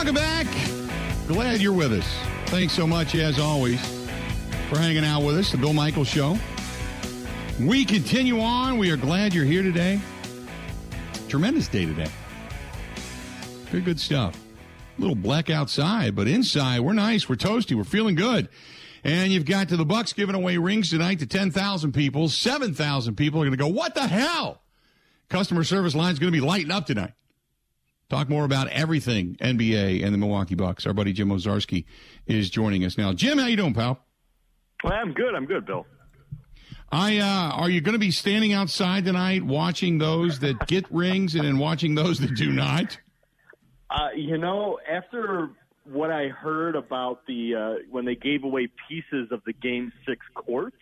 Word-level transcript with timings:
Welcome 0.00 0.14
back. 0.14 0.46
Glad 1.28 1.60
you're 1.60 1.74
with 1.74 1.92
us. 1.92 2.10
Thanks 2.46 2.72
so 2.72 2.86
much, 2.86 3.14
as 3.14 3.38
always, 3.38 3.78
for 4.70 4.78
hanging 4.78 5.04
out 5.04 5.22
with 5.22 5.36
us. 5.36 5.52
The 5.52 5.58
Bill 5.58 5.74
Michaels 5.74 6.08
Show. 6.08 6.38
We 7.60 7.84
continue 7.84 8.40
on. 8.40 8.78
We 8.78 8.90
are 8.92 8.96
glad 8.96 9.34
you're 9.34 9.44
here 9.44 9.62
today. 9.62 10.00
Tremendous 11.28 11.68
day 11.68 11.84
today. 11.84 12.10
Good, 13.70 13.84
good 13.84 14.00
stuff. 14.00 14.42
A 14.96 15.00
little 15.02 15.14
black 15.14 15.50
outside, 15.50 16.16
but 16.16 16.26
inside 16.26 16.80
we're 16.80 16.94
nice. 16.94 17.28
We're 17.28 17.36
toasty. 17.36 17.76
We're 17.76 17.84
feeling 17.84 18.14
good. 18.14 18.48
And 19.04 19.30
you've 19.30 19.44
got 19.44 19.68
to 19.68 19.76
the 19.76 19.84
Bucks 19.84 20.14
giving 20.14 20.34
away 20.34 20.56
rings 20.56 20.88
tonight 20.88 21.18
to 21.18 21.26
10,000 21.26 21.92
people. 21.92 22.30
7,000 22.30 23.16
people 23.16 23.42
are 23.42 23.44
going 23.44 23.50
to 23.52 23.62
go, 23.62 23.68
what 23.68 23.94
the 23.94 24.06
hell? 24.06 24.62
Customer 25.28 25.62
service 25.62 25.94
line's 25.94 26.18
going 26.18 26.32
to 26.32 26.40
be 26.40 26.44
lighting 26.44 26.70
up 26.70 26.86
tonight. 26.86 27.12
Talk 28.10 28.28
more 28.28 28.44
about 28.44 28.66
everything 28.68 29.36
NBA 29.40 30.04
and 30.04 30.12
the 30.12 30.18
Milwaukee 30.18 30.56
Bucks. 30.56 30.84
Our 30.84 30.92
buddy 30.92 31.12
Jim 31.12 31.28
Owczarski 31.28 31.84
is 32.26 32.50
joining 32.50 32.84
us 32.84 32.98
now. 32.98 33.12
Jim, 33.12 33.38
how 33.38 33.46
you 33.46 33.56
doing, 33.56 33.72
pal? 33.72 34.00
Well, 34.82 34.92
I'm 34.92 35.12
good. 35.12 35.32
I'm 35.36 35.46
good, 35.46 35.64
Bill. 35.64 35.86
I 36.90 37.18
uh, 37.18 37.52
are 37.52 37.70
you 37.70 37.80
going 37.80 37.92
to 37.92 38.00
be 38.00 38.10
standing 38.10 38.52
outside 38.52 39.04
tonight, 39.04 39.44
watching 39.44 39.98
those 39.98 40.40
that 40.40 40.66
get 40.66 40.86
rings 40.92 41.36
and 41.36 41.44
then 41.44 41.58
watching 41.58 41.94
those 41.94 42.18
that 42.18 42.34
do 42.34 42.50
not? 42.50 42.98
Uh, 43.88 44.08
you 44.16 44.38
know, 44.38 44.80
after 44.90 45.50
what 45.84 46.10
I 46.10 46.28
heard 46.28 46.74
about 46.74 47.24
the 47.28 47.54
uh, 47.54 47.74
when 47.90 48.06
they 48.06 48.16
gave 48.16 48.42
away 48.42 48.68
pieces 48.88 49.28
of 49.30 49.40
the 49.46 49.52
Game 49.52 49.92
Six 50.04 50.26
court 50.34 50.74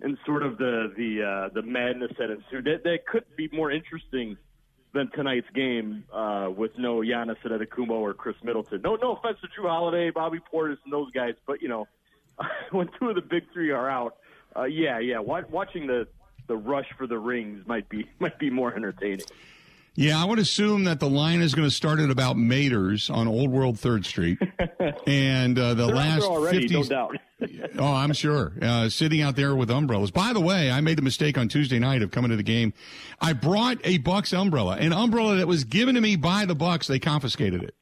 and 0.00 0.16
sort 0.24 0.42
of 0.42 0.56
the 0.56 0.90
the 0.96 1.22
uh, 1.22 1.48
the 1.52 1.60
madness 1.60 2.12
that 2.18 2.30
ensued, 2.30 2.64
that, 2.64 2.82
that 2.84 3.06
could 3.06 3.24
be 3.36 3.50
more 3.52 3.70
interesting 3.70 4.38
than 4.92 5.10
tonight's 5.10 5.48
game 5.54 6.04
uh, 6.12 6.48
with 6.54 6.72
no 6.78 6.98
Giannis 7.00 7.36
Antetokounmpo 7.44 7.90
or 7.90 8.14
Khris 8.14 8.36
Middleton. 8.42 8.80
No, 8.82 8.96
no 8.96 9.12
offense 9.12 9.38
to 9.42 9.48
Jrue 9.48 9.68
Holiday, 9.68 10.10
Bobby 10.10 10.38
Portis, 10.52 10.78
and 10.84 10.92
those 10.92 11.10
guys, 11.12 11.34
but 11.46 11.60
you 11.62 11.68
know, 11.68 11.86
when 12.70 12.88
two 12.98 13.08
of 13.08 13.14
the 13.14 13.22
big 13.22 13.44
three 13.52 13.70
are 13.70 13.88
out, 13.88 14.16
uh, 14.56 14.64
yeah, 14.64 14.98
yeah, 14.98 15.18
watching 15.18 15.86
the 15.86 16.06
the 16.46 16.56
rush 16.56 16.86
for 16.96 17.06
the 17.06 17.18
rings 17.18 17.66
might 17.66 17.88
be 17.88 18.08
might 18.18 18.38
be 18.38 18.50
more 18.50 18.74
entertaining. 18.74 19.26
Yeah, 19.96 20.22
I 20.22 20.26
would 20.26 20.38
assume 20.38 20.84
that 20.84 21.00
the 21.00 21.08
line 21.08 21.40
is 21.40 21.54
going 21.54 21.66
to 21.66 21.74
start 21.74 22.00
at 22.00 22.10
about 22.10 22.36
Mader's 22.36 23.08
on 23.08 23.26
Old 23.26 23.50
World 23.50 23.80
Third 23.80 24.04
Street, 24.04 24.38
and 25.06 25.58
uh, 25.58 25.72
the 25.72 25.86
They're 25.86 25.94
last 25.94 26.24
already, 26.24 26.68
50, 26.68 26.74
no 26.74 26.82
doubt. 26.84 27.16
oh, 27.78 27.94
I'm 27.94 28.12
sure. 28.12 28.52
Uh, 28.60 28.90
sitting 28.90 29.22
out 29.22 29.36
there 29.36 29.54
with 29.54 29.70
umbrellas. 29.70 30.10
By 30.10 30.34
the 30.34 30.40
way, 30.40 30.70
I 30.70 30.82
made 30.82 30.98
the 30.98 31.02
mistake 31.02 31.38
on 31.38 31.48
Tuesday 31.48 31.78
night 31.78 32.02
of 32.02 32.10
coming 32.10 32.30
to 32.30 32.36
the 32.36 32.42
game. 32.42 32.74
I 33.22 33.32
brought 33.32 33.78
a 33.84 33.96
Bucks 33.98 34.34
umbrella, 34.34 34.76
an 34.76 34.92
umbrella 34.92 35.36
that 35.36 35.48
was 35.48 35.64
given 35.64 35.94
to 35.94 36.00
me 36.02 36.16
by 36.16 36.44
the 36.44 36.54
Bucks. 36.54 36.86
They 36.86 36.98
confiscated 36.98 37.62
it. 37.62 37.74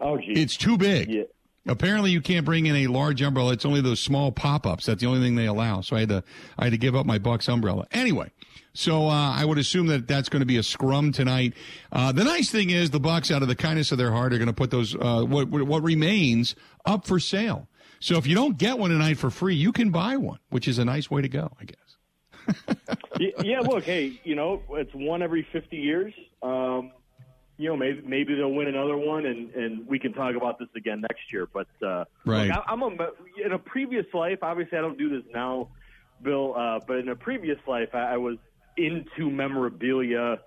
Oh, 0.00 0.18
geez. 0.18 0.36
It's 0.36 0.56
too 0.56 0.76
big. 0.76 1.10
Yeah. 1.10 1.22
Apparently, 1.66 2.10
you 2.10 2.22
can't 2.22 2.46
bring 2.46 2.66
in 2.66 2.74
a 2.74 2.86
large 2.86 3.20
umbrella. 3.20 3.52
It's 3.52 3.66
only 3.66 3.82
those 3.82 4.00
small 4.00 4.32
pop-ups. 4.32 4.86
That's 4.86 5.00
the 5.00 5.06
only 5.06 5.20
thing 5.20 5.36
they 5.36 5.46
allow. 5.46 5.82
So 5.82 5.94
I 5.94 6.00
had 6.00 6.08
to, 6.08 6.24
I 6.58 6.64
had 6.64 6.72
to 6.72 6.78
give 6.78 6.96
up 6.96 7.04
my 7.04 7.18
Bucks 7.18 7.48
umbrella. 7.48 7.86
Anyway, 7.92 8.30
so 8.72 9.08
uh, 9.08 9.32
I 9.32 9.44
would 9.44 9.58
assume 9.58 9.86
that 9.88 10.08
that's 10.08 10.30
going 10.30 10.40
to 10.40 10.46
be 10.46 10.56
a 10.56 10.62
scrum 10.62 11.12
tonight. 11.12 11.52
Uh, 11.92 12.12
the 12.12 12.24
nice 12.24 12.50
thing 12.50 12.70
is 12.70 12.90
the 12.90 13.00
Bucks, 13.00 13.30
out 13.30 13.42
of 13.42 13.48
the 13.48 13.54
kindness 13.54 13.92
of 13.92 13.98
their 13.98 14.10
heart, 14.10 14.32
are 14.32 14.38
going 14.38 14.46
to 14.46 14.54
put 14.54 14.70
those 14.70 14.94
uh, 14.94 15.22
what 15.22 15.48
what 15.50 15.82
remains 15.82 16.54
up 16.86 17.06
for 17.06 17.20
sale. 17.20 17.68
So 18.00 18.16
if 18.16 18.26
you 18.26 18.34
don't 18.34 18.56
get 18.56 18.78
one 18.78 18.90
tonight 18.90 19.18
for 19.18 19.28
free, 19.30 19.54
you 19.54 19.72
can 19.72 19.90
buy 19.90 20.16
one, 20.16 20.38
which 20.48 20.66
is 20.66 20.78
a 20.78 20.84
nice 20.86 21.10
way 21.10 21.20
to 21.20 21.28
go, 21.28 21.52
I 21.60 21.64
guess. 21.64 22.76
yeah, 23.44 23.60
look, 23.60 23.84
hey, 23.84 24.18
you 24.24 24.34
know, 24.34 24.62
it's 24.70 24.94
one 24.94 25.22
every 25.22 25.46
50 25.52 25.76
years. 25.76 26.14
Um, 26.42 26.92
you 27.60 27.68
know, 27.68 27.76
maybe 27.76 28.00
maybe 28.06 28.34
they'll 28.34 28.52
win 28.52 28.68
another 28.68 28.96
one, 28.96 29.26
and 29.26 29.54
and 29.54 29.86
we 29.86 29.98
can 29.98 30.12
talk 30.14 30.34
about 30.34 30.58
this 30.58 30.68
again 30.74 31.02
next 31.02 31.30
year. 31.32 31.46
But 31.52 31.68
uh, 31.86 32.04
Right. 32.24 32.48
look, 32.48 32.56
I, 32.56 32.72
I'm 32.72 32.82
a, 32.82 32.88
in 33.44 33.52
a 33.52 33.58
previous 33.58 34.06
life. 34.14 34.38
Obviously, 34.42 34.78
I 34.78 34.80
don't 34.80 34.96
do 34.96 35.10
this 35.10 35.30
now, 35.34 35.68
Bill. 36.22 36.54
Uh, 36.56 36.80
but 36.86 36.96
in 36.96 37.08
a 37.10 37.16
previous 37.16 37.58
life, 37.68 37.90
I, 37.92 38.14
I 38.14 38.16
was 38.16 38.38
into 38.78 39.30
memorabilia, 39.30 40.38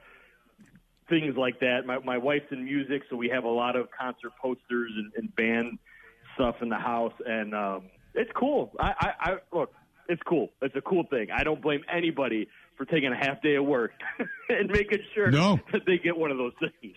things 1.09 1.35
like 1.38 1.59
that. 1.59 1.85
My 1.85 2.00
my 2.00 2.18
wife's 2.18 2.52
in 2.52 2.66
music, 2.66 3.03
so 3.09 3.16
we 3.16 3.29
have 3.29 3.44
a 3.44 3.50
lot 3.50 3.75
of 3.75 3.90
concert 3.91 4.31
posters 4.41 4.91
and, 4.96 5.12
and 5.16 5.35
band 5.35 5.78
stuff 6.35 6.56
in 6.62 6.69
the 6.69 6.78
house, 6.78 7.13
and 7.25 7.53
um, 7.53 7.84
it's 8.16 8.31
cool. 8.35 8.72
I, 8.79 8.94
I, 9.00 9.09
I 9.19 9.35
look, 9.56 9.72
it's 10.09 10.22
cool. 10.23 10.50
It's 10.63 10.75
a 10.75 10.81
cool 10.81 11.03
thing. 11.09 11.28
I 11.31 11.44
don't 11.44 11.62
blame 11.62 11.81
anybody 11.94 12.47
for 12.75 12.85
taking 12.85 13.12
a 13.12 13.16
half 13.16 13.40
day 13.44 13.56
of 13.56 13.66
work 13.66 13.91
and 14.50 14.69
making 14.72 15.00
sure 15.13 15.29
No. 15.29 15.59
that 15.72 15.81
they 15.85 16.00
get 16.00 16.18
one 16.18 16.31
of 16.31 16.38
those 16.38 16.53
things. 16.59 16.96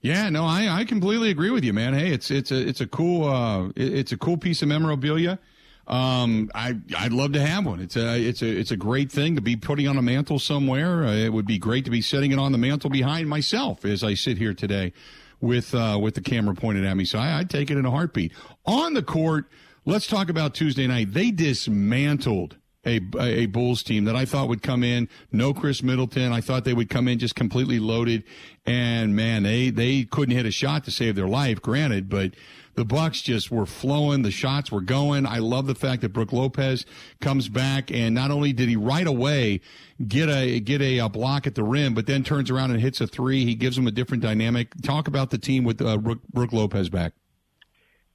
Yeah, 0.00 0.28
no, 0.30 0.44
I, 0.44 0.68
I 0.68 0.84
completely 0.84 1.30
agree 1.30 1.50
with 1.50 1.64
you, 1.64 1.72
man. 1.72 1.94
Hey, 1.94 2.12
it's 2.12 2.30
it's 2.30 2.52
a 2.52 2.68
it's 2.68 2.80
a 2.80 2.86
cool 2.86 3.28
uh 3.28 3.70
it's 3.74 4.12
a 4.12 4.16
cool 4.16 4.36
piece 4.36 4.62
of 4.62 4.68
memorabilia. 4.68 5.38
Um, 5.86 6.50
I 6.54 6.76
I'd 6.98 7.12
love 7.12 7.32
to 7.32 7.40
have 7.44 7.64
one. 7.64 7.80
It's 7.80 7.96
a 7.96 8.20
it's 8.20 8.42
a 8.42 8.46
it's 8.46 8.70
a 8.70 8.76
great 8.76 9.10
thing 9.10 9.36
to 9.36 9.40
be 9.40 9.56
putting 9.56 9.88
on 9.88 9.96
a 9.96 10.02
mantle 10.02 10.38
somewhere. 10.38 11.04
Uh, 11.04 11.14
it 11.14 11.32
would 11.32 11.46
be 11.46 11.58
great 11.58 11.84
to 11.84 11.90
be 11.90 12.00
setting 12.00 12.32
it 12.32 12.38
on 12.38 12.52
the 12.52 12.58
mantle 12.58 12.90
behind 12.90 13.28
myself 13.28 13.84
as 13.84 14.04
I 14.04 14.14
sit 14.14 14.38
here 14.38 14.54
today 14.54 14.92
with 15.40 15.74
uh, 15.74 15.98
with 16.00 16.14
the 16.14 16.20
camera 16.20 16.54
pointed 16.54 16.84
at 16.84 16.96
me. 16.96 17.04
So 17.04 17.18
I, 17.18 17.38
I'd 17.38 17.50
take 17.50 17.70
it 17.70 17.78
in 17.78 17.86
a 17.86 17.90
heartbeat. 17.90 18.32
On 18.64 18.94
the 18.94 19.02
court, 19.02 19.46
let's 19.84 20.06
talk 20.06 20.28
about 20.28 20.54
Tuesday 20.54 20.86
night. 20.86 21.12
They 21.12 21.30
dismantled 21.30 22.56
a, 22.86 23.00
a 23.18 23.46
Bulls 23.46 23.82
team 23.82 24.04
that 24.04 24.16
I 24.16 24.24
thought 24.24 24.48
would 24.48 24.62
come 24.62 24.84
in. 24.84 25.08
No 25.32 25.52
Khris 25.52 25.82
Middleton. 25.82 26.32
I 26.32 26.40
thought 26.40 26.64
they 26.64 26.74
would 26.74 26.88
come 26.88 27.08
in 27.08 27.18
just 27.18 27.34
completely 27.34 27.78
loaded. 27.78 28.24
And 28.64 29.14
man, 29.14 29.42
they, 29.42 29.70
they 29.70 30.04
couldn't 30.04 30.36
hit 30.36 30.46
a 30.46 30.50
shot 30.50 30.84
to 30.84 30.90
save 30.90 31.16
their 31.16 31.28
life, 31.28 31.60
granted, 31.60 32.08
but 32.08 32.32
the 32.74 32.84
Bucks 32.84 33.22
just 33.22 33.50
were 33.50 33.66
flowing. 33.66 34.22
The 34.22 34.30
shots 34.30 34.70
were 34.70 34.80
going. 34.80 35.26
I 35.26 35.38
love 35.38 35.66
the 35.66 35.74
fact 35.74 36.02
that 36.02 36.10
Brook 36.10 36.32
Lopez 36.32 36.84
comes 37.20 37.48
back 37.48 37.90
and 37.90 38.14
not 38.14 38.30
only 38.30 38.52
did 38.52 38.68
he 38.68 38.76
right 38.76 39.06
away 39.06 39.62
get 40.06 40.28
a, 40.28 40.60
get 40.60 40.82
a, 40.82 41.00
uh 41.00 41.08
block 41.08 41.46
at 41.46 41.54
the 41.54 41.64
rim, 41.64 41.94
but 41.94 42.06
then 42.06 42.22
turns 42.22 42.50
around 42.50 42.70
and 42.70 42.80
hits 42.80 43.00
a 43.00 43.06
three. 43.06 43.44
He 43.44 43.54
gives 43.54 43.76
them 43.76 43.86
a 43.86 43.90
different 43.90 44.22
dynamic. 44.22 44.72
Talk 44.82 45.08
about 45.08 45.30
the 45.30 45.38
team 45.38 45.64
with 45.64 45.80
uh, 45.80 45.96
Brook, 45.96 46.18
Brook 46.32 46.52
Lopez 46.52 46.88
back. 46.88 47.14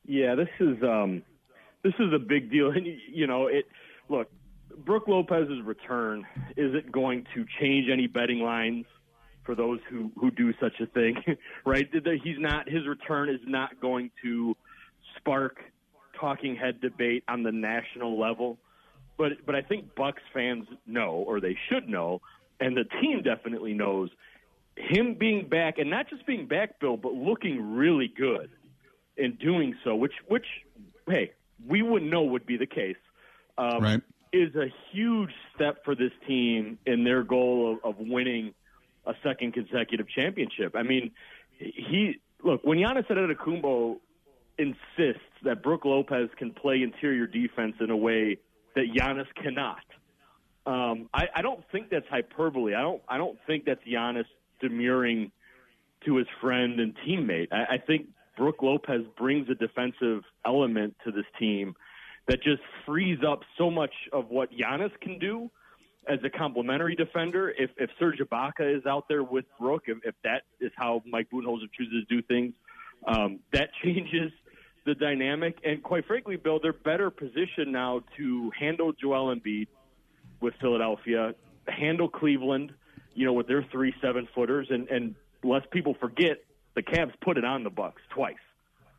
Yeah, 0.06 0.36
this 0.36 0.50
is 0.60 0.82
um, 0.84 1.24
this 1.84 1.94
is 2.00 2.14
a 2.14 2.20
big 2.20 2.52
deal, 2.52 2.70
and 2.76 2.86
you 2.86 3.28
know 3.28 3.48
it. 3.48 3.66
Look, 4.10 4.30
Brook 4.86 5.08
Lopez's 5.08 5.62
return 5.64 6.26
isn't 6.58 6.92
going 6.92 7.26
to 7.36 7.46
change 7.60 7.90
any 7.92 8.08
betting 8.08 8.40
lines 8.40 8.86
for 9.44 9.56
those 9.56 9.80
who 9.90 10.12
who 10.20 10.32
do 10.32 10.54
such 10.60 10.80
a 10.80 10.86
thing, 10.86 11.16
right? 11.66 11.88
He's 12.24 12.40
not. 12.40 12.70
His 12.70 12.88
return 12.88 13.30
is 13.30 13.42
not 13.46 13.80
going 13.80 14.12
to 14.24 14.56
spark 15.18 15.58
talking 16.20 16.56
head 16.56 16.82
debate 16.82 17.24
on 17.28 17.44
the 17.44 17.52
national 17.52 18.20
level. 18.20 18.58
But 19.18 19.46
but 19.46 19.56
I 19.56 19.62
think 19.62 19.96
Bucks 19.96 20.22
fans 20.34 20.66
know, 20.86 21.12
or 21.12 21.40
they 21.40 21.58
should 21.70 21.90
know, 21.90 22.22
and 22.60 22.76
the 22.76 22.86
team 23.02 23.22
definitely 23.24 23.74
knows 23.74 24.10
him 24.78 25.16
being 25.20 25.48
back, 25.48 25.78
and 25.78 25.90
not 25.90 26.10
just 26.10 26.26
being 26.26 26.48
back, 26.48 26.80
Bill, 26.80 26.98
but 26.98 27.14
looking 27.14 27.76
really 27.76 28.08
good 28.08 28.50
in 29.18 29.36
doing 29.36 29.76
so, 29.84 29.96
which 29.96 30.14
which 30.28 30.46
hey, 31.08 31.32
we 31.68 31.82
wouldn't 31.82 32.10
know 32.10 32.24
would 32.24 32.46
be 32.46 32.58
the 32.58 32.66
case. 32.66 32.98
Um, 33.58 33.84
Right. 33.84 34.02
Is 34.34 34.56
a 34.56 34.68
huge 34.92 35.32
step 35.54 35.84
for 35.84 35.94
this 35.94 36.12
team 36.26 36.78
in 36.86 37.04
their 37.04 37.22
goal 37.22 37.80
of, 37.84 37.96
of 37.96 38.00
winning 38.00 38.54
a 39.06 39.14
second 39.24 39.54
consecutive 39.54 40.08
championship. 40.08 40.74
I 40.76 40.84
mean, 40.84 41.12
he 41.58 42.20
look 42.44 42.64
when 42.64 42.78
Giannis 42.78 43.08
Antetokounmpo 43.08 43.98
insists 44.58 45.22
that 45.44 45.62
Brook 45.62 45.86
Lopez 45.86 46.30
can 46.38 46.52
play 46.52 46.82
interior 46.82 47.28
defense 47.28 47.76
in 47.80 47.90
a 47.90 47.98
way 47.98 48.38
that 48.76 48.86
Giannis 48.96 49.28
cannot. 49.36 49.84
Um, 50.66 51.10
I, 51.14 51.28
I 51.36 51.42
don't 51.42 51.64
think 51.72 51.90
that's 51.90 52.08
hyperbole. 52.08 52.76
I 52.76 52.82
don't. 52.82 53.02
I 53.10 53.18
don't 53.18 53.38
think 53.48 53.66
that's 53.66 53.84
Giannis 53.84 54.26
demurring 54.60 55.32
to 56.06 56.18
his 56.18 56.28
friend 56.40 56.80
and 56.80 56.96
teammate. 57.06 57.48
I, 57.52 57.76
I 57.76 57.78
think 57.80 58.08
Brook 58.38 58.62
Lopez 58.62 59.02
brings 59.18 59.50
a 59.50 59.56
defensive 59.56 60.24
element 60.46 60.96
to 61.04 61.12
this 61.12 61.26
team 61.40 61.76
that 62.28 62.42
just 62.44 62.62
frees 62.86 63.20
up 63.28 63.42
so 63.58 63.70
much 63.70 63.94
of 64.14 64.30
what 64.30 64.50
Giannis 64.52 64.92
can 65.02 65.20
do 65.20 65.50
as 66.08 66.20
a 66.24 66.30
complementary 66.30 66.96
defender. 66.96 67.50
If 67.50 67.72
if 67.78 67.90
Serge 68.00 68.20
Ibaka 68.20 68.78
is 68.78 68.86
out 68.86 69.08
there 69.08 69.24
with 69.24 69.46
Brook, 69.60 69.84
if, 69.88 69.98
if 70.04 70.16
that 70.24 70.44
is 70.60 70.72
how 70.76 71.02
Mike 71.06 71.28
Budenholzer 71.32 71.70
chooses 71.78 72.06
to 72.08 72.16
do 72.16 72.22
things, 72.22 72.54
um, 73.08 73.40
that 73.54 73.70
changes 73.84 74.32
the 74.86 74.96
dynamic. 74.96 75.58
And 75.64 75.84
quite 75.84 76.06
frankly, 76.06 76.38
Bill, 76.38 76.60
they're 76.62 76.74
better 76.74 77.10
positioned 77.10 77.72
now 77.72 78.02
to 78.18 78.52
handle 78.60 78.94
Joel 78.94 79.36
Embiid 79.36 79.68
with 80.40 80.56
Philadelphia, 80.60 81.36
handle 81.68 82.10
Cleveland, 82.10 82.74
you 83.14 83.26
know, 83.26 83.34
with 83.34 83.48
their 83.48 83.64
three 83.72 83.94
seven 84.02 84.28
footers, 84.34 84.68
and 84.70 84.88
and 84.90 85.16
lest 85.44 85.70
people 85.72 85.96
forget, 86.00 86.38
the 86.76 86.82
Cavs 86.82 87.14
put 87.22 87.38
it 87.38 87.46
on 87.46 87.64
the 87.64 87.70
Bucks 87.70 88.02
twice 88.10 88.36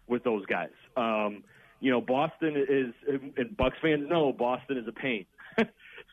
with 0.07 0.25
those 0.25 0.45
guys. 0.47 0.71
Um, 0.97 1.43
you 1.83 1.91
know, 1.91 2.01
Boston 2.01 2.55
is, 2.57 2.95
and 3.37 3.57
Bucks 3.57 3.77
fans 3.83 4.09
know 4.09 4.33
Boston 4.33 4.79
is 4.79 4.87
a 4.87 4.93
pain. 4.93 5.27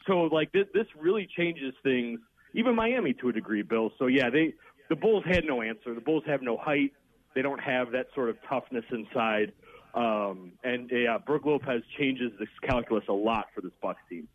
so 0.07 0.23
like 0.23 0.51
this, 0.51 0.65
this 0.73 0.87
really 0.99 1.29
changes 1.37 1.75
things. 1.83 2.19
Even 2.55 2.75
Miami 2.75 3.13
to 3.13 3.29
a 3.29 3.31
degree, 3.31 3.61
Bill. 3.61 3.91
So 3.99 4.07
yeah, 4.07 4.31
they 4.31 4.55
the 4.89 4.95
Bulls 4.95 5.23
had 5.25 5.45
no 5.45 5.61
answer. 5.61 5.93
The 5.93 6.01
Bulls 6.01 6.23
have 6.25 6.41
no 6.41 6.57
height. 6.57 6.93
They 7.35 7.43
don't 7.43 7.59
have 7.59 7.91
that 7.91 8.07
sort 8.15 8.29
of 8.29 8.37
toughness 8.49 8.83
inside. 8.89 9.51
Um, 9.93 10.53
and 10.63 10.89
yeah, 10.91 11.19
Brook 11.19 11.45
Lopez 11.45 11.83
changes 11.99 12.31
this 12.39 12.49
calculus 12.67 13.03
a 13.07 13.13
lot 13.13 13.45
for 13.53 13.61
this 13.61 13.71
Bucks 13.79 14.01
team. 14.09 14.27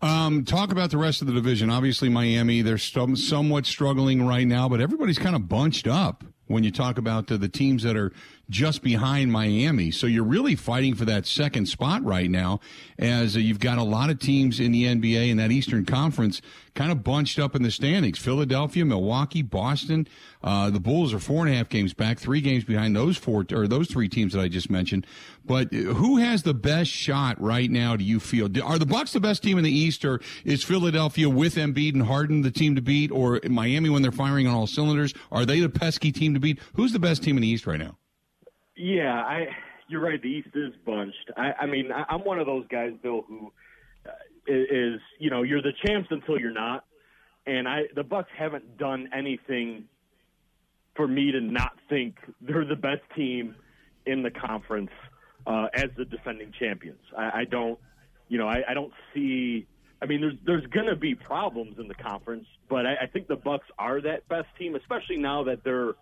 Um, 0.00 0.44
talk 0.44 0.72
about 0.72 0.90
the 0.90 0.96
rest 0.96 1.20
of 1.20 1.26
the 1.26 1.34
division. 1.34 1.68
Obviously, 1.68 2.08
Miami, 2.08 2.62
they're 2.62 2.78
somewhat 2.78 3.66
struggling 3.66 4.26
right 4.26 4.46
now, 4.46 4.66
but 4.68 4.80
everybody's 4.80 5.18
kind 5.18 5.36
of 5.36 5.48
bunched 5.48 5.86
up 5.86 6.24
when 6.46 6.64
you 6.64 6.70
talk 6.70 6.98
about 6.98 7.28
the, 7.28 7.38
the 7.38 7.48
teams 7.48 7.82
that 7.82 7.96
are 7.96 8.12
just 8.52 8.82
behind 8.82 9.32
Miami. 9.32 9.90
So 9.90 10.06
you're 10.06 10.22
really 10.22 10.54
fighting 10.54 10.94
for 10.94 11.06
that 11.06 11.26
second 11.26 11.66
spot 11.66 12.04
right 12.04 12.30
now, 12.30 12.60
as 12.98 13.34
uh, 13.34 13.40
you've 13.40 13.58
got 13.58 13.78
a 13.78 13.82
lot 13.82 14.10
of 14.10 14.20
teams 14.20 14.60
in 14.60 14.72
the 14.72 14.84
NBA 14.84 15.30
in 15.30 15.38
that 15.38 15.50
Eastern 15.50 15.86
Conference 15.86 16.42
kind 16.74 16.92
of 16.92 17.02
bunched 17.02 17.38
up 17.38 17.56
in 17.56 17.62
the 17.62 17.70
standings. 17.70 18.18
Philadelphia, 18.18 18.84
Milwaukee, 18.84 19.42
Boston. 19.42 20.06
Uh, 20.44 20.70
the 20.70 20.80
Bulls 20.80 21.14
are 21.14 21.18
four 21.18 21.44
and 21.44 21.52
a 21.52 21.56
half 21.56 21.68
games 21.68 21.94
back, 21.94 22.18
three 22.18 22.40
games 22.40 22.64
behind 22.64 22.94
those 22.94 23.16
four 23.16 23.44
or 23.52 23.66
those 23.66 23.88
three 23.88 24.08
teams 24.08 24.34
that 24.34 24.40
I 24.40 24.48
just 24.48 24.70
mentioned. 24.70 25.06
But 25.44 25.72
who 25.72 26.18
has 26.18 26.42
the 26.42 26.54
best 26.54 26.90
shot 26.90 27.40
right 27.40 27.70
now? 27.70 27.96
Do 27.96 28.04
you 28.04 28.20
feel 28.20 28.46
are 28.62 28.78
the 28.78 28.86
Bucks 28.86 29.12
the 29.12 29.20
best 29.20 29.42
team 29.42 29.56
in 29.56 29.64
the 29.64 29.72
East, 29.72 30.04
or 30.04 30.20
is 30.44 30.62
Philadelphia 30.62 31.28
with 31.28 31.56
Embiid 31.56 31.94
and 31.94 32.02
Harden 32.02 32.42
the 32.42 32.50
team 32.50 32.76
to 32.76 32.82
beat, 32.82 33.10
or 33.10 33.40
Miami 33.48 33.88
when 33.88 34.02
they're 34.02 34.12
firing 34.12 34.46
on 34.46 34.54
all 34.54 34.66
cylinders? 34.66 35.14
Are 35.30 35.46
they 35.46 35.60
the 35.60 35.70
pesky 35.70 36.12
team 36.12 36.34
to 36.34 36.40
beat? 36.40 36.58
Who's 36.74 36.92
the 36.92 36.98
best 36.98 37.22
team 37.22 37.36
in 37.36 37.42
the 37.42 37.48
East 37.48 37.66
right 37.66 37.78
now? 37.78 37.96
Yeah, 38.82 39.14
I. 39.14 39.46
You're 39.86 40.00
right. 40.00 40.20
The 40.20 40.28
East 40.28 40.48
is 40.54 40.72
bunched. 40.84 41.30
I, 41.36 41.52
I 41.60 41.66
mean, 41.66 41.92
I, 41.92 42.04
I'm 42.08 42.24
one 42.24 42.40
of 42.40 42.46
those 42.46 42.66
guys, 42.66 42.92
Bill, 43.00 43.24
who 43.28 43.52
uh, 44.04 44.98
you 45.18 45.30
know 45.30 45.42
you're 45.42 45.62
the 45.62 45.72
champs 45.84 46.08
until 46.10 46.36
you're 46.36 46.52
not, 46.52 46.84
and 47.46 47.68
I 47.68 47.82
the 47.94 48.02
Bucks 48.02 48.30
haven't 48.36 48.78
done 48.78 49.08
anything 49.16 49.84
for 50.96 51.06
me 51.06 51.30
to 51.30 51.40
not 51.40 51.74
think 51.88 52.16
they're 52.40 52.64
the 52.64 52.74
best 52.74 53.02
team 53.14 53.54
in 54.04 54.24
the 54.24 54.32
conference 54.32 54.90
uh, 55.46 55.66
as 55.74 55.90
the 55.96 56.04
defending 56.04 56.52
champions. 56.58 57.02
I, 57.16 57.40
I 57.40 57.44
don't, 57.48 57.78
you 58.28 58.36
know, 58.36 58.48
I, 58.48 58.62
I 58.68 58.74
don't 58.74 58.92
see. 59.14 59.68
I 60.02 60.06
mean, 60.06 60.20
there's 60.22 60.34
there's 60.44 60.66
going 60.72 60.86
to 60.86 60.96
be 60.96 61.14
problems 61.14 61.78
in 61.78 61.86
the 61.86 61.94
conference, 61.94 62.46
but 62.68 62.84
I, 62.84 62.94
I 63.02 63.06
think 63.06 63.28
the 63.28 63.36
Bucks 63.36 63.66
are 63.78 64.00
that 64.00 64.28
best 64.28 64.48
team, 64.58 64.74
especially 64.74 65.18
now 65.18 65.44
that 65.44 65.62
they're 65.62 65.92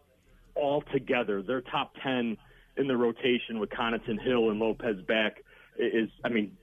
all 0.55 0.83
together. 0.95 1.43
They're 1.43 1.61
top 1.61 1.93
ten 2.03 2.39
in 2.77 2.87
the 2.87 2.97
rotation 2.97 3.59
with 3.59 3.71
Connaughton, 3.71 4.21
Hill, 4.21 4.51
and 4.51 4.59
Lopez 4.59 4.97
back. 5.07 5.43
Is 5.79 6.09
I 6.25 6.29
mean, 6.29 6.57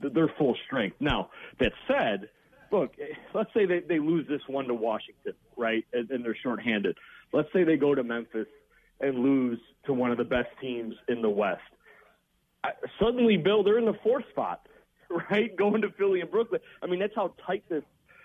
they're 0.00 0.32
full 0.38 0.56
strength. 0.66 0.96
Now 1.00 1.30
that 1.60 1.72
said, 1.86 2.30
look, 2.70 2.92
let's 3.34 3.50
say 3.54 3.66
they, 3.66 3.80
they 3.80 3.98
lose 3.98 4.26
this 4.28 4.40
one 4.46 4.66
to 4.66 4.74
Washington, 4.74 5.34
right, 5.56 5.84
and, 5.92 6.10
and 6.10 6.24
they're 6.24 6.36
shorthanded. 6.42 6.96
Let's 7.32 7.48
say 7.52 7.64
they 7.64 7.76
go 7.76 7.94
to 7.94 8.02
Memphis 8.02 8.46
and 9.00 9.18
lose 9.18 9.58
to 9.86 9.92
one 9.92 10.10
of 10.10 10.18
the 10.18 10.24
best 10.24 10.48
teams 10.60 10.94
in 11.08 11.22
the 11.22 11.30
West. 11.30 11.60
I, 12.64 12.70
suddenly, 13.00 13.36
Bill, 13.36 13.62
they're 13.62 13.78
in 13.78 13.84
the 13.84 13.98
fourth 14.02 14.24
spot, 14.30 14.66
right? 15.30 15.54
Going 15.56 15.82
to 15.82 15.90
Philly 15.90 16.20
and 16.20 16.30
Brooklyn. 16.30 16.60
I 16.82 16.86
mean, 16.86 17.00
that's 17.00 17.14
how 17.14 17.34
tight 17.46 17.64
this 17.68 17.84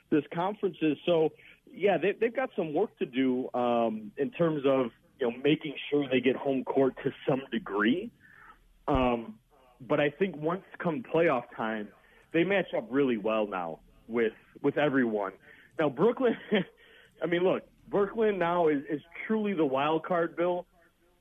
this 0.09 0.23
conference 0.33 0.77
is. 0.81 0.97
So, 1.05 1.33
yeah, 1.73 1.97
they, 1.97 2.13
they've 2.13 2.33
got 2.33 2.49
some 2.55 2.73
work 2.73 2.97
to 2.99 3.05
do 3.05 3.49
um, 3.53 4.11
in 4.15 4.31
terms 4.31 4.63
of 4.65 4.91
you 5.19 5.29
know 5.29 5.37
making 5.43 5.73
sure 5.89 6.07
they 6.09 6.19
get 6.19 6.35
home 6.35 6.63
court 6.63 6.95
to 7.03 7.11
some 7.27 7.41
degree. 7.51 8.11
Um, 8.87 9.35
but 9.81 9.99
I 9.99 10.09
think 10.09 10.35
once 10.37 10.63
come 10.79 11.03
playoff 11.03 11.43
time, 11.55 11.89
they 12.33 12.43
match 12.43 12.67
up 12.75 12.87
really 12.89 13.17
well 13.17 13.47
now 13.47 13.79
with 14.07 14.33
with 14.61 14.77
everyone. 14.77 15.33
Now 15.79 15.89
Brooklyn, 15.89 16.35
I 17.21 17.25
mean, 17.25 17.43
look, 17.43 17.63
Brooklyn 17.89 18.37
now 18.37 18.67
is, 18.67 18.83
is 18.89 19.01
truly 19.25 19.53
the 19.53 19.65
wild 19.65 20.05
card, 20.05 20.35
Bill, 20.35 20.65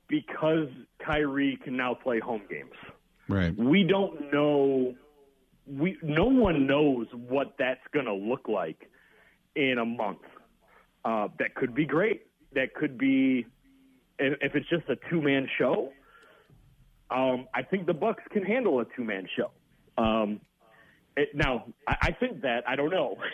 because 0.07 0.67
Kyrie 1.05 1.57
can 1.63 1.77
now 1.77 1.93
play 1.93 2.19
home 2.19 2.43
games. 2.49 2.71
Right. 3.27 3.55
We 3.57 3.83
don't 3.83 4.31
know. 4.31 4.95
We 5.67 5.97
no 6.01 6.25
one 6.25 6.65
knows 6.65 7.07
what 7.13 7.55
that's 7.59 7.81
going 7.93 8.05
to 8.05 8.13
look 8.13 8.47
like 8.47 8.89
in 9.55 9.77
a 9.79 9.85
month. 9.85 10.21
Uh, 11.03 11.27
that 11.39 11.55
could 11.55 11.75
be 11.75 11.85
great. 11.85 12.27
That 12.53 12.73
could 12.73 12.97
be 12.97 13.45
if, 14.19 14.37
if 14.41 14.55
it's 14.55 14.69
just 14.69 14.83
a 14.89 14.97
two 15.09 15.21
man 15.21 15.47
show. 15.57 15.91
Um, 17.09 17.47
I 17.53 17.63
think 17.63 17.85
the 17.85 17.93
Bucks 17.93 18.23
can 18.31 18.43
handle 18.43 18.79
a 18.81 18.85
two 18.95 19.03
man 19.03 19.27
show. 19.37 19.51
Um, 20.01 20.41
it, 21.15 21.29
now, 21.33 21.65
I, 21.87 21.95
I 22.01 22.11
think 22.11 22.41
that 22.41 22.63
I 22.67 22.75
don't 22.75 22.91
know. 22.91 23.17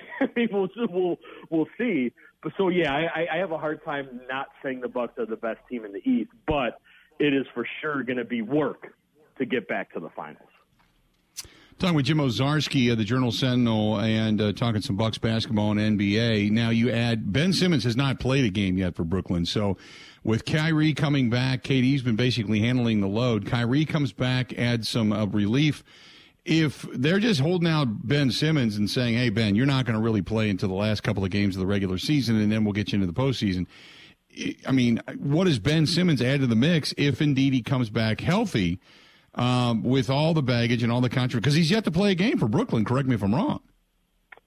We'll 0.52 0.70
we'll 0.78 1.18
we'll 1.50 1.68
see. 1.78 2.12
But 2.42 2.54
so 2.58 2.70
yeah, 2.70 2.94
I, 2.94 3.36
I 3.36 3.38
have 3.38 3.52
a 3.52 3.58
hard 3.58 3.84
time 3.84 4.22
not 4.30 4.48
saying 4.62 4.82
the 4.82 4.88
Bucks 4.88 5.18
are 5.18 5.26
the 5.26 5.36
best 5.36 5.60
team 5.70 5.86
in 5.86 5.94
the 5.94 6.00
East, 6.10 6.32
but 6.48 6.80
it 7.20 7.34
is 7.34 7.46
for 7.54 7.66
sure 7.82 8.04
going 8.04 8.18
to 8.18 8.26
be 8.26 8.42
work 8.42 8.96
to 9.38 9.46
get 9.46 9.68
back 9.68 9.94
to 9.94 10.00
the 10.00 10.10
finals. 10.10 10.50
Talking 11.80 11.96
with 11.96 12.06
Jim 12.06 12.18
Owczarski 12.20 12.92
of 12.92 12.98
the 12.98 13.04
Journal 13.04 13.32
Sentinel 13.32 14.00
and 14.00 14.40
uh, 14.40 14.54
talking 14.54 14.82
some 14.82 14.96
Bucks 14.96 15.18
basketball 15.18 15.78
and 15.78 16.00
NBA. 16.00 16.52
Now 16.52 16.70
you 16.70 16.92
add 16.92 17.34
Ben 17.34 17.52
Simmons 17.52 17.84
has 17.84 17.98
not 17.98 18.20
played 18.20 18.46
a 18.46 18.50
game 18.50 18.78
yet 18.78 18.96
for 18.96 19.04
Brooklyn, 19.04 19.46
so 19.46 19.78
with 20.24 20.46
Kyrie 20.46 20.94
coming 20.94 21.30
back, 21.30 21.64
KD's 21.64 22.02
been 22.02 22.16
basically 22.16 22.60
handling 22.60 23.02
the 23.02 23.08
load. 23.08 23.46
Kyrie 23.46 23.86
comes 23.86 24.14
back, 24.14 24.58
adds 24.58 24.88
some 24.88 25.12
uh, 25.12 25.25
relief 25.25 25.84
if 26.46 26.86
they're 26.94 27.20
just 27.20 27.40
holding 27.40 27.70
out 27.70 28.06
Ben 28.06 28.31
Simmons 28.31 28.75
and 28.75 28.90
saying, 28.90 29.16
"Hey 29.16 29.30
Ben, 29.30 29.56
you're 29.56 29.66
not 29.66 29.86
going 29.86 29.98
to 29.98 30.04
really 30.04 30.22
play 30.22 30.50
until 30.50 30.70
the 30.70 30.75
last 30.75 31.02
couple 31.02 31.24
of 31.24 31.30
games 31.30 31.56
of 31.56 31.62
the 31.62 31.66
regular 31.66 31.98
season, 31.98 32.40
and 32.40 32.52
then 32.52 32.64
we'll 32.64 32.74
get 32.74 32.92
you 32.92 32.96
into 32.96 33.08
the 33.08 33.14
postseason." 33.14 33.66
I 34.68 34.72
mean, 34.72 35.00
what 35.20 35.46
does 35.46 35.60
Ben 35.60 35.86
Simmons 35.86 36.22
add 36.22 36.42
to 36.42 36.48
the 36.48 36.56
mix 36.56 36.94
if 36.98 37.22
indeed 37.22 37.54
he 37.54 37.62
comes 37.62 37.90
back 37.90 38.20
healthy 38.20 38.80
um, 39.36 39.84
with 39.84 40.10
all 40.10 40.34
the 40.34 40.42
baggage 40.42 40.81
and 40.81 40.92
all 40.92 41.02
the 41.02 41.10
controversy? 41.10 41.40
Because 41.40 41.54
he's 41.54 41.72
yet 41.72 41.84
to 41.84 41.92
play 41.92 42.12
a 42.12 42.16
game 42.16 42.40
for 42.40 42.48
Brooklyn. 42.48 42.84
Correct 42.84 43.08
me 43.08 43.16
if 43.16 43.24
I'm 43.24 43.34
wrong. 43.34 43.62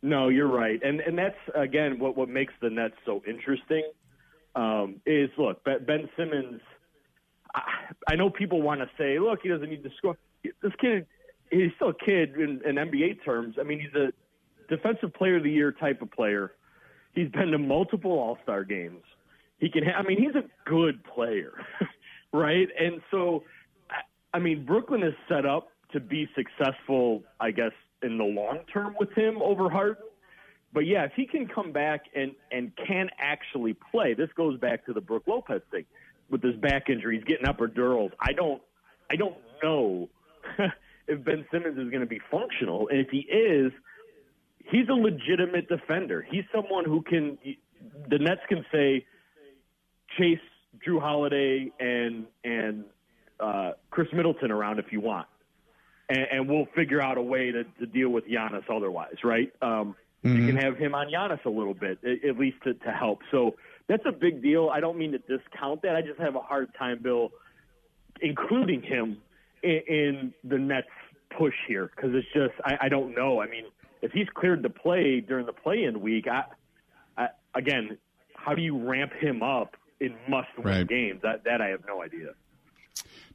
No, 0.02 0.28
you're 0.28 0.49
right, 0.49 0.81
and 0.82 1.00
and 1.00 1.17
that's 1.17 1.38
again 1.55 1.99
what 1.99 2.17
what 2.17 2.28
makes 2.28 2.52
the 2.61 2.69
Nets 2.69 2.96
so 3.06 3.23
interesting. 3.26 3.84
Um, 4.56 5.00
is 5.05 5.31
look, 5.37 5.62
Ben 5.64 6.08
Simmons. 6.17 6.61
I, 7.55 7.61
I 8.08 8.17
know 8.17 8.31
people 8.31 8.62
want 8.62 8.81
to 8.81 8.88
say, 8.99 9.19
look, 9.19 9.40
he 9.42 9.49
doesn't 9.49 9.69
need 9.69 9.85
to 9.85 9.90
score. 9.99 10.16
This 10.42 10.73
kid 10.80 11.07
he's 11.50 11.71
still 11.76 11.90
a 11.90 11.95
kid 11.95 12.35
in, 12.37 12.61
in 12.64 12.76
NBA 12.76 13.25
terms. 13.25 13.57
I 13.61 13.62
mean, 13.62 13.80
he's 13.80 13.95
a 13.95 14.12
defensive 14.69 15.12
player 15.14 15.37
of 15.37 15.42
the 15.42 15.50
year 15.50 15.73
type 15.73 16.02
of 16.02 16.11
player. 16.11 16.52
He's 17.14 17.30
been 17.30 17.50
to 17.50 17.59
multiple 17.59 18.12
All 18.12 18.38
Star 18.42 18.64
games. 18.64 19.02
He 19.59 19.71
can. 19.71 19.85
Ha- 19.85 19.99
I 19.99 20.02
mean, 20.02 20.19
he's 20.19 20.35
a 20.35 20.45
good 20.69 21.02
player, 21.04 21.52
right? 22.33 22.69
And 22.78 23.00
so, 23.11 23.45
I, 24.35 24.38
mean, 24.38 24.66
Brooklyn 24.66 25.02
is 25.02 25.14
set 25.28 25.47
up 25.47 25.69
to 25.92 26.00
be 26.00 26.28
successful, 26.35 27.23
I 27.40 27.52
guess, 27.52 27.73
in 28.02 28.19
the 28.19 28.25
long 28.25 28.61
term 28.73 28.95
with 29.00 29.12
him 29.12 29.40
over 29.40 29.71
Harden. 29.71 30.04
But 30.73 30.87
yeah, 30.87 31.04
if 31.04 31.12
he 31.16 31.26
can 31.26 31.49
come 31.49 31.73
back 31.73 32.02
and 32.14 32.32
and 32.50 32.73
can 32.87 33.08
actually 33.18 33.76
play, 33.90 34.14
this 34.14 34.28
goes 34.37 34.58
back 34.58 34.85
to 34.87 34.92
the 34.92 35.00
Brook 35.00 35.25
Lopez 35.26 35.62
thing 35.70 35.85
with 36.30 36.42
his 36.42 36.56
back 36.56 36.88
injury. 36.88 37.16
He's 37.16 37.25
getting 37.25 37.46
epidurals. 37.46 38.11
I 38.20 38.32
don't, 38.32 38.61
I 39.11 39.16
don't 39.16 39.37
know 39.62 40.08
if 41.08 41.25
Ben 41.25 41.44
Simmons 41.50 41.78
is 41.78 41.90
going 41.90 42.00
to 42.00 42.06
be 42.06 42.20
functional. 42.30 42.88
And 42.88 43.00
if 43.00 43.08
he 43.11 43.18
is, 43.18 43.73
he's 44.70 44.88
a 44.88 44.94
legitimate 44.94 45.68
defender. 45.68 46.26
He's 46.28 46.44
someone 46.54 46.85
who 46.85 47.02
can, 47.02 47.38
the 48.08 48.18
Nets 48.18 48.40
can 48.49 48.64
say, 48.73 49.06
chase 50.18 50.38
Jrue 50.87 51.00
Holiday 51.00 51.70
and 51.80 52.26
and 52.44 52.85
uh, 53.40 53.73
Khris 53.90 54.08
Middleton 54.12 54.50
around 54.50 54.78
if 54.78 54.87
you 54.90 55.00
want, 55.00 55.26
and, 56.08 56.26
and 56.32 56.49
we'll 56.49 56.66
figure 56.75 57.02
out 57.02 57.18
a 57.18 57.23
way 57.23 57.50
to, 57.50 57.64
to 57.64 57.87
deal 57.87 58.08
with 58.11 58.25
Giannis 58.26 58.64
otherwise, 58.70 59.16
right? 59.25 59.52
Um, 59.61 59.96
mm-hmm. 60.25 60.37
You 60.37 60.46
can 60.46 60.56
have 60.56 60.76
him 60.76 60.94
on 60.94 61.08
Giannis 61.08 61.44
a 61.44 61.50
little 61.50 61.75
bit, 61.75 61.99
at 62.04 62.38
least 62.38 62.58
to, 62.64 62.75
to 62.75 62.90
help. 62.90 63.20
So 63.30 63.56
that's 63.88 64.04
a 64.06 64.12
big 64.12 64.42
deal. 64.42 64.70
I 64.73 64.80
don't 64.80 64.99
mean 64.99 65.12
to 65.12 65.18
discount 65.18 65.82
that. 65.82 65.96
I 65.96 66.02
just 66.02 66.20
have 66.20 66.37
a 66.37 66.40
hard 66.40 66.68
time, 66.78 67.00
Bill, 67.02 67.30
including 68.20 68.82
him 68.82 69.18
in, 69.62 69.80
in 69.88 70.35
the 70.44 70.58
Nets 70.58 70.88
push 71.37 71.54
here 71.68 71.90
because 71.94 72.11
it's 72.14 72.26
just 72.32 72.54
I, 72.64 72.87
I 72.87 72.88
don't 72.88 73.14
know. 73.14 73.40
I 73.40 73.49
mean, 73.49 73.64
if 74.02 74.12
he's 74.12 74.28
cleared 74.35 74.62
to 74.62 74.70
play 74.70 75.20
during 75.20 75.46
the 75.46 75.52
play-in 75.52 76.00
week, 76.00 76.26
I, 76.28 76.44
I 77.16 77.28
again, 77.54 77.99
how 78.35 78.54
do 78.54 78.62
you 78.62 78.78
ramp 78.78 79.12
him 79.12 79.42
up 79.42 79.76
in 80.00 80.14
must-win 80.28 80.66
right. 80.66 80.88
games? 80.88 81.20
That 81.23 81.44
that 81.44 81.61
I 81.61 81.68
have 81.68 81.80
no 81.87 82.02
idea. 82.02 82.35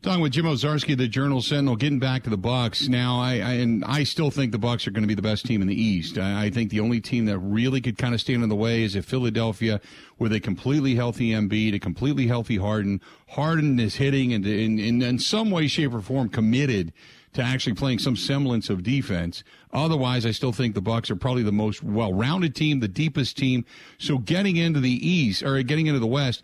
Talking 0.02 0.22
with 0.24 0.32
Jim 0.32 0.46
Owczarski, 0.46 0.98
the 0.98 1.08
Journal 1.08 1.44
Sentinel, 1.44 1.76
getting 1.76 2.00
back 2.00 2.24
to 2.24 2.32
the 2.32 2.38
Bucks 2.38 2.88
now. 2.88 3.22
I, 3.22 3.34
I 3.34 3.54
and 3.62 3.86
I 3.86 4.04
still 4.04 4.32
think 4.32 4.52
the 4.52 4.58
Bucks 4.58 4.88
are 4.88 4.92
going 4.92 5.04
to 5.04 5.08
be 5.08 5.14
the 5.14 5.22
best 5.22 5.46
team 5.46 5.62
in 5.62 5.68
the 5.68 5.80
East. 5.80 6.18
I, 6.18 6.46
I 6.46 6.50
think 6.50 6.72
the 6.72 6.80
only 6.80 7.00
team 7.00 7.26
that 7.26 7.38
really 7.38 7.82
could 7.82 8.00
kind 8.00 8.16
of 8.16 8.20
stand 8.20 8.42
in 8.42 8.50
the 8.50 8.56
way 8.56 8.82
is 8.82 8.96
if 8.96 9.06
Philadelphia, 9.06 9.80
with 10.18 10.34
a 10.34 10.40
completely 10.40 10.96
healthy 10.96 11.34
Embiid, 11.34 11.76
a 11.76 11.80
completely 11.80 12.26
healthy 12.26 12.58
Harden. 12.58 13.00
Harden 13.30 13.80
is 13.80 13.98
hitting 13.98 14.34
and 14.34 14.44
in, 14.44 14.80
in, 14.80 15.04
in 15.04 15.20
some 15.20 15.52
way, 15.52 15.68
shape, 15.68 15.94
or 15.94 16.02
form 16.02 16.30
committed 16.30 16.94
to 17.34 17.44
actually 17.44 17.76
playing 17.76 18.00
some 18.00 18.16
semblance 18.16 18.72
of 18.72 18.82
defense. 18.82 19.44
Otherwise, 19.72 20.26
I 20.26 20.32
still 20.32 20.52
think 20.52 20.74
the 20.74 20.82
Bucks 20.82 21.12
are 21.12 21.16
probably 21.16 21.44
the 21.44 21.52
most 21.52 21.84
well-rounded 21.84 22.56
team, 22.56 22.80
the 22.80 22.88
deepest 22.88 23.38
team. 23.38 23.66
So 24.00 24.18
getting 24.18 24.56
into 24.58 24.80
the 24.80 25.08
East 25.08 25.44
or 25.44 25.62
getting 25.62 25.86
into 25.86 26.00
the 26.00 26.08
West 26.08 26.42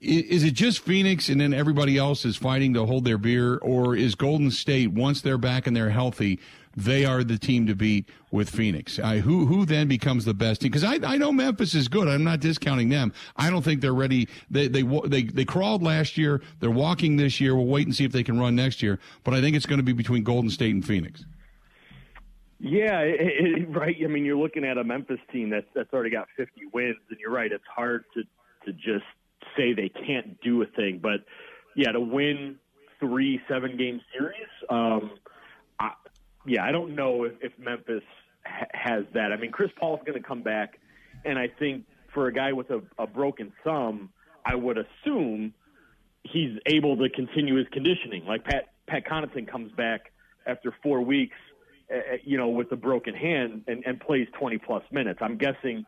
is 0.00 0.44
it 0.44 0.52
just 0.52 0.80
Phoenix 0.80 1.28
and 1.28 1.40
then 1.40 1.52
everybody 1.52 1.98
else 1.98 2.24
is 2.24 2.36
fighting 2.36 2.74
to 2.74 2.86
hold 2.86 3.04
their 3.04 3.18
beer, 3.18 3.56
or 3.58 3.96
is 3.96 4.14
Golden 4.14 4.50
State 4.50 4.92
once 4.92 5.20
they're 5.20 5.38
back 5.38 5.66
and 5.66 5.76
they're 5.76 5.90
healthy, 5.90 6.38
they 6.76 7.04
are 7.04 7.24
the 7.24 7.36
team 7.36 7.66
to 7.66 7.74
beat 7.74 8.08
with 8.30 8.48
Phoenix? 8.48 9.00
I, 9.00 9.18
who 9.18 9.46
who 9.46 9.64
then 9.64 9.88
becomes 9.88 10.24
the 10.24 10.34
best 10.34 10.60
team? 10.60 10.70
Because 10.70 10.84
I, 10.84 11.00
I 11.04 11.16
know 11.16 11.32
Memphis 11.32 11.74
is 11.74 11.88
good. 11.88 12.06
I'm 12.06 12.22
not 12.22 12.38
discounting 12.38 12.88
them. 12.88 13.12
I 13.36 13.50
don't 13.50 13.62
think 13.62 13.80
they're 13.80 13.94
ready. 13.94 14.28
They 14.50 14.68
they 14.68 14.82
they 14.82 15.24
they 15.24 15.44
crawled 15.44 15.82
last 15.82 16.16
year. 16.16 16.42
They're 16.60 16.70
walking 16.70 17.16
this 17.16 17.40
year. 17.40 17.56
We'll 17.56 17.66
wait 17.66 17.86
and 17.86 17.94
see 17.94 18.04
if 18.04 18.12
they 18.12 18.22
can 18.22 18.38
run 18.38 18.54
next 18.54 18.82
year. 18.82 19.00
But 19.24 19.34
I 19.34 19.40
think 19.40 19.56
it's 19.56 19.66
going 19.66 19.78
to 19.80 19.84
be 19.84 19.92
between 19.92 20.22
Golden 20.22 20.50
State 20.50 20.74
and 20.74 20.84
Phoenix. 20.84 21.24
Yeah, 22.60 23.00
it, 23.00 23.16
it, 23.20 23.70
right. 23.70 23.96
I 24.02 24.06
mean, 24.08 24.24
you're 24.24 24.38
looking 24.38 24.64
at 24.64 24.78
a 24.78 24.84
Memphis 24.84 25.20
team 25.32 25.50
that's 25.50 25.66
that's 25.74 25.92
already 25.92 26.10
got 26.10 26.28
50 26.36 26.52
wins, 26.72 26.96
and 27.10 27.18
you're 27.18 27.32
right. 27.32 27.50
It's 27.50 27.64
hard 27.74 28.04
to 28.14 28.22
to 28.66 28.72
just 28.72 29.04
say 29.58 29.72
they 29.72 29.88
can't 29.88 30.40
do 30.40 30.62
a 30.62 30.66
thing, 30.66 31.00
but 31.02 31.24
yeah, 31.74 31.92
to 31.92 32.00
win 32.00 32.56
three 33.00 33.40
seven 33.48 33.76
game 33.76 34.00
series, 34.16 34.48
um, 34.70 35.10
I, 35.78 35.90
yeah, 36.46 36.64
I 36.64 36.72
don't 36.72 36.94
know 36.94 37.24
if, 37.24 37.32
if 37.40 37.52
Memphis 37.58 38.02
ha- 38.44 38.66
has 38.72 39.04
that. 39.14 39.32
I 39.32 39.36
mean, 39.36 39.52
Chris 39.52 39.70
Paul's 39.78 40.00
going 40.06 40.20
to 40.20 40.26
come 40.26 40.42
back, 40.42 40.78
and 41.24 41.38
I 41.38 41.48
think 41.58 41.84
for 42.12 42.26
a 42.26 42.32
guy 42.32 42.52
with 42.52 42.70
a, 42.70 42.80
a 42.98 43.06
broken 43.06 43.52
thumb, 43.62 44.10
I 44.44 44.54
would 44.54 44.78
assume 44.78 45.52
he's 46.24 46.58
able 46.66 46.96
to 46.96 47.08
continue 47.10 47.56
his 47.56 47.66
conditioning. 47.72 48.24
Like 48.24 48.44
Pat 48.44 48.68
Pat 48.86 49.04
Connaughton 49.06 49.46
comes 49.48 49.72
back 49.72 50.12
after 50.46 50.74
four 50.82 51.02
weeks, 51.02 51.36
uh, 51.92 52.16
you 52.24 52.38
know, 52.38 52.48
with 52.48 52.72
a 52.72 52.76
broken 52.76 53.14
hand 53.14 53.64
and, 53.66 53.84
and 53.86 54.00
plays 54.00 54.26
20 54.38 54.58
plus 54.58 54.82
minutes. 54.90 55.18
I'm 55.22 55.36
guessing, 55.36 55.84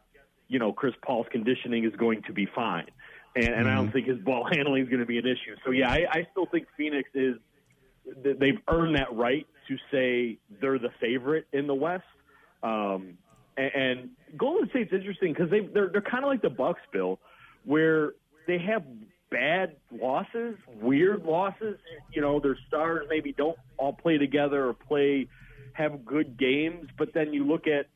you 0.49 0.59
know, 0.59 0.73
Chris 0.73 0.95
Paul's 1.03 1.27
conditioning 1.33 1.85
is 1.85 1.97
going 1.97 2.23
to 2.25 2.33
be 2.33 2.47
fine 2.55 2.87
and, 3.35 3.45
and 3.45 3.55
mm-hmm. 3.55 3.69
I 3.69 3.75
don't 3.75 3.85
mm-hmm. 3.87 3.93
think 3.93 4.07
his 4.07 4.19
ball 4.19 4.49
handling 4.53 4.83
is 4.83 4.89
going 4.89 5.01
to 5.01 5.07
be 5.07 5.19
an 5.19 5.27
issue. 5.27 5.57
So 5.65 5.71
yeah, 5.71 5.91
I, 5.91 6.07
I 6.11 6.29
still 6.31 6.47
think 6.47 6.67
Phoenix 6.77 7.09
is 7.15 7.37
they've 8.23 8.59
earned 8.69 8.97
that 8.97 9.15
right 9.15 9.47
to 9.69 9.77
say 9.91 10.39
they're 10.61 10.79
the 10.79 10.91
favorite 11.01 11.47
in 11.53 11.67
the 11.67 11.75
West. 11.75 12.05
Um, 12.63 13.19
and, 13.57 13.71
and 13.75 14.11
Golden 14.37 14.69
State's 14.71 14.93
interesting 14.93 15.33
because 15.33 15.51
they 15.51 15.61
they're 15.61 15.89
they're 15.89 16.01
kind 16.03 16.25
of 16.25 16.29
like 16.29 16.43
the 16.43 16.51
Bucks, 16.51 16.81
Bill, 16.93 17.19
where 17.65 18.13
they 18.47 18.59
have 18.59 18.85
bad 19.31 19.77
losses, 19.93 20.57
weird 20.81 21.25
losses. 21.25 21.79
You 22.13 22.21
know, 22.21 22.41
their 22.41 22.59
stars 22.69 23.07
maybe 23.09 23.33
don't 23.33 23.57
all 23.77 23.93
play 23.93 24.19
together 24.19 24.69
or 24.69 24.75
play 24.75 25.29
have 25.73 26.05
good 26.05 26.39
games, 26.39 26.89
but 26.99 27.15
then 27.15 27.33
you 27.33 27.47
look 27.47 27.67
at 27.67 27.87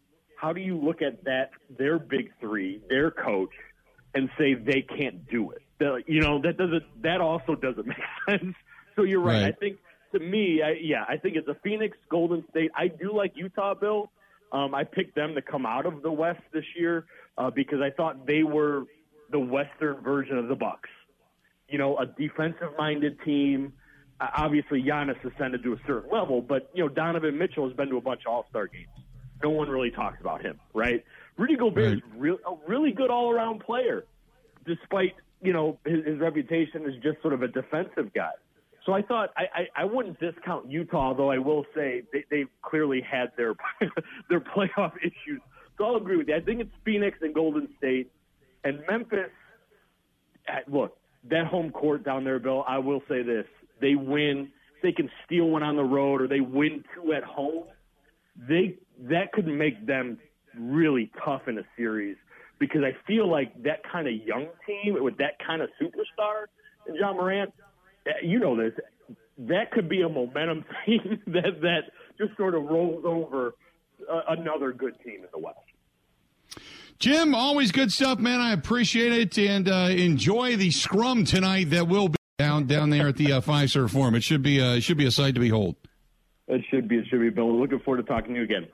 how 0.41 0.53
do 0.53 0.61
you 0.61 0.77
look 0.77 1.03
at 1.03 1.25
that 1.25 1.51
their 1.79 1.99
big 1.99 2.33
three, 2.41 2.81
their 2.89 3.11
coach, 3.11 3.51
and 4.15 4.31
say 4.39 4.55
they 4.55 4.83
can't 4.83 5.29
do 5.29 5.51
it. 5.51 5.63
The, 5.79 6.03
you 6.07 6.21
know 6.21 6.41
that 6.43 6.57
doesn't 6.57 6.85
that 7.03 7.21
also 7.21 7.55
doesn't 7.55 7.87
make 7.87 7.97
sense. 8.29 8.55
So 8.97 9.03
you're 9.03 9.21
right. 9.21 9.43
right. 9.43 9.45
I 9.47 9.53
think 9.53 9.79
to 10.13 10.21
me, 10.21 10.63
I, 10.63 10.77
yeah, 10.81 11.05
I 11.09 11.17
think 11.17 11.37
it's 11.37 11.49
a 11.49 11.57
Phoenix, 11.63 11.97
Golden 12.09 12.45
State. 12.51 12.71
I 12.75 12.89
do 12.89 13.15
like 13.15 13.33
Utah, 13.35 13.75
Bill. 13.75 14.11
Um, 14.53 14.75
I 14.75 14.85
picked 14.85 15.17
them 15.17 15.35
to 15.35 15.43
come 15.43 15.67
out 15.67 15.85
of 15.85 16.03
the 16.03 16.13
West 16.13 16.43
this 16.53 16.65
year 16.77 17.07
uh, 17.37 17.51
because 17.51 17.81
I 17.81 17.91
thought 17.91 18.27
they 18.27 18.45
were 18.45 18.85
the 19.31 19.41
Western 19.41 20.01
version 20.03 20.39
of 20.39 20.47
the 20.49 20.55
Bucks. 20.55 20.89
You 21.69 21.79
know, 21.79 21.99
a 21.99 22.07
defensive-minded 22.07 23.19
team. 23.25 23.73
Uh, 24.21 24.29
obviously, 24.37 24.81
Giannis 24.83 25.17
ascended 25.25 25.65
to 25.65 25.73
a 25.73 25.79
certain 25.87 26.11
level, 26.13 26.41
but 26.41 26.71
you 26.73 26.85
know, 26.85 26.89
Donovan 26.89 27.37
Mitchell 27.37 27.67
has 27.67 27.77
been 27.77 27.89
to 27.89 27.97
a 27.97 28.01
bunch 28.01 28.21
of 28.27 28.33
All-Star 28.33 28.69
games. 28.69 28.87
No 29.43 29.51
one 29.51 29.69
really 29.69 29.91
talks 29.91 30.21
about 30.21 30.43
him, 30.43 30.61
right? 30.73 31.05
Rudy 31.37 31.57
Gobert 31.57 31.85
right. 31.85 31.97
is 31.97 32.03
real, 32.17 32.39
a 32.47 32.55
really 32.69 32.93
good 32.93 33.11
all 33.11 33.31
around 33.31 33.61
player, 33.61 34.05
despite 34.67 35.15
you 35.43 35.53
know 35.53 35.79
his, 35.85 36.05
his 36.05 36.19
reputation 36.21 36.85
as 36.87 36.95
just 37.03 37.21
sort 37.23 37.35
of 37.35 37.43
a 37.43 37.49
defensive 37.49 38.13
guy. 38.15 38.33
So 38.87 38.93
I 38.93 39.03
thought 39.03 39.31
I, 39.37 39.43
I, 39.43 39.83
I 39.83 39.85
wouldn't 39.85 40.21
discount 40.21 40.71
Utah, 40.71 41.15
though 41.15 41.31
I 41.31 41.39
will 41.39 41.65
say 41.75 42.03
they, 42.13 42.25
they've 42.31 42.49
clearly 42.63 43.01
had 43.01 43.33
their 43.37 43.55
their 44.29 44.41
playoff 44.41 44.93
issues. 45.03 45.41
So 45.77 45.85
I'll 45.85 45.97
agree 45.97 46.17
with 46.17 46.29
you. 46.29 46.37
I 46.37 46.41
think 46.41 46.61
it's 46.61 46.75
Phoenix 46.85 47.19
and 47.21 47.35
Golden 47.35 47.69
State 47.79 48.11
and 48.63 48.81
Memphis. 48.89 49.31
Uh, 50.49 50.59
look, 50.69 50.97
that 51.31 51.47
home 51.47 51.71
court 51.71 52.05
down 52.05 52.25
there, 52.25 52.39
Bill. 52.39 52.65
I 52.69 52.79
will 52.79 53.03
say 53.09 53.23
this: 53.23 53.47
they 53.81 53.95
win. 53.95 54.51
They 54.83 54.93
can 54.93 55.11
steal 55.25 55.47
one 55.47 55.63
on 55.63 55.77
the 55.77 55.83
road, 55.83 56.21
or 56.21 56.29
they 56.29 56.41
win 56.41 56.85
two 56.95 57.15
at 57.15 57.25
home. 57.25 57.65
They 58.37 58.77
that 59.09 59.33
could 59.33 59.47
make 59.47 59.87
them 59.87 60.19
really 60.59 61.11
tough 61.25 61.43
in 61.49 61.59
a 61.59 61.65
series 61.77 62.17
because 62.59 62.83
I 62.83 62.97
feel 63.07 63.31
like 63.31 63.63
that 63.63 63.81
kind 63.91 64.07
of 64.07 64.15
young 64.15 64.47
team 64.67 64.97
with 65.03 65.19
that 65.19 65.39
kind 65.45 65.63
of 65.63 65.69
superstar, 65.81 66.47
Ja 66.93 67.13
Morant, 67.13 67.53
eh, 68.07 68.11
you 68.23 68.39
know 68.39 68.57
this, 68.57 68.73
that 69.39 69.71
could 69.73 69.89
be 69.89 70.03
a 70.03 70.09
momentum 70.09 70.65
team 70.87 71.21
that 71.27 71.61
that 71.61 71.81
just 72.19 72.37
sort 72.37 72.55
of 72.55 72.65
rolls 72.65 73.05
over 73.05 73.55
uh, 74.11 74.21
another 74.29 74.73
good 74.73 74.95
team 75.05 75.21
in 75.21 75.29
the 75.33 75.39
West. 75.39 75.59
Jim, 76.99 77.35
always 77.35 77.73
good 77.73 77.93
stuff, 77.93 78.19
man. 78.19 78.41
I 78.41 78.53
appreciate 78.53 79.13
it 79.13 79.37
and 79.39 79.69
uh, 79.69 79.89
enjoy 79.91 80.57
the 80.57 80.71
scrum 80.71 81.25
tonight. 81.25 81.71
That 81.71 81.89
will 81.89 82.09
be 82.09 82.17
down 82.39 82.67
down 82.67 82.91
there 82.91 83.09
at 83.09 83.17
the 83.17 83.33
uh, 83.33 83.41
Fiserv 83.41 83.91
Forum. 83.91 84.15
It 84.15 84.23
should 84.23 84.43
be 84.43 84.61
uh, 84.61 84.77
it 84.77 84.83
should 84.83 84.97
be 84.97 85.07
a 85.07 85.11
sight 85.11 85.35
to 85.35 85.41
behold. 85.41 85.77
It 86.47 86.63
should 86.71 86.89
be. 86.89 86.97
It 86.97 87.07
should 87.11 87.21
be, 87.21 87.31
Bill. 87.31 87.59
Looking 87.59 87.81
forward 87.81 88.07
to 88.07 88.09
talking 88.09 88.35
to 88.35 88.41
you 88.41 88.45
again. 88.45 88.69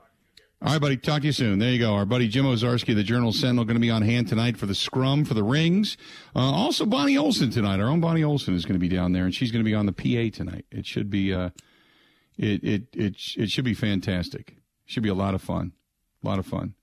All 0.63 0.73
right, 0.73 0.79
buddy. 0.79 0.95
Talk 0.95 1.21
to 1.21 1.25
you 1.25 1.33
soon. 1.33 1.57
There 1.57 1.71
you 1.71 1.79
go. 1.79 1.95
Our 1.95 2.05
buddy 2.05 2.27
Jim 2.27 2.45
Owczarski, 2.45 2.93
the 2.93 3.01
Journal 3.01 3.33
Sentinel, 3.33 3.65
going 3.65 3.77
to 3.77 3.81
be 3.81 3.89
on 3.89 4.03
hand 4.03 4.27
tonight 4.27 4.57
for 4.57 4.67
the 4.67 4.75
scrum 4.75 5.25
for 5.25 5.33
the 5.33 5.43
rings. 5.43 5.97
Uh, 6.35 6.39
also, 6.39 6.85
Bonnie 6.85 7.17
Olson 7.17 7.49
tonight. 7.49 7.79
Our 7.79 7.87
own 7.87 7.99
Bonnie 7.99 8.23
Olson 8.23 8.53
is 8.53 8.63
going 8.63 8.75
to 8.75 8.79
be 8.79 8.87
down 8.87 9.11
there, 9.11 9.25
and 9.25 9.33
she's 9.33 9.51
going 9.51 9.65
to 9.65 9.67
be 9.67 9.73
on 9.73 9.87
the 9.87 9.91
PA 9.91 10.29
tonight. 10.31 10.67
It 10.69 10.85
should 10.85 11.09
be, 11.09 11.33
uh, 11.33 11.49
it 12.37 12.63
it 12.63 12.83
it 12.93 13.15
it 13.37 13.49
should 13.49 13.65
be 13.65 13.73
fantastic. 13.73 14.57
Should 14.85 15.01
be 15.01 15.09
a 15.09 15.15
lot 15.15 15.33
of 15.33 15.41
fun. 15.41 15.71
A 16.23 16.27
lot 16.27 16.37
of 16.37 16.45
fun. 16.45 16.75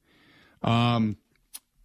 Um, 0.60 1.16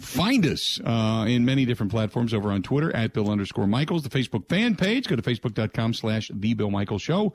Find 0.00 0.46
us 0.46 0.80
uh, 0.82 1.26
in 1.28 1.44
many 1.44 1.66
different 1.66 1.92
platforms 1.92 2.32
over 2.32 2.50
on 2.50 2.62
Twitter 2.62 2.94
at 2.96 3.12
Bill 3.12 3.30
underscore 3.30 3.66
Michaels, 3.66 4.02
the 4.02 4.08
Facebook 4.08 4.48
fan 4.48 4.74
page. 4.74 5.06
Go 5.06 5.14
to 5.14 5.20
facebook.com 5.20 5.92
slash 5.92 6.30
The 6.32 6.54
Bill 6.54 6.70
Michaels 6.70 7.02
Show. 7.02 7.34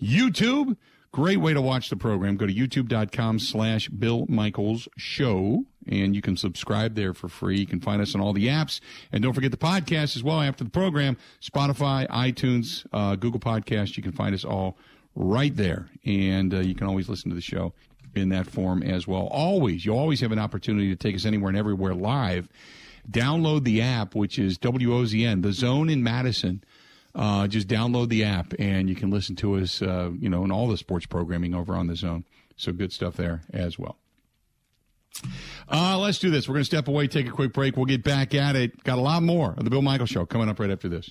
YouTube, 0.00 0.76
great 1.10 1.38
way 1.38 1.54
to 1.54 1.62
watch 1.62 1.88
the 1.88 1.96
program. 1.96 2.36
Go 2.36 2.46
to 2.46 2.52
youtube.com 2.52 3.38
slash 3.38 3.88
Bill 3.88 4.26
Michaels 4.28 4.88
Show, 4.98 5.64
and 5.88 6.14
you 6.14 6.20
can 6.20 6.36
subscribe 6.36 6.96
there 6.96 7.14
for 7.14 7.28
free. 7.28 7.58
You 7.58 7.66
can 7.66 7.80
find 7.80 8.02
us 8.02 8.14
on 8.14 8.20
all 8.20 8.34
the 8.34 8.48
apps. 8.48 8.80
And 9.10 9.22
don't 9.22 9.32
forget 9.32 9.50
the 9.50 9.56
podcast 9.56 10.14
as 10.14 10.22
well 10.22 10.42
after 10.42 10.64
the 10.64 10.70
program 10.70 11.16
Spotify, 11.40 12.06
iTunes, 12.08 12.84
uh, 12.92 13.16
Google 13.16 13.40
Podcast. 13.40 13.96
You 13.96 14.02
can 14.02 14.12
find 14.12 14.34
us 14.34 14.44
all 14.44 14.76
right 15.14 15.56
there. 15.56 15.88
And 16.04 16.52
uh, 16.52 16.60
you 16.60 16.74
can 16.74 16.86
always 16.86 17.08
listen 17.08 17.30
to 17.30 17.34
the 17.34 17.40
show 17.40 17.72
in 18.14 18.30
that 18.30 18.46
form 18.46 18.82
as 18.82 19.06
well. 19.06 19.28
Always, 19.30 19.84
you 19.84 19.96
always 19.96 20.20
have 20.20 20.32
an 20.32 20.38
opportunity 20.38 20.88
to 20.90 20.96
take 20.96 21.14
us 21.14 21.24
anywhere 21.24 21.48
and 21.48 21.58
everywhere 21.58 21.94
live. 21.94 22.48
Download 23.10 23.64
the 23.64 23.82
app, 23.82 24.14
which 24.14 24.38
is 24.38 24.58
WOZN, 24.58 25.42
the 25.42 25.52
Zone 25.52 25.88
in 25.90 26.02
Madison. 26.02 26.62
Uh, 27.14 27.46
just 27.46 27.68
download 27.68 28.08
the 28.08 28.24
app 28.24 28.54
and 28.58 28.88
you 28.88 28.94
can 28.94 29.10
listen 29.10 29.36
to 29.36 29.56
us, 29.56 29.82
uh, 29.82 30.10
you 30.18 30.30
know, 30.30 30.44
in 30.44 30.50
all 30.50 30.66
the 30.68 30.78
sports 30.78 31.04
programming 31.04 31.54
over 31.54 31.74
on 31.74 31.86
the 31.86 31.96
Zone. 31.96 32.24
So 32.56 32.72
good 32.72 32.92
stuff 32.92 33.16
there 33.16 33.42
as 33.52 33.78
well. 33.78 33.98
Uh, 35.70 35.98
let's 35.98 36.18
do 36.18 36.30
this. 36.30 36.48
We're 36.48 36.54
going 36.54 36.62
to 36.62 36.66
step 36.66 36.88
away, 36.88 37.06
take 37.06 37.26
a 37.26 37.30
quick 37.30 37.52
break. 37.52 37.76
We'll 37.76 37.86
get 37.86 38.02
back 38.02 38.34
at 38.34 38.56
it. 38.56 38.82
Got 38.84 38.98
a 38.98 39.02
lot 39.02 39.22
more 39.22 39.54
of 39.56 39.64
the 39.64 39.70
Bill 39.70 39.82
Michael 39.82 40.06
Show 40.06 40.24
coming 40.24 40.48
up 40.48 40.58
right 40.58 40.70
after 40.70 40.88
this. 40.88 41.10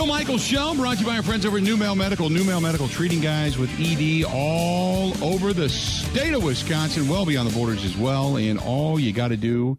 Bill 0.00 0.06
Michaels 0.06 0.42
Show 0.42 0.74
brought 0.76 0.94
to 0.94 1.00
you 1.00 1.06
by 1.06 1.16
our 1.16 1.22
friends 1.22 1.44
over 1.44 1.58
at 1.58 1.62
NuMale 1.62 1.94
Medical. 1.94 2.30
NuMale 2.30 2.62
Medical 2.62 2.88
treating 2.88 3.20
guys 3.20 3.58
with 3.58 3.68
ED 3.78 4.24
all 4.24 5.12
over 5.22 5.52
the 5.52 5.68
state 5.68 6.32
of 6.32 6.42
Wisconsin, 6.42 7.06
well 7.06 7.26
beyond 7.26 7.50
the 7.50 7.54
borders 7.54 7.84
as 7.84 7.98
well. 7.98 8.38
And 8.38 8.58
all 8.58 8.98
you 8.98 9.12
got 9.12 9.28
to 9.28 9.36
do 9.36 9.76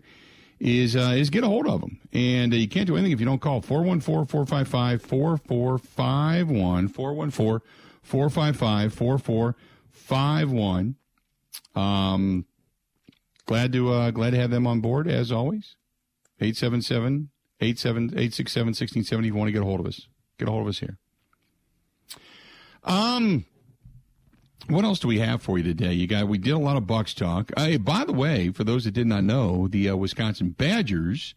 is 0.60 0.96
uh, 0.96 1.16
is 1.18 1.32
get 1.32 1.44
a 1.44 1.48
hold 1.48 1.66
of 1.66 1.82
them. 1.82 2.00
And 2.14 2.54
uh, 2.54 2.56
you 2.56 2.68
can't 2.68 2.86
do 2.86 2.98
anything 2.98 3.14
if 3.14 3.20
you 3.20 3.26
don't 3.26 3.42
call 3.42 3.62
414 3.62 4.28
455 4.28 5.02
4451. 5.02 6.88
414 6.88 7.68
455 8.04 8.94
4451. 8.94 10.96
Um, 11.74 12.46
glad 13.48 13.74
to 13.74 13.90
uh, 13.90 14.12
glad 14.12 14.30
to 14.30 14.38
have 14.38 14.52
them 14.52 14.68
on 14.68 14.82
board 14.82 15.08
as 15.08 15.32
always. 15.32 15.78
877 16.40 17.31
867 17.62 18.68
1670 18.68 19.28
if 19.28 19.34
you 19.34 19.38
want 19.38 19.48
to 19.48 19.52
get 19.52 19.62
a 19.62 19.66
hold 19.66 19.80
of 19.80 19.86
us. 19.86 20.08
Get 20.38 20.48
a 20.48 20.52
hold 20.52 20.64
of 20.64 20.70
us 20.70 20.80
here. 20.80 20.98
Um, 22.84 23.46
what 24.68 24.86
else 24.86 25.00
do 25.00 25.08
we 25.08 25.20
have 25.20 25.42
for 25.42 25.58
you 25.58 25.64
today? 25.64 25.94
You 25.94 26.08
got 26.08 26.28
we 26.28 26.38
did 26.38 26.52
a 26.52 26.58
lot 26.58 26.78
of 26.78 26.88
Bucks 26.88 27.14
talk. 27.14 27.52
Hey, 27.58 27.78
by 27.78 28.06
the 28.06 28.14
way, 28.14 28.52
for 28.52 28.64
those 28.64 28.86
that 28.86 28.92
did 28.92 29.08
not 29.08 29.24
know, 29.24 29.68
the 29.68 29.90
uh, 29.90 29.96
Wisconsin 29.96 30.52
Badgers, 30.52 31.36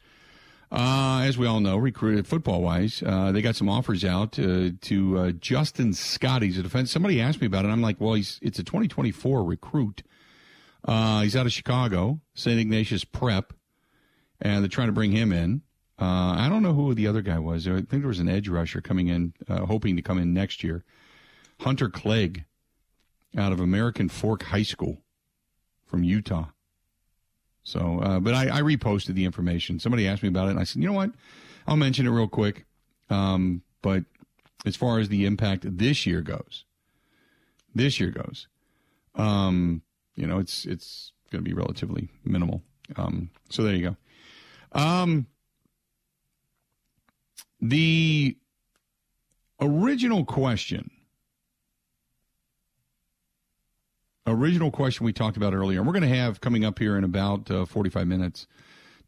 uh, 0.70 1.22
as 1.24 1.36
we 1.36 1.46
all 1.46 1.60
know, 1.60 1.76
recruited 1.76 2.26
football 2.26 2.62
wise, 2.62 3.02
uh, 3.04 3.32
they 3.32 3.42
got 3.42 3.56
some 3.56 3.68
offers 3.68 4.04
out 4.04 4.38
uh, 4.38 4.70
to 4.82 5.18
uh, 5.18 5.30
Justin 5.32 5.92
Scott. 5.92 6.42
He's 6.42 6.58
a 6.58 6.62
defense. 6.62 6.90
Somebody 6.90 7.20
asked 7.20 7.40
me 7.40 7.46
about 7.46 7.64
it. 7.64 7.68
I'm 7.68 7.82
like, 7.82 8.00
well, 8.00 8.14
he's 8.14 8.38
it's 8.42 8.58
a 8.58 8.64
2024 8.64 9.44
recruit. 9.44 10.02
Uh, 10.84 11.22
he's 11.22 11.36
out 11.36 11.46
of 11.46 11.52
Chicago, 11.52 12.20
St. 12.34 12.60
Ignatius 12.60 13.04
Prep, 13.04 13.52
and 14.40 14.62
they're 14.62 14.68
trying 14.68 14.88
to 14.88 14.92
bring 14.92 15.12
him 15.12 15.32
in. 15.32 15.62
I 15.98 16.48
don't 16.48 16.62
know 16.62 16.74
who 16.74 16.94
the 16.94 17.06
other 17.06 17.22
guy 17.22 17.38
was. 17.38 17.68
I 17.68 17.76
think 17.76 17.88
there 17.90 18.08
was 18.08 18.20
an 18.20 18.28
edge 18.28 18.48
rusher 18.48 18.80
coming 18.80 19.08
in, 19.08 19.32
hoping 19.48 19.96
to 19.96 20.02
come 20.02 20.18
in 20.18 20.34
next 20.34 20.64
year. 20.64 20.84
Hunter 21.60 21.88
Clegg 21.88 22.44
out 23.36 23.52
of 23.52 23.60
American 23.60 24.08
Fork 24.08 24.42
High 24.44 24.62
School 24.62 24.98
from 25.86 26.04
Utah. 26.04 26.46
So, 27.62 28.00
uh, 28.00 28.20
but 28.20 28.34
I, 28.34 28.58
I, 28.58 28.60
reposted 28.60 29.14
the 29.14 29.24
information. 29.24 29.78
Somebody 29.78 30.06
asked 30.06 30.22
me 30.22 30.28
about 30.28 30.48
it, 30.48 30.50
and 30.50 30.60
I 30.60 30.64
said, 30.64 30.82
you 30.82 30.88
know 30.88 30.94
what? 30.94 31.10
I'll 31.66 31.76
mention 31.76 32.06
it 32.06 32.10
real 32.10 32.28
quick. 32.28 32.66
Um, 33.08 33.62
but 33.80 34.04
as 34.66 34.76
far 34.76 34.98
as 34.98 35.08
the 35.08 35.24
impact 35.24 35.64
this 35.78 36.04
year 36.04 36.20
goes, 36.20 36.64
this 37.74 37.98
year 37.98 38.10
goes, 38.10 38.48
um, 39.14 39.82
you 40.14 40.26
know, 40.26 40.38
it's 40.38 40.66
it's 40.66 41.12
going 41.30 41.42
to 41.42 41.48
be 41.48 41.54
relatively 41.54 42.10
minimal. 42.24 42.62
Um, 42.96 43.30
so 43.48 43.62
there 43.62 43.74
you 43.74 43.96
go. 44.74 44.78
Um, 44.78 45.26
the 47.64 48.36
original 49.58 50.24
question 50.24 50.90
original 54.26 54.70
question 54.70 55.04
we 55.06 55.12
talked 55.12 55.36
about 55.36 55.54
earlier. 55.54 55.78
And 55.78 55.86
we're 55.86 55.92
going 55.92 56.10
to 56.10 56.16
have 56.16 56.40
coming 56.40 56.64
up 56.64 56.78
here 56.78 56.96
in 56.96 57.04
about 57.04 57.50
uh, 57.50 57.64
45 57.64 58.06
minutes. 58.06 58.46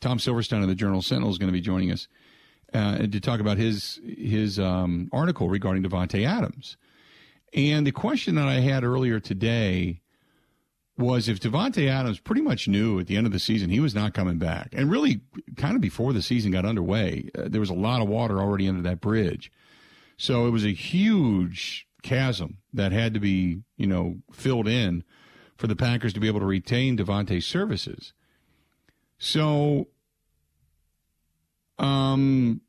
Tom 0.00 0.18
Silverstein 0.18 0.62
of 0.62 0.68
the 0.68 0.74
Journal 0.74 1.02
Sentinel 1.02 1.30
is 1.30 1.38
going 1.38 1.48
to 1.48 1.52
be 1.52 1.60
joining 1.60 1.90
us 1.90 2.08
uh, 2.72 2.98
to 2.98 3.20
talk 3.20 3.40
about 3.40 3.56
his 3.56 4.00
his 4.04 4.58
um, 4.58 5.08
article 5.12 5.48
regarding 5.48 5.82
Davante 5.82 6.26
Adams. 6.26 6.76
And 7.54 7.86
the 7.86 7.92
question 7.92 8.34
that 8.34 8.48
I 8.48 8.60
had 8.60 8.84
earlier 8.84 9.20
today 9.20 10.02
was 10.98 11.28
if 11.28 11.40
Davante 11.40 11.88
Adams 11.88 12.18
pretty 12.18 12.40
much 12.40 12.68
knew 12.68 12.98
at 12.98 13.06
the 13.06 13.16
end 13.16 13.26
of 13.26 13.32
the 13.32 13.38
season 13.38 13.68
he 13.68 13.80
was 13.80 13.94
not 13.94 14.14
coming 14.14 14.38
back, 14.38 14.70
and 14.72 14.90
really 14.90 15.20
kind 15.56 15.74
of 15.74 15.82
before 15.82 16.12
the 16.12 16.22
season 16.22 16.50
got 16.52 16.64
underway, 16.64 17.28
uh, 17.38 17.42
there 17.46 17.60
was 17.60 17.70
a 17.70 17.74
lot 17.74 18.00
of 18.00 18.08
water 18.08 18.40
already 18.40 18.68
under 18.68 18.82
that 18.82 19.00
bridge. 19.00 19.52
So 20.16 20.46
it 20.46 20.50
was 20.50 20.64
a 20.64 20.72
huge 20.72 21.86
chasm 22.02 22.58
that 22.72 22.92
had 22.92 23.12
to 23.14 23.20
be, 23.20 23.62
you 23.76 23.86
know, 23.86 24.16
filled 24.32 24.68
in 24.68 25.04
for 25.56 25.66
the 25.66 25.76
Packers 25.76 26.12
to 26.14 26.20
be 26.20 26.28
able 26.28 26.40
to 26.40 26.46
retain 26.46 26.96
Davante's 26.96 27.46
services. 27.46 28.12
So, 29.18 29.88
um, 31.78 32.60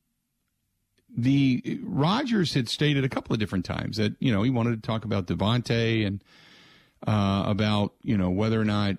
the 1.15 1.79
Rodgers 1.83 2.53
had 2.53 2.69
stated 2.69 3.03
a 3.03 3.09
couple 3.09 3.33
of 3.33 3.39
different 3.39 3.65
times 3.65 3.97
that 3.97 4.15
you 4.19 4.31
know 4.31 4.43
he 4.43 4.49
wanted 4.49 4.81
to 4.81 4.87
talk 4.87 5.03
about 5.03 5.27
Davante 5.27 6.05
and 6.05 6.23
uh, 7.05 7.43
about 7.45 7.93
you 8.01 8.17
know 8.17 8.29
whether 8.29 8.59
or 8.59 8.65
not 8.65 8.97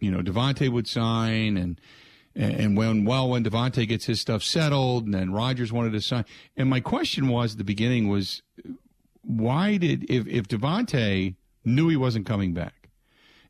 you 0.00 0.10
know 0.10 0.20
Davante 0.20 0.68
would 0.68 0.88
sign 0.88 1.56
and 1.56 1.80
and 2.34 2.76
when 2.76 3.04
well 3.04 3.28
when 3.30 3.44
Davante 3.44 3.86
gets 3.88 4.04
his 4.04 4.20
stuff 4.20 4.42
settled 4.42 5.06
and 5.06 5.14
then 5.14 5.32
Rodgers 5.32 5.72
wanted 5.72 5.92
to 5.92 6.00
sign. 6.00 6.24
And 6.56 6.68
my 6.68 6.80
question 6.80 7.28
was 7.28 7.52
at 7.52 7.58
the 7.58 7.64
beginning 7.64 8.08
was 8.08 8.42
why 9.22 9.76
did 9.76 10.10
if 10.10 10.26
if 10.26 10.48
Davante 10.48 11.34
knew 11.64 11.88
he 11.88 11.96
wasn't 11.96 12.26
coming 12.26 12.52
back, 12.52 12.88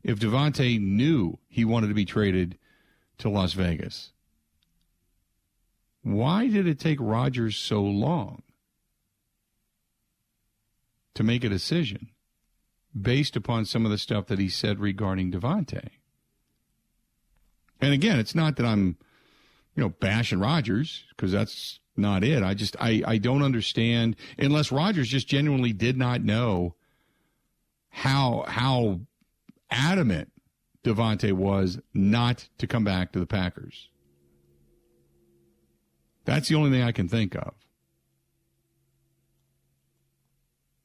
if 0.03 0.19
Davante 0.19 0.79
knew 0.81 1.37
he 1.47 1.65
wanted 1.65 1.87
to 1.87 1.93
be 1.93 2.05
traded 2.05 2.57
to 3.19 3.29
Las 3.29 3.53
Vegas, 3.53 4.11
why 6.01 6.47
did 6.47 6.67
it 6.67 6.79
take 6.79 6.97
Rodgers 7.01 7.57
so 7.57 7.81
long 7.81 8.41
to 11.13 11.23
make 11.23 11.43
a 11.43 11.49
decision 11.49 12.09
based 13.01 13.35
upon 13.35 13.65
some 13.65 13.85
of 13.85 13.91
the 13.91 13.97
stuff 13.97 14.27
that 14.27 14.39
he 14.39 14.49
said 14.49 14.79
regarding 14.79 15.31
Davante? 15.31 15.89
And 17.79 17.93
again, 17.93 18.19
it's 18.19 18.35
not 18.35 18.55
that 18.57 18.65
I'm, 18.65 18.97
you 19.75 19.83
know, 19.83 19.89
bashing 19.89 20.39
Rodgers 20.39 21.05
because 21.09 21.31
that's 21.31 21.79
not 21.95 22.23
it. 22.23 22.43
I 22.43 22.53
just 22.53 22.75
I, 22.79 23.03
I 23.05 23.17
don't 23.17 23.43
understand 23.43 24.15
unless 24.37 24.71
Rodgers 24.71 25.09
just 25.09 25.27
genuinely 25.27 25.73
did 25.73 25.97
not 25.97 26.21
know 26.21 26.75
how 27.89 28.45
how 28.47 29.01
adamant 29.69 30.31
Davante 30.83 31.33
was 31.33 31.79
not 31.93 32.47
to 32.57 32.67
come 32.67 32.83
back 32.83 33.11
to 33.11 33.19
the 33.19 33.25
Packers. 33.25 33.89
That's 36.25 36.49
the 36.49 36.55
only 36.55 36.71
thing 36.71 36.83
I 36.83 36.91
can 36.91 37.07
think 37.07 37.35
of. 37.35 37.53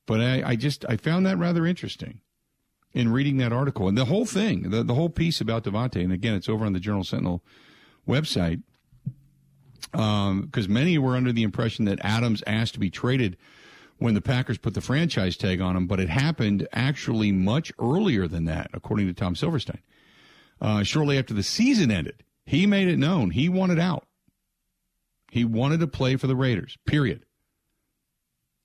But 0.07 0.21
I, 0.21 0.43
I 0.51 0.57
just 0.57 0.85
I 0.88 0.97
found 0.97 1.27
that 1.27 1.38
rather 1.38 1.67
interesting 1.67 2.21
in 2.93 3.12
reading 3.12 3.38
that 3.38 3.53
article 3.53 3.88
and 3.88 3.97
the 3.97 4.05
whole 4.05 4.27
thing, 4.27 4.71
the, 4.71 4.83
the 4.83 4.95
whole 4.95 5.09
piece 5.09 5.41
about 5.41 5.65
Davante. 5.65 6.03
And 6.03 6.12
again, 6.12 6.35
it's 6.35 6.49
over 6.49 6.65
on 6.65 6.73
the 6.73 6.81
Journal 6.81 7.05
Sentinel 7.05 7.43
website 8.07 8.62
because 9.91 10.67
um, 10.67 10.73
many 10.73 10.99
were 10.99 11.17
under 11.17 11.33
the 11.33 11.43
impression 11.43 11.85
that 11.87 11.99
Adams 12.03 12.43
asked 12.47 12.75
to 12.75 12.81
be 12.81 12.91
traded 12.91 13.37
when 13.99 14.15
the 14.15 14.21
Packers 14.21 14.59
put 14.59 14.75
the 14.75 14.81
franchise 14.81 15.37
tag 15.37 15.61
on 15.61 15.77
him, 15.77 15.87
but 15.87 16.01
it 16.01 16.09
happened 16.09 16.67
actually 16.73 17.31
much 17.31 17.73
earlier 17.79 18.27
than 18.27 18.47
that, 18.47 18.71
according 18.73 19.07
to 19.07 19.12
Tom 19.12 19.37
Silverstein. 19.37 19.81
Uh, 20.61 20.83
shortly 20.83 21.19
after 21.19 21.35
the 21.35 21.43
season 21.43 21.91
ended, 21.91 22.25
he 22.45 22.67
made 22.67 22.88
it 22.88 22.99
known 22.99 23.31
he 23.31 23.49
wanted 23.49 23.79
out. 23.79 24.07
He 25.31 25.45
wanted 25.45 25.81
to 25.81 25.87
play 25.87 26.17
for 26.17 26.27
the 26.27 26.37
Raiders, 26.37 26.77
period. 26.87 27.25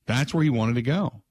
That's 0.06 0.34
where 0.34 0.44
he 0.44 0.50
wanted 0.50 0.76
to 0.76 0.82
go. 0.82 1.22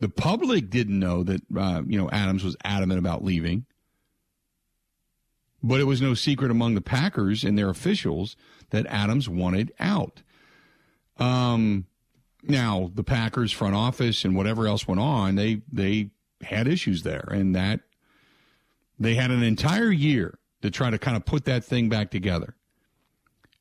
The 0.00 0.08
public 0.08 0.70
didn't 0.70 0.98
know 0.98 1.22
that, 1.24 1.42
uh, 1.56 1.82
you 1.86 1.98
know, 1.98 2.08
Adams 2.10 2.44
was 2.44 2.56
adamant 2.64 2.98
about 2.98 3.24
leaving. 3.24 3.66
But 5.62 5.80
it 5.80 5.84
was 5.84 6.00
no 6.00 6.14
secret 6.14 6.50
among 6.52 6.74
the 6.74 6.80
Packers 6.80 7.42
and 7.42 7.58
their 7.58 7.68
officials 7.68 8.36
that 8.70 8.86
Adams 8.86 9.28
wanted 9.28 9.72
out. 9.80 10.22
Um, 11.18 11.86
now 12.44 12.92
the 12.94 13.02
Packers 13.02 13.50
front 13.50 13.74
office 13.74 14.24
and 14.24 14.36
whatever 14.36 14.68
else 14.68 14.86
went 14.86 15.00
on, 15.00 15.34
they 15.34 15.62
they 15.72 16.10
had 16.42 16.68
issues 16.68 17.02
there, 17.02 17.28
and 17.32 17.56
that 17.56 17.80
they 19.00 19.14
had 19.14 19.32
an 19.32 19.42
entire 19.42 19.90
year 19.90 20.38
to 20.62 20.70
try 20.70 20.90
to 20.90 20.98
kind 20.98 21.16
of 21.16 21.24
put 21.24 21.44
that 21.46 21.64
thing 21.64 21.88
back 21.88 22.10
together. 22.10 22.54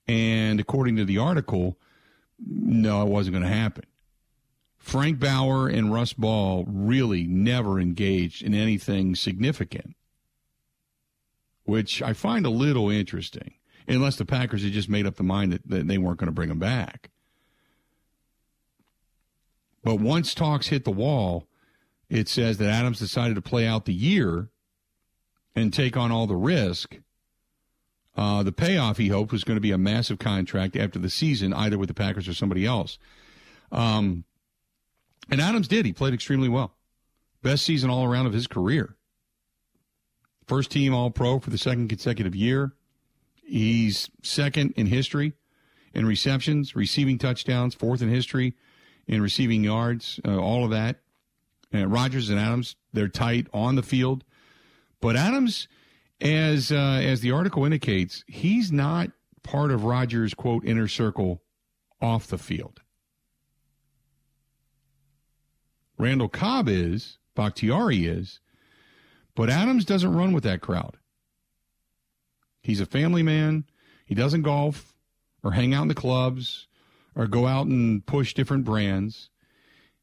And 0.08 0.60
according 0.60 0.95
to 0.97 1.06
the 1.06 1.17
article, 1.17 1.78
no, 2.39 3.02
it 3.02 3.10
wasn't 3.10 3.34
going 3.34 3.43
to 3.43 3.56
happen. 3.56 3.86
Frank 4.88 5.19
Bauer 5.19 5.67
and 5.67 5.93
Russ 5.93 6.13
Ball 6.13 6.65
really 6.67 7.23
never 7.23 7.80
engaged 7.80 8.41
in 8.41 8.54
anything 8.54 9.15
significant 9.15 9.95
which 11.67 12.02
I 12.02 12.13
find 12.13 12.45
a 12.45 12.50
little 12.50 12.89
interesting, 12.89 13.56
unless 13.89 14.15
the 14.15 14.23
Packers 14.23 14.63
had 14.63 14.71
just 14.71 14.88
made 14.88 15.06
up 15.06 15.17
the 15.17 15.23
mind 15.23 15.52
that, 15.52 15.67
that 15.67 15.86
they 15.86 15.97
weren't 15.97 16.17
going 16.17 16.28
to 16.28 16.34
bring 16.34 16.50
him 16.50 16.60
back. 16.60 17.10
But 19.84 20.00
once 20.00 20.34
talks 20.34 20.67
hit 20.67 20.86
the 20.86 20.91
wall, 20.91 21.45
it 22.10 22.30
says 22.30 22.58
that 22.58 22.69
Adams 22.69 23.00
decided 23.00 23.36
to 23.36 23.41
play 23.41 23.67
out 23.67 23.84
the 23.84 23.93
year 23.93 24.47
and 25.58 25.73
take 25.73 25.97
on 25.97 26.10
all 26.10 26.26
the 26.26 26.38
risk. 26.38 27.00
Uh, 28.15 28.43
the 28.43 28.54
payoff 28.54 28.97
he 28.97 29.10
hoped 29.10 29.34
was 29.34 29.43
going 29.43 29.58
to 29.58 29.62
be 29.62 29.71
a 29.71 29.78
massive 29.78 30.19
contract 30.19 30.78
after 30.78 31.00
the 31.00 31.10
season, 31.10 31.54
either 31.54 31.78
with 31.78 31.89
the 31.89 31.93
Packers 31.93 32.30
or 32.30 32.34
somebody 32.34 32.65
else. 32.65 32.97
Um, 33.73 34.23
and 35.30 35.42
Adams 35.42 35.68
did. 35.68 35.86
He 35.86 35.94
played 35.94 36.13
extremely 36.13 36.50
well. 36.50 36.76
Best 37.42 37.66
season 37.66 37.90
all 37.90 38.04
around 38.04 38.26
of 38.26 38.34
his 38.34 38.48
career. 38.48 38.96
First 40.46 40.72
team 40.72 40.94
All 40.94 41.12
Pro 41.12 41.40
for 41.40 41.50
the 41.50 41.58
second 41.58 41.90
consecutive 41.90 42.36
year. 42.36 42.74
He's 43.36 44.10
second 44.24 44.74
in 44.76 44.88
history 44.88 45.34
in 45.94 46.06
receptions, 46.06 46.76
receiving 46.76 47.18
touchdowns, 47.18 47.74
fourth 47.74 48.02
in 48.02 48.10
history 48.10 48.56
in 49.08 49.22
receiving 49.22 49.63
yards, 49.63 50.20
uh, 50.26 50.38
all 50.38 50.63
of 50.63 50.72
that. 50.72 51.00
And 51.72 51.92
Rodgers 51.92 52.30
and 52.30 52.40
Adams, 52.40 52.76
they're 52.94 53.08
tight 53.08 53.48
on 53.54 53.76
the 53.76 53.84
field. 53.84 54.24
But 55.02 55.16
Adams, 55.16 55.68
as 56.22 56.72
uh, 56.72 57.02
as 57.04 57.22
the 57.22 57.32
article 57.32 57.66
indicates, 57.66 58.24
he's 58.28 58.72
not 58.72 59.12
part 59.44 59.72
of 59.72 59.84
Rodgers' 59.84 60.34
quote 60.34 60.66
inner 60.66 60.88
circle 60.88 61.42
off 62.02 62.28
the 62.28 62.38
field. 62.38 62.82
Randall 65.98 66.30
Cobb 66.30 66.70
is, 66.70 67.18
Bakhtiari 67.36 68.06
is, 68.06 68.40
but 69.36 69.50
Adams 69.50 69.86
doesn't 69.86 70.16
run 70.16 70.34
with 70.34 70.44
that 70.44 70.62
crowd. 70.62 70.98
He's 72.62 72.82
a 72.82 72.86
family 72.86 73.24
man. 73.24 73.66
He 74.06 74.16
doesn't 74.16 74.42
golf 74.42 74.96
or 75.44 75.52
hang 75.52 75.74
out 75.74 75.84
in 75.84 75.88
the 75.88 75.96
clubs 75.96 76.68
or 77.16 77.28
go 77.28 77.48
out 77.48 77.68
and 77.68 78.06
push 78.06 78.34
different 78.34 78.66
brands. 78.66 79.30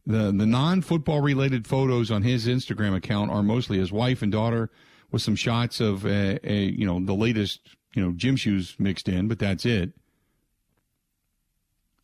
The 0.06 0.32
the 0.36 0.46
non 0.46 0.82
football 0.82 1.20
related 1.20 1.66
photos 1.66 2.10
on 2.10 2.22
his 2.22 2.46
Instagram 2.46 2.94
account 2.94 3.30
are 3.30 3.42
mostly 3.42 3.78
his 3.78 3.92
wife 3.92 4.20
and 4.20 4.30
daughter 4.30 4.70
with 5.10 5.22
some 5.22 5.36
shots 5.36 5.80
of 5.80 6.04
a, 6.04 6.38
a 6.42 6.64
you 6.64 6.86
know 6.86 7.00
the 7.00 7.14
latest 7.14 7.60
you 7.94 8.02
know 8.02 8.12
gym 8.12 8.36
shoes 8.36 8.76
mixed 8.78 9.08
in, 9.08 9.28
but 9.28 9.38
that's 9.38 9.64
it. 9.64 9.92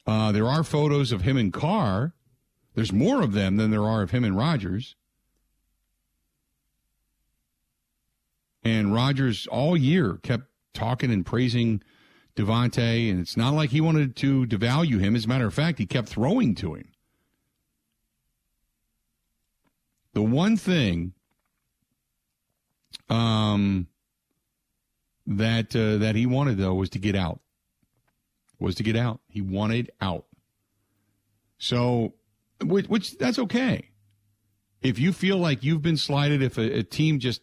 Uh, 0.06 0.32
there 0.32 0.46
are 0.46 0.64
photos 0.64 1.12
of 1.12 1.22
him 1.22 1.36
in 1.36 1.52
Carr. 1.52 2.14
There's 2.80 2.94
more 2.94 3.20
of 3.20 3.34
them 3.34 3.58
than 3.58 3.70
there 3.70 3.84
are 3.84 4.00
of 4.00 4.10
him 4.10 4.24
and 4.24 4.34
Rodgers. 4.34 4.96
And 8.64 8.94
Rodgers 8.94 9.46
all 9.48 9.76
year 9.76 10.18
kept 10.22 10.44
talking 10.72 11.12
and 11.12 11.26
praising 11.26 11.82
Davante, 12.36 13.10
and 13.10 13.20
it's 13.20 13.36
not 13.36 13.52
like 13.52 13.68
he 13.68 13.82
wanted 13.82 14.16
to 14.16 14.46
devalue 14.46 14.98
him. 14.98 15.14
As 15.14 15.26
a 15.26 15.28
matter 15.28 15.46
of 15.46 15.52
fact, 15.52 15.78
he 15.78 15.84
kept 15.84 16.08
throwing 16.08 16.54
to 16.54 16.72
him. 16.72 16.88
The 20.14 20.22
one 20.22 20.56
thing 20.56 21.12
um, 23.10 23.88
that 25.26 25.76
uh, 25.76 25.98
that 25.98 26.14
he 26.16 26.24
wanted 26.24 26.56
though 26.56 26.72
was 26.72 26.88
to 26.88 26.98
get 26.98 27.14
out. 27.14 27.40
Was 28.58 28.76
to 28.76 28.82
get 28.82 28.96
out. 28.96 29.20
He 29.28 29.42
wanted 29.42 29.90
out. 30.00 30.24
So, 31.58 32.14
which, 32.64 32.86
which 32.88 33.18
that's 33.18 33.38
okay. 33.38 33.90
If 34.82 34.98
you 34.98 35.12
feel 35.12 35.36
like 35.36 35.62
you've 35.62 35.82
been 35.82 35.96
slighted, 35.96 36.42
if 36.42 36.56
a, 36.58 36.78
a 36.78 36.82
team 36.82 37.18
just 37.18 37.42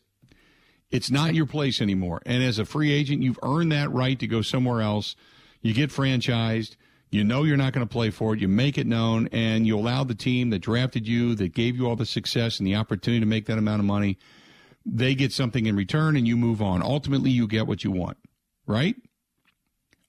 it's 0.89 1.11
not 1.11 1.35
your 1.35 1.45
place 1.45 1.81
anymore, 1.81 2.21
and 2.25 2.41
as 2.41 2.59
a 2.59 2.65
free 2.65 2.93
agent, 2.93 3.21
you've 3.21 3.39
earned 3.43 3.71
that 3.73 3.91
right 3.91 4.17
to 4.19 4.27
go 4.27 4.41
somewhere 4.41 4.81
else. 4.81 5.15
You 5.61 5.73
get 5.73 5.89
franchised. 5.89 6.77
You 7.09 7.23
know 7.23 7.43
you're 7.43 7.57
not 7.57 7.73
going 7.73 7.85
to 7.85 7.91
play 7.91 8.09
for 8.09 8.33
it. 8.33 8.39
You 8.39 8.47
make 8.47 8.77
it 8.77 8.87
known, 8.87 9.27
and 9.31 9.65
you 9.65 9.77
allow 9.77 10.03
the 10.03 10.15
team 10.15 10.49
that 10.49 10.59
drafted 10.59 11.07
you, 11.07 11.35
that 11.35 11.53
gave 11.53 11.75
you 11.75 11.87
all 11.87 11.95
the 11.95 12.05
success 12.05 12.59
and 12.59 12.67
the 12.67 12.75
opportunity 12.75 13.19
to 13.19 13.25
make 13.25 13.45
that 13.45 13.57
amount 13.57 13.79
of 13.79 13.85
money, 13.85 14.17
they 14.85 15.15
get 15.15 15.31
something 15.31 15.65
in 15.65 15.75
return, 15.75 16.15
and 16.15 16.27
you 16.27 16.37
move 16.37 16.61
on. 16.61 16.81
Ultimately, 16.81 17.31
you 17.31 17.47
get 17.47 17.67
what 17.67 17.83
you 17.83 17.91
want, 17.91 18.17
right? 18.65 18.95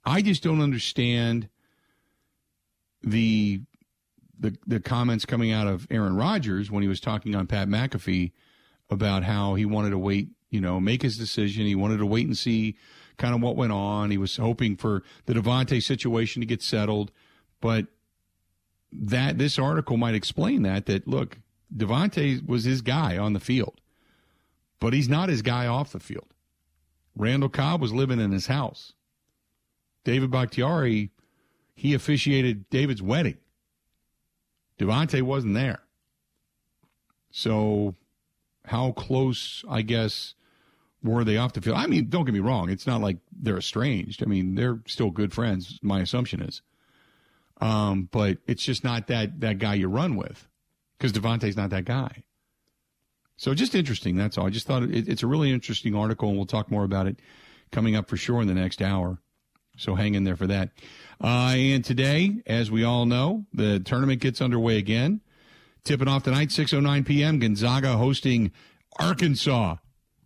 I 0.04 0.22
just 0.22 0.42
don't 0.42 0.60
understand 0.60 1.48
the 3.02 3.62
the 4.38 4.56
the 4.66 4.80
comments 4.80 5.24
coming 5.24 5.52
out 5.52 5.66
of 5.66 5.86
Aaron 5.90 6.16
Rodgers 6.16 6.70
when 6.70 6.82
he 6.82 6.88
was 6.88 7.00
talking 7.00 7.34
on 7.34 7.46
Pat 7.46 7.68
McAfee 7.68 8.32
about 8.90 9.24
how 9.24 9.54
he 9.54 9.64
wanted 9.64 9.90
to 9.90 9.98
wait, 9.98 10.28
you 10.50 10.60
know, 10.60 10.80
make 10.80 11.02
his 11.02 11.18
decision. 11.18 11.66
He 11.66 11.74
wanted 11.74 11.98
to 11.98 12.06
wait 12.06 12.26
and 12.26 12.36
see 12.36 12.76
kind 13.16 13.34
of 13.34 13.42
what 13.42 13.56
went 13.56 13.72
on. 13.72 14.10
He 14.10 14.18
was 14.18 14.36
hoping 14.36 14.76
for 14.76 15.02
the 15.26 15.34
Davante 15.34 15.82
situation 15.82 16.40
to 16.40 16.46
get 16.46 16.62
settled, 16.62 17.10
but 17.60 17.86
that 18.92 19.38
this 19.38 19.58
article 19.58 19.96
might 19.96 20.14
explain 20.14 20.62
that 20.62 20.86
that 20.86 21.06
look, 21.06 21.38
Davante 21.74 22.46
was 22.46 22.64
his 22.64 22.80
guy 22.80 23.18
on 23.18 23.32
the 23.32 23.40
field, 23.40 23.80
but 24.80 24.92
he's 24.92 25.08
not 25.08 25.28
his 25.28 25.42
guy 25.42 25.66
off 25.66 25.92
the 25.92 26.00
field. 26.00 26.32
Randall 27.16 27.48
Cobb 27.48 27.80
was 27.80 27.92
living 27.92 28.20
in 28.20 28.30
his 28.30 28.46
house. 28.46 28.92
David 30.04 30.30
Bakhtiari, 30.30 31.10
he 31.74 31.92
officiated 31.92 32.70
David's 32.70 33.02
wedding. 33.02 33.36
Davante 34.78 35.22
wasn't 35.22 35.54
there. 35.54 35.80
So, 37.30 37.94
how 38.64 38.92
close, 38.92 39.64
I 39.68 39.82
guess, 39.82 40.34
were 41.02 41.24
they 41.24 41.36
off 41.36 41.52
the 41.52 41.60
field? 41.60 41.76
I 41.76 41.86
mean, 41.86 42.08
don't 42.08 42.24
get 42.24 42.34
me 42.34 42.40
wrong. 42.40 42.70
It's 42.70 42.86
not 42.86 43.00
like 43.00 43.18
they're 43.32 43.58
estranged. 43.58 44.22
I 44.22 44.26
mean, 44.26 44.54
they're 44.54 44.80
still 44.86 45.10
good 45.10 45.32
friends, 45.32 45.78
my 45.82 46.00
assumption 46.00 46.42
is. 46.42 46.62
Um, 47.60 48.08
but 48.10 48.38
it's 48.46 48.62
just 48.62 48.84
not 48.84 49.08
that, 49.08 49.40
that 49.40 49.58
guy 49.58 49.74
you 49.74 49.88
run 49.88 50.16
with 50.16 50.48
because 50.96 51.12
Davante's 51.12 51.56
not 51.56 51.70
that 51.70 51.84
guy. 51.84 52.24
So, 53.36 53.54
just 53.54 53.74
interesting. 53.74 54.16
That's 54.16 54.38
all. 54.38 54.46
I 54.46 54.50
just 54.50 54.66
thought 54.66 54.82
it, 54.84 55.08
it's 55.08 55.22
a 55.22 55.26
really 55.26 55.52
interesting 55.52 55.94
article, 55.94 56.28
and 56.28 56.36
we'll 56.36 56.46
talk 56.46 56.70
more 56.70 56.84
about 56.84 57.06
it 57.06 57.20
coming 57.70 57.94
up 57.94 58.08
for 58.08 58.16
sure 58.16 58.40
in 58.40 58.48
the 58.48 58.54
next 58.54 58.82
hour. 58.82 59.20
So 59.78 59.94
hang 59.94 60.14
in 60.14 60.24
there 60.24 60.36
for 60.36 60.48
that. 60.48 60.70
Uh, 61.22 61.54
and 61.56 61.84
today, 61.84 62.42
as 62.46 62.70
we 62.70 62.84
all 62.84 63.06
know, 63.06 63.46
the 63.54 63.80
tournament 63.80 64.20
gets 64.20 64.40
underway 64.40 64.76
again. 64.76 65.20
Tipping 65.84 66.08
off 66.08 66.24
tonight, 66.24 66.48
6.09 66.48 67.06
p.m., 67.06 67.38
Gonzaga 67.38 67.96
hosting 67.96 68.52
Arkansas 68.98 69.76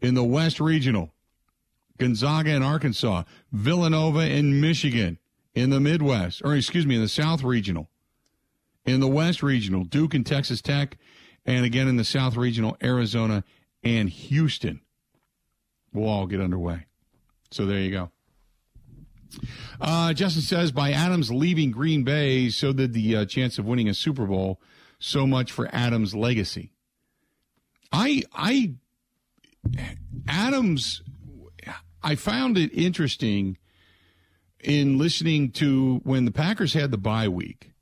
in 0.01 0.15
the 0.15 0.25
West 0.25 0.59
Regional. 0.59 1.13
Gonzaga 1.99 2.51
and 2.51 2.65
Arkansas. 2.65 3.23
Villanova 3.53 4.21
and 4.21 4.61
Michigan 4.61 5.19
in 5.55 5.71
the 5.71 5.81
Midwest, 5.81 6.43
or 6.45 6.57
excuse 6.57 6.87
me, 6.87 6.97
in 6.97 7.03
the 7.03 7.09
South 7.09 7.43
Regional. 7.43 7.89
In 8.85 9.01
the 9.01 9.09
West 9.09 9.43
Regional, 9.43 9.85
Duke 9.85 10.15
and 10.15 10.27
Texas 10.27 10.61
Tech. 10.61 10.97
And 11.45 11.65
again 11.65 11.89
in 11.89 11.97
the 11.97 12.05
South 12.05 12.37
Regional, 12.37 12.77
Arizona 12.83 13.45
and 13.85 14.09
Houston 14.09 14.81
will 15.93 16.09
all 16.09 16.27
get 16.27 16.41
underway. 16.41 16.87
So 17.51 17.67
there 17.67 17.79
you 17.79 17.91
go. 17.91 18.11
Uh, 19.81 20.13
Justin 20.13 20.43
says 20.43 20.73
by 20.73 20.93
Adams 20.93 21.31
leaving 21.31 21.71
Green 21.71 22.05
Bay, 22.05 22.49
so 22.49 22.73
did 22.73 22.93
the 22.93 23.17
uh, 23.17 23.25
chance 23.25 23.59
of 23.59 23.65
winning 23.65 23.89
a 23.89 23.95
Super 23.95 24.27
Bowl. 24.27 24.61
So 24.99 25.27
much 25.27 25.51
for 25.51 25.69
Adams' 25.73 26.15
legacy. 26.15 26.71
I, 27.93 28.23
I, 28.33 28.75
Adams, 30.29 31.03
I 32.03 32.15
found 32.15 32.57
it 32.57 32.73
interesting 32.73 33.59
in 34.61 34.97
listening 34.97 35.51
to 35.51 36.01
when 36.05 36.25
the 36.25 36.31
Packers 36.31 36.75
had 36.75 36.91
the 36.91 36.99
bye 36.99 37.29
week 37.29 37.73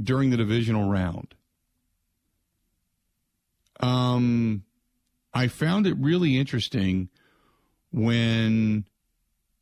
during 0.00 0.30
the 0.30 0.36
divisional 0.36 0.90
round. 0.90 1.34
Um, 3.80 4.64
I 5.32 5.48
found 5.48 5.86
it 5.86 5.96
really 5.98 6.36
interesting 6.36 7.08
when 7.92 8.86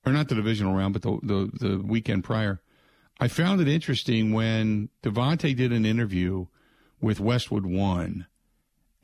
or 0.05 0.13
not 0.13 0.29
the 0.29 0.35
divisional 0.35 0.75
round, 0.75 0.93
but 0.93 1.03
the, 1.03 1.19
the, 1.23 1.67
the 1.67 1.79
weekend 1.79 2.25
prior. 2.25 2.61
I 3.21 3.29
found 3.29 3.61
it 3.61 3.69
interesting 3.69 4.33
when 4.33 4.89
Davante 5.03 5.55
did 5.55 5.73
an 5.73 5.87
interview 5.87 6.47
with 7.01 7.21
Westwood 7.21 7.67
One, 7.67 8.27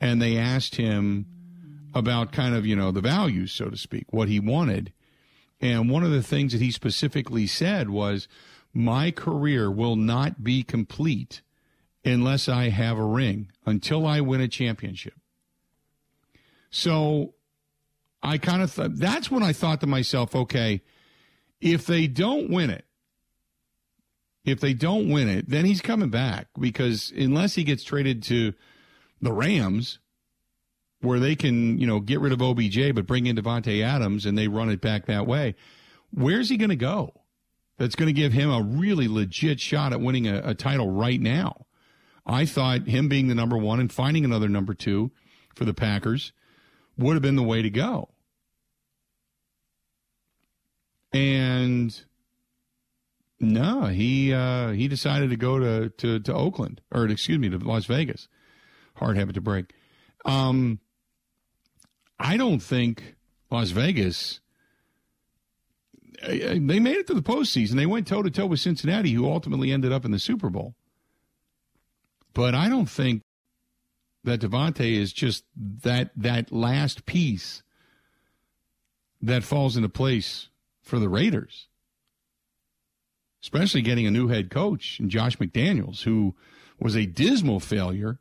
and 0.01 0.21
they 0.21 0.37
asked 0.37 0.75
him 0.75 1.25
about 1.93 2.31
kind 2.31 2.55
of 2.55 2.65
you 2.65 2.75
know 2.75 2.91
the 2.91 3.01
values, 3.01 3.51
so 3.51 3.69
to 3.69 3.77
speak, 3.77 4.11
what 4.11 4.27
he 4.27 4.39
wanted, 4.39 4.93
and 5.61 5.89
one 5.89 6.03
of 6.03 6.11
the 6.11 6.23
things 6.23 6.51
that 6.51 6.61
he 6.61 6.71
specifically 6.71 7.47
said 7.47 7.89
was, 7.89 8.27
"My 8.73 9.11
career 9.11 9.71
will 9.71 9.95
not 9.95 10.43
be 10.43 10.63
complete 10.63 11.41
unless 12.03 12.49
I 12.49 12.69
have 12.69 12.97
a 12.97 13.05
ring, 13.05 13.51
until 13.65 14.05
I 14.05 14.21
win 14.21 14.41
a 14.41 14.47
championship." 14.47 15.15
So 16.69 17.35
I 18.21 18.37
kind 18.37 18.61
of 18.61 18.71
thought 18.71 18.97
that's 18.97 19.31
when 19.31 19.43
I 19.43 19.53
thought 19.53 19.81
to 19.81 19.87
myself, 19.87 20.35
okay, 20.35 20.81
if 21.61 21.85
they 21.85 22.07
don't 22.07 22.49
win 22.49 22.69
it, 22.69 22.85
if 24.45 24.59
they 24.59 24.73
don't 24.73 25.09
win 25.09 25.27
it, 25.27 25.49
then 25.49 25.65
he's 25.65 25.81
coming 25.81 26.09
back 26.09 26.47
because 26.59 27.11
unless 27.15 27.55
he 27.55 27.63
gets 27.63 27.83
traded 27.83 28.23
to 28.23 28.53
the 29.21 29.31
Rams, 29.31 29.99
where 31.01 31.19
they 31.19 31.35
can, 31.35 31.77
you 31.77 31.87
know, 31.87 31.99
get 31.99 32.19
rid 32.19 32.33
of 32.33 32.41
OBJ 32.41 32.93
but 32.93 33.07
bring 33.07 33.25
in 33.25 33.35
Davante 33.35 33.83
Adams 33.83 34.25
and 34.25 34.37
they 34.37 34.47
run 34.47 34.69
it 34.69 34.81
back 34.81 35.05
that 35.05 35.27
way, 35.27 35.55
where's 36.11 36.49
he 36.49 36.57
going 36.57 36.69
to 36.69 36.75
go? 36.75 37.13
That's 37.77 37.95
going 37.95 38.07
to 38.07 38.13
give 38.13 38.33
him 38.33 38.51
a 38.51 38.61
really 38.61 39.07
legit 39.07 39.61
shot 39.61 39.93
at 39.93 40.01
winning 40.01 40.27
a, 40.27 40.41
a 40.43 40.53
title 40.53 40.91
right 40.91 41.19
now. 41.19 41.65
I 42.25 42.45
thought 42.45 42.87
him 42.87 43.07
being 43.07 43.27
the 43.27 43.35
number 43.35 43.57
one 43.57 43.79
and 43.79 43.91
finding 43.91 44.25
another 44.25 44.49
number 44.49 44.73
two 44.73 45.11
for 45.55 45.63
the 45.63 45.73
Packers 45.73 46.33
would 46.99 47.13
have 47.13 47.21
been 47.21 47.35
the 47.35 47.43
way 47.43 47.61
to 47.61 47.69
go. 47.69 48.09
And 51.11 51.99
no, 53.39 53.85
he 53.85 54.33
uh, 54.33 54.69
he 54.69 54.87
decided 54.87 55.29
to 55.31 55.37
go 55.37 55.57
to, 55.59 55.89
to, 55.89 56.19
to 56.19 56.33
Oakland 56.33 56.81
or 56.91 57.07
excuse 57.07 57.39
me 57.39 57.49
to 57.49 57.57
Las 57.57 57.85
Vegas. 57.85 58.27
Hard 58.95 59.17
habit 59.17 59.35
to 59.35 59.41
break. 59.41 59.73
Um, 60.25 60.79
I 62.19 62.37
don't 62.37 62.59
think 62.59 63.15
Las 63.49 63.71
Vegas. 63.71 64.41
They 66.27 66.59
made 66.59 66.97
it 66.97 67.07
to 67.07 67.13
the 67.13 67.21
postseason. 67.21 67.75
They 67.75 67.85
went 67.85 68.05
toe 68.05 68.21
to 68.21 68.29
toe 68.29 68.45
with 68.45 68.59
Cincinnati, 68.59 69.13
who 69.13 69.25
ultimately 69.25 69.71
ended 69.71 69.93
up 69.93 70.03
in 70.03 70.11
the 70.11 70.19
Super 70.19 70.49
Bowl. 70.49 70.75
But 72.33 72.53
I 72.53 72.67
don't 72.67 72.89
think 72.89 73.23
that 74.29 74.39
Davante 74.39 74.93
is 74.93 75.11
just 75.11 75.43
that 75.55 76.11
that 76.15 76.51
last 76.51 77.05
piece 77.05 77.63
that 79.21 79.43
falls 79.43 79.75
into 79.75 79.89
place 79.89 80.49
for 80.81 80.99
the 80.99 81.09
Raiders, 81.09 81.67
especially 83.43 83.81
getting 83.81 84.07
a 84.07 84.11
new 84.11 84.27
head 84.27 84.49
coach 84.49 84.99
in 84.99 85.09
Josh 85.09 85.37
McDaniels, 85.37 86.03
who 86.03 86.35
was 86.79 86.95
a 86.95 87.05
dismal 87.05 87.59
failure 87.59 88.19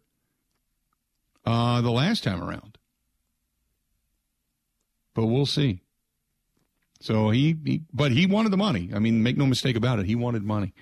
uh, 1.44 1.80
the 1.80 1.90
last 1.90 2.24
time 2.24 2.42
around. 2.42 2.78
But 5.14 5.26
we'll 5.26 5.46
see. 5.46 5.82
So 7.00 7.30
he, 7.30 7.56
he, 7.64 7.82
but 7.92 8.12
he 8.12 8.26
wanted 8.26 8.50
the 8.50 8.56
money. 8.56 8.90
I 8.94 8.98
mean, 8.98 9.22
make 9.22 9.36
no 9.36 9.46
mistake 9.46 9.76
about 9.76 9.98
it. 9.98 10.06
He 10.06 10.14
wanted 10.14 10.42
money. 10.42 10.74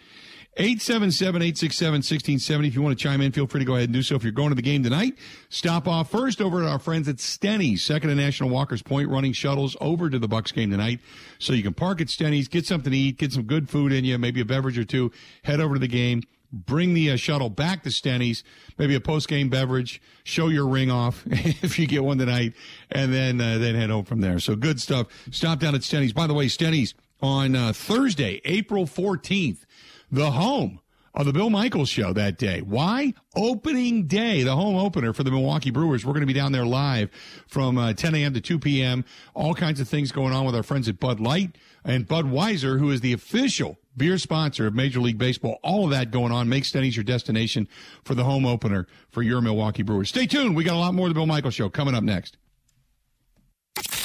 877-867-1670. 0.56 2.66
If 2.66 2.74
you 2.74 2.82
want 2.82 2.98
to 2.98 3.02
chime 3.02 3.20
in, 3.20 3.32
feel 3.32 3.46
free 3.46 3.60
to 3.60 3.64
go 3.64 3.74
ahead 3.74 3.88
and 3.88 3.92
do 3.92 4.02
so. 4.02 4.14
If 4.14 4.22
you're 4.22 4.32
going 4.32 4.48
to 4.48 4.54
the 4.54 4.62
game 4.62 4.82
tonight, 4.82 5.14
stop 5.50 5.86
off 5.86 6.10
first 6.10 6.40
over 6.40 6.62
at 6.62 6.68
our 6.68 6.78
friends 6.78 7.08
at 7.08 7.16
Stenny's, 7.16 7.82
second 7.82 8.10
and 8.10 8.18
National 8.18 8.48
Walker's 8.48 8.82
Point, 8.82 9.10
running 9.10 9.32
shuttles 9.32 9.76
over 9.80 10.08
to 10.08 10.18
the 10.18 10.28
Bucks 10.28 10.52
game 10.52 10.70
tonight. 10.70 11.00
So 11.38 11.52
you 11.52 11.62
can 11.62 11.74
park 11.74 12.00
at 12.00 12.08
Stenny's, 12.08 12.48
get 12.48 12.64
something 12.64 12.90
to 12.90 12.98
eat, 12.98 13.18
get 13.18 13.32
some 13.32 13.42
good 13.42 13.68
food 13.68 13.92
in 13.92 14.04
you, 14.04 14.16
maybe 14.18 14.40
a 14.40 14.46
beverage 14.46 14.78
or 14.78 14.84
two, 14.84 15.12
head 15.44 15.60
over 15.60 15.74
to 15.74 15.80
the 15.80 15.88
game, 15.88 16.22
bring 16.50 16.94
the 16.94 17.10
uh, 17.10 17.16
shuttle 17.16 17.50
back 17.50 17.82
to 17.82 17.90
Stenny's, 17.90 18.42
maybe 18.78 18.94
a 18.94 19.00
post 19.00 19.28
game 19.28 19.50
beverage, 19.50 20.00
show 20.24 20.48
your 20.48 20.66
ring 20.66 20.90
off 20.90 21.22
if 21.26 21.78
you 21.78 21.86
get 21.86 22.02
one 22.02 22.18
tonight, 22.18 22.54
and 22.90 23.12
then 23.12 23.40
uh, 23.40 23.58
then 23.58 23.74
head 23.74 23.90
home 23.90 24.04
from 24.04 24.20
there. 24.20 24.38
So 24.38 24.56
good 24.56 24.80
stuff. 24.80 25.08
Stop 25.30 25.58
down 25.58 25.74
at 25.74 25.82
Stenny's. 25.82 26.12
By 26.12 26.26
the 26.26 26.34
way, 26.34 26.46
Stenny's 26.46 26.94
on 27.20 27.56
uh, 27.56 27.72
Thursday, 27.72 28.40
April 28.44 28.86
14th, 28.86 29.64
the 30.10 30.30
home 30.30 30.80
of 31.16 31.24
the 31.24 31.32
Bill 31.32 31.48
Michaels 31.48 31.88
show 31.88 32.12
that 32.12 32.36
day. 32.36 32.60
Why? 32.60 33.14
Opening 33.34 34.06
day, 34.06 34.42
the 34.42 34.54
home 34.54 34.76
opener 34.76 35.14
for 35.14 35.22
the 35.22 35.30
Milwaukee 35.30 35.70
Brewers. 35.70 36.04
We're 36.04 36.12
going 36.12 36.20
to 36.20 36.26
be 36.26 36.34
down 36.34 36.52
there 36.52 36.66
live 36.66 37.10
from 37.46 37.78
uh, 37.78 37.94
10 37.94 38.14
a.m. 38.14 38.34
to 38.34 38.40
2 38.40 38.58
p.m. 38.58 39.04
All 39.34 39.54
kinds 39.54 39.80
of 39.80 39.88
things 39.88 40.12
going 40.12 40.34
on 40.34 40.44
with 40.44 40.54
our 40.54 40.62
friends 40.62 40.88
at 40.88 41.00
Bud 41.00 41.18
Light 41.18 41.56
and 41.84 42.06
Budweiser, 42.06 42.78
who 42.78 42.90
is 42.90 43.00
the 43.00 43.14
official 43.14 43.78
beer 43.96 44.18
sponsor 44.18 44.66
of 44.66 44.74
Major 44.74 45.00
League 45.00 45.16
Baseball. 45.16 45.58
All 45.62 45.84
of 45.84 45.90
that 45.90 46.10
going 46.10 46.32
on. 46.32 46.50
Make 46.50 46.64
Stenny's 46.64 46.96
your 46.96 47.04
destination 47.04 47.66
for 48.04 48.14
the 48.14 48.24
home 48.24 48.44
opener 48.44 48.86
for 49.08 49.22
your 49.22 49.40
Milwaukee 49.40 49.82
Brewers. 49.82 50.10
Stay 50.10 50.26
tuned. 50.26 50.54
We 50.54 50.64
got 50.64 50.74
a 50.74 50.78
lot 50.78 50.92
more 50.92 51.06
of 51.06 51.14
the 51.14 51.18
Bill 51.18 51.26
Michaels 51.26 51.54
show 51.54 51.70
coming 51.70 51.94
up 51.94 52.04
next. 52.04 52.36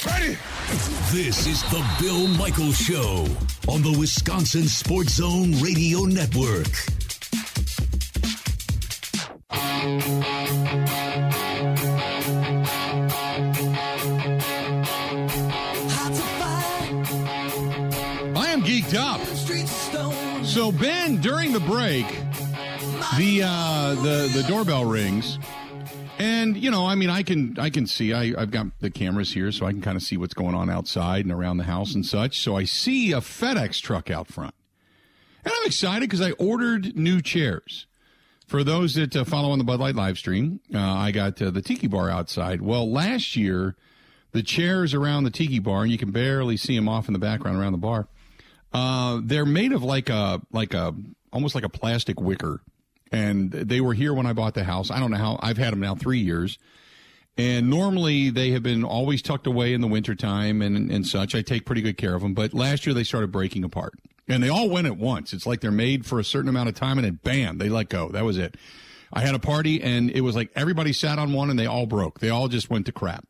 Ready? 0.06 0.36
This 1.12 1.46
is 1.46 1.62
the 1.70 1.84
Bill 2.00 2.26
Michaels 2.26 2.76
Show 2.76 3.26
on 3.68 3.82
the 3.82 3.94
Wisconsin 3.98 4.64
Sports 4.64 5.14
Zone 5.14 5.52
Radio 5.60 6.00
Network. 6.00 6.66
I 18.34 18.46
am 18.48 18.62
geeked 18.62 18.94
up. 18.94 19.20
So 20.44 20.72
Ben, 20.72 21.20
during 21.20 21.52
the 21.52 21.60
break, 21.60 22.06
the 23.18 23.42
uh, 23.44 23.94
the 24.02 24.30
the 24.34 24.44
doorbell 24.48 24.84
rings, 24.84 25.38
and 26.22 26.56
you 26.56 26.70
know, 26.70 26.86
I 26.86 26.94
mean, 26.94 27.10
I 27.10 27.24
can 27.24 27.58
I 27.58 27.68
can 27.68 27.86
see 27.86 28.12
I 28.12 28.32
I've 28.40 28.52
got 28.52 28.66
the 28.78 28.90
cameras 28.90 29.32
here, 29.32 29.50
so 29.50 29.66
I 29.66 29.72
can 29.72 29.80
kind 29.80 29.96
of 29.96 30.02
see 30.02 30.16
what's 30.16 30.34
going 30.34 30.54
on 30.54 30.70
outside 30.70 31.24
and 31.24 31.32
around 31.32 31.56
the 31.56 31.64
house 31.64 31.94
and 31.94 32.06
such. 32.06 32.40
So 32.40 32.56
I 32.56 32.64
see 32.64 33.10
a 33.12 33.20
FedEx 33.20 33.80
truck 33.80 34.08
out 34.08 34.28
front, 34.28 34.54
and 35.44 35.52
I'm 35.52 35.66
excited 35.66 36.08
because 36.08 36.20
I 36.20 36.30
ordered 36.32 36.96
new 36.96 37.20
chairs. 37.20 37.86
For 38.46 38.62
those 38.62 38.94
that 38.94 39.16
uh, 39.16 39.24
follow 39.24 39.50
on 39.50 39.58
the 39.58 39.64
Bud 39.64 39.80
Light 39.80 39.96
live 39.96 40.18
stream, 40.18 40.60
uh, 40.72 40.78
I 40.78 41.10
got 41.10 41.40
uh, 41.42 41.50
the 41.50 41.62
Tiki 41.62 41.88
Bar 41.88 42.10
outside. 42.10 42.60
Well, 42.60 42.90
last 42.90 43.34
year, 43.34 43.74
the 44.32 44.42
chairs 44.42 44.94
around 44.94 45.24
the 45.24 45.30
Tiki 45.30 45.58
Bar, 45.58 45.82
and 45.82 45.90
you 45.90 45.98
can 45.98 46.12
barely 46.12 46.56
see 46.56 46.76
them 46.76 46.88
off 46.88 47.08
in 47.08 47.14
the 47.14 47.18
background 47.18 47.58
around 47.58 47.72
the 47.72 47.78
bar. 47.78 48.06
Uh, 48.72 49.20
they're 49.24 49.46
made 49.46 49.72
of 49.72 49.82
like 49.82 50.08
a 50.08 50.40
like 50.52 50.72
a 50.72 50.94
almost 51.32 51.54
like 51.54 51.64
a 51.64 51.68
plastic 51.68 52.20
wicker, 52.20 52.60
and 53.12 53.50
they 53.52 53.80
were 53.80 53.94
here 53.94 54.12
when 54.14 54.26
I 54.26 54.32
bought 54.32 54.54
the 54.54 54.64
house. 54.64 54.90
I 54.90 54.98
don't 54.98 55.10
know 55.10 55.18
how 55.18 55.38
I've 55.42 55.58
had 55.58 55.72
them 55.72 55.80
now 55.80 55.94
three 55.94 56.18
years, 56.18 56.58
and 57.36 57.70
normally 57.70 58.30
they 58.30 58.50
have 58.50 58.62
been 58.62 58.82
always 58.82 59.22
tucked 59.22 59.46
away 59.46 59.74
in 59.74 59.80
the 59.80 59.86
wintertime 59.86 60.62
and 60.62 60.90
and 60.90 61.06
such. 61.06 61.34
I 61.34 61.42
take 61.42 61.66
pretty 61.66 61.82
good 61.82 61.96
care 61.96 62.14
of 62.14 62.22
them, 62.22 62.34
but 62.34 62.54
last 62.54 62.86
year 62.86 62.94
they 62.94 63.04
started 63.04 63.30
breaking 63.30 63.64
apart, 63.64 63.94
and 64.26 64.42
they 64.42 64.48
all 64.48 64.68
went 64.68 64.86
at 64.86 64.96
once. 64.96 65.32
It's 65.32 65.46
like 65.46 65.60
they're 65.60 65.70
made 65.70 66.04
for 66.06 66.18
a 66.18 66.24
certain 66.24 66.48
amount 66.48 66.68
of 66.68 66.74
time, 66.74 66.98
and 66.98 67.04
then 67.04 67.20
bam, 67.22 67.58
they 67.58 67.68
let 67.68 67.88
go. 67.88 68.08
That 68.08 68.24
was 68.24 68.38
it. 68.38 68.56
I 69.12 69.20
had 69.20 69.34
a 69.34 69.38
party, 69.38 69.82
and 69.82 70.10
it 70.10 70.22
was 70.22 70.34
like 70.34 70.50
everybody 70.56 70.92
sat 70.92 71.18
on 71.18 71.32
one, 71.32 71.50
and 71.50 71.58
they 71.58 71.66
all 71.66 71.86
broke. 71.86 72.20
They 72.20 72.30
all 72.30 72.48
just 72.48 72.70
went 72.70 72.86
to 72.86 72.92
crap. 72.92 73.26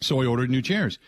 So 0.00 0.20
I 0.20 0.26
ordered 0.26 0.50
new 0.50 0.62
chairs. 0.62 0.98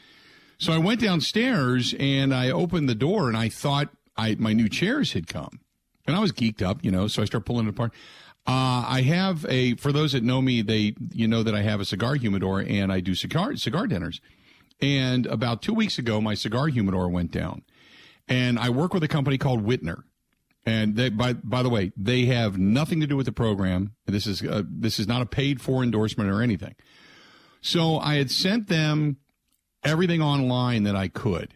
So 0.58 0.72
I 0.72 0.78
went 0.78 1.00
downstairs 1.00 1.94
and 1.98 2.34
I 2.34 2.50
opened 2.50 2.88
the 2.88 2.94
door 2.94 3.28
and 3.28 3.36
I 3.36 3.48
thought 3.48 3.90
I 4.16 4.36
my 4.38 4.52
new 4.52 4.68
chairs 4.68 5.12
had 5.12 5.26
come. 5.26 5.60
And 6.06 6.16
I 6.16 6.20
was 6.20 6.32
geeked 6.32 6.62
up, 6.62 6.84
you 6.84 6.90
know, 6.90 7.08
so 7.08 7.22
I 7.22 7.24
start 7.24 7.44
pulling 7.44 7.66
it 7.66 7.70
apart. 7.70 7.92
Uh, 8.46 8.84
I 8.86 9.02
have 9.02 9.44
a 9.48 9.74
for 9.74 9.90
those 9.90 10.12
that 10.12 10.22
know 10.22 10.40
me, 10.40 10.62
they 10.62 10.94
you 11.12 11.26
know 11.26 11.42
that 11.42 11.54
I 11.54 11.62
have 11.62 11.80
a 11.80 11.84
cigar 11.84 12.14
humidor 12.14 12.60
and 12.60 12.92
I 12.92 13.00
do 13.00 13.14
cigar 13.14 13.56
cigar 13.56 13.88
dinners. 13.88 14.20
And 14.80 15.26
about 15.26 15.62
two 15.62 15.74
weeks 15.74 15.98
ago, 15.98 16.20
my 16.20 16.34
cigar 16.34 16.68
humidor 16.68 17.08
went 17.08 17.32
down, 17.32 17.62
and 18.28 18.58
I 18.58 18.70
work 18.70 18.94
with 18.94 19.02
a 19.02 19.08
company 19.08 19.36
called 19.36 19.66
Whitner. 19.66 20.04
And 20.64 20.94
they, 20.94 21.08
by 21.08 21.32
by 21.32 21.64
the 21.64 21.68
way, 21.68 21.90
they 21.96 22.26
have 22.26 22.56
nothing 22.56 23.00
to 23.00 23.06
do 23.08 23.16
with 23.16 23.26
the 23.26 23.32
program. 23.32 23.94
This 24.06 24.28
is 24.28 24.42
uh, 24.42 24.62
this 24.68 25.00
is 25.00 25.08
not 25.08 25.22
a 25.22 25.26
paid 25.26 25.60
for 25.60 25.82
endorsement 25.82 26.30
or 26.30 26.40
anything. 26.40 26.76
So 27.60 27.98
I 27.98 28.14
had 28.14 28.30
sent 28.30 28.68
them 28.68 29.16
everything 29.82 30.22
online 30.22 30.84
that 30.84 30.94
I 30.94 31.08
could 31.08 31.55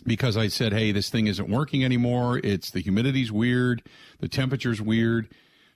because 0.00 0.36
I 0.36 0.48
said, 0.48 0.72
hey, 0.72 0.92
this 0.92 1.10
thing 1.10 1.26
isn't 1.26 1.48
working 1.48 1.84
anymore. 1.84 2.40
It's 2.42 2.70
the 2.70 2.80
humidity's 2.80 3.32
weird, 3.32 3.82
the 4.20 4.28
temperature's 4.28 4.80
weird. 4.80 5.28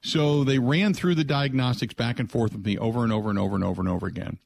So 0.03 0.43
they 0.45 0.59
ran 0.59 0.95
through 0.95 1.15
the 1.15 1.25
diagnostics 1.25 1.95
back 1.95 2.19
and 2.19 2.31
forth 2.31 2.53
with 2.53 2.65
me 2.65 2.77
over 2.77 3.05
and 3.05 3.13
over 3.13 3.31
and 3.31 3.39
over 3.39 3.55
and 3.55 3.65
over 3.65 3.81
and 3.81 3.89
over 3.89 4.07
again. 4.07 4.39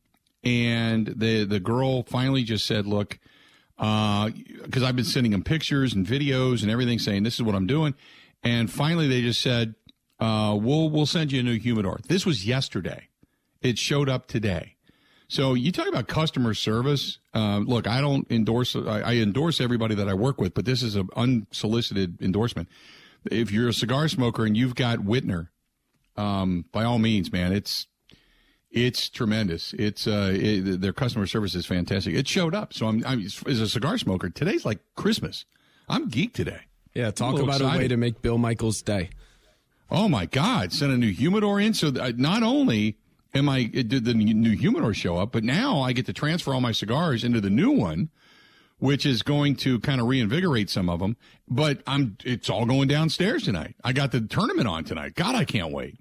And 0.45 1.07
the 1.07 1.45
the 1.45 1.61
girl 1.61 2.03
finally 2.05 2.45
just 2.45 2.67
said, 2.67 2.87
look, 2.87 3.19
because 3.77 4.83
uh, 4.83 4.87
I've 4.87 4.97
been 4.97 5.05
sending 5.05 5.33
them 5.33 5.43
pictures 5.43 5.95
and 5.95 6.07
videos 6.07 6.62
and 6.62 6.71
everything 6.71 6.99
saying 6.99 7.23
this 7.23 7.35
is 7.35 7.43
what 7.43 7.55
I'm 7.55 7.67
doing. 7.67 7.95
And 8.43 8.71
finally 8.71 9.09
they 9.09 9.23
just 9.23 9.41
said, 9.41 9.75
uh, 10.21 10.57
we'll 10.61 10.91
we'll 10.91 11.07
send 11.07 11.33
you 11.33 11.41
a 11.41 11.43
new 11.43 11.59
humidor. 11.59 12.01
This 12.07 12.25
was 12.25 12.47
yesterday. 12.47 13.09
It 13.62 13.79
showed 13.79 14.09
up 14.09 14.29
today. 14.29 14.76
So 15.29 15.55
you 15.55 15.73
talk 15.73 15.89
about 15.89 16.07
customer 16.07 16.55
service. 16.55 17.19
Uh, 17.35 17.59
look, 17.59 17.87
I 17.87 18.01
don't 18.01 18.31
endorse. 18.31 18.77
I, 18.77 19.01
I, 19.01 19.15
endorse 19.15 19.61
everybody 19.61 19.95
that 19.97 20.09
I 20.09 20.15
work 20.15 20.41
with, 20.41 20.55
but 20.55 20.65
this 20.65 20.83
is 20.83 20.95
an 20.95 21.09
unsolicited 21.17 22.23
endorsement. 22.23 22.69
If 23.31 23.51
you're 23.51 23.69
a 23.69 23.73
cigar 23.73 24.09
smoker 24.09 24.47
and 24.47 24.57
you've 24.57 24.77
got 24.77 25.01
Whitner, 25.01 25.49
um, 26.17 26.65
by 26.71 26.85
all 26.85 26.99
means, 26.99 27.33
man, 27.33 27.53
it's 27.53 27.87
it's 28.71 29.09
tremendous. 29.09 29.73
It's 29.75 30.07
uh, 30.07 30.33
it, 30.35 30.81
their 30.81 30.93
customer 30.93 31.27
service 31.27 31.55
is 31.55 31.67
fantastic. 31.67 32.15
It 32.15 32.29
showed 32.29 32.55
up, 32.55 32.73
so 32.73 32.87
I'm, 32.87 33.05
I'm 33.05 33.25
as 33.25 33.61
a 33.61 33.69
cigar 33.69 33.99
smoker. 33.99 34.31
Today's 34.31 34.65
like 34.65 34.79
Christmas. 34.95 35.45
I'm 35.89 36.09
geek 36.09 36.35
today. 36.35 36.61
Yeah, 36.95 37.11
talk 37.11 37.35
about 37.35 37.57
excited. 37.57 37.75
a 37.75 37.79
way 37.79 37.89
to 37.89 37.97
make 37.97 38.23
Bill 38.23 38.39
Michaels' 38.39 38.81
day. 38.81 39.11
Oh 39.91 40.09
my 40.09 40.27
God! 40.27 40.73
Send 40.73 40.93
a 40.93 40.97
new 40.97 41.12
humidor 41.12 41.61
in, 41.61 41.75
so 41.75 41.91
not 41.91 42.43
only 42.43 42.97
am 43.37 43.49
I 43.49 43.64
did 43.64 44.05
the 44.05 44.14
new 44.14 44.57
humidor 44.57 44.94
show 44.94 45.16
up, 45.18 45.33
but 45.33 45.44
now 45.44 45.81
I 45.81 45.92
get 45.92 46.07
to 46.07 46.12
transfer 46.12 46.55
all 46.55 46.61
my 46.61 46.72
cigars 46.72 47.25
into 47.25 47.40
the 47.40 47.51
new 47.51 47.70
one, 47.70 48.11
which 48.79 49.07
is 49.07 49.22
going 49.22 49.57
to 49.57 49.81
kind 49.81 50.01
of 50.01 50.07
reinvigorate 50.07 50.70
some 50.70 50.88
of 50.88 51.01
them. 51.01 51.16
But 51.49 51.83
I'm 51.87 52.16
it's 52.25 52.51
all 52.51 52.66
going 52.66 52.88
downstairs 52.88 53.44
tonight. 53.44 53.77
I 53.85 53.92
got 53.92 54.12
the 54.12 54.20
tournament 54.20 54.68
on 54.68 54.85
tonight. 54.85 55.14
God, 55.14 55.35
I 55.35 55.44
can't 55.44 55.72
wait. 55.72 55.99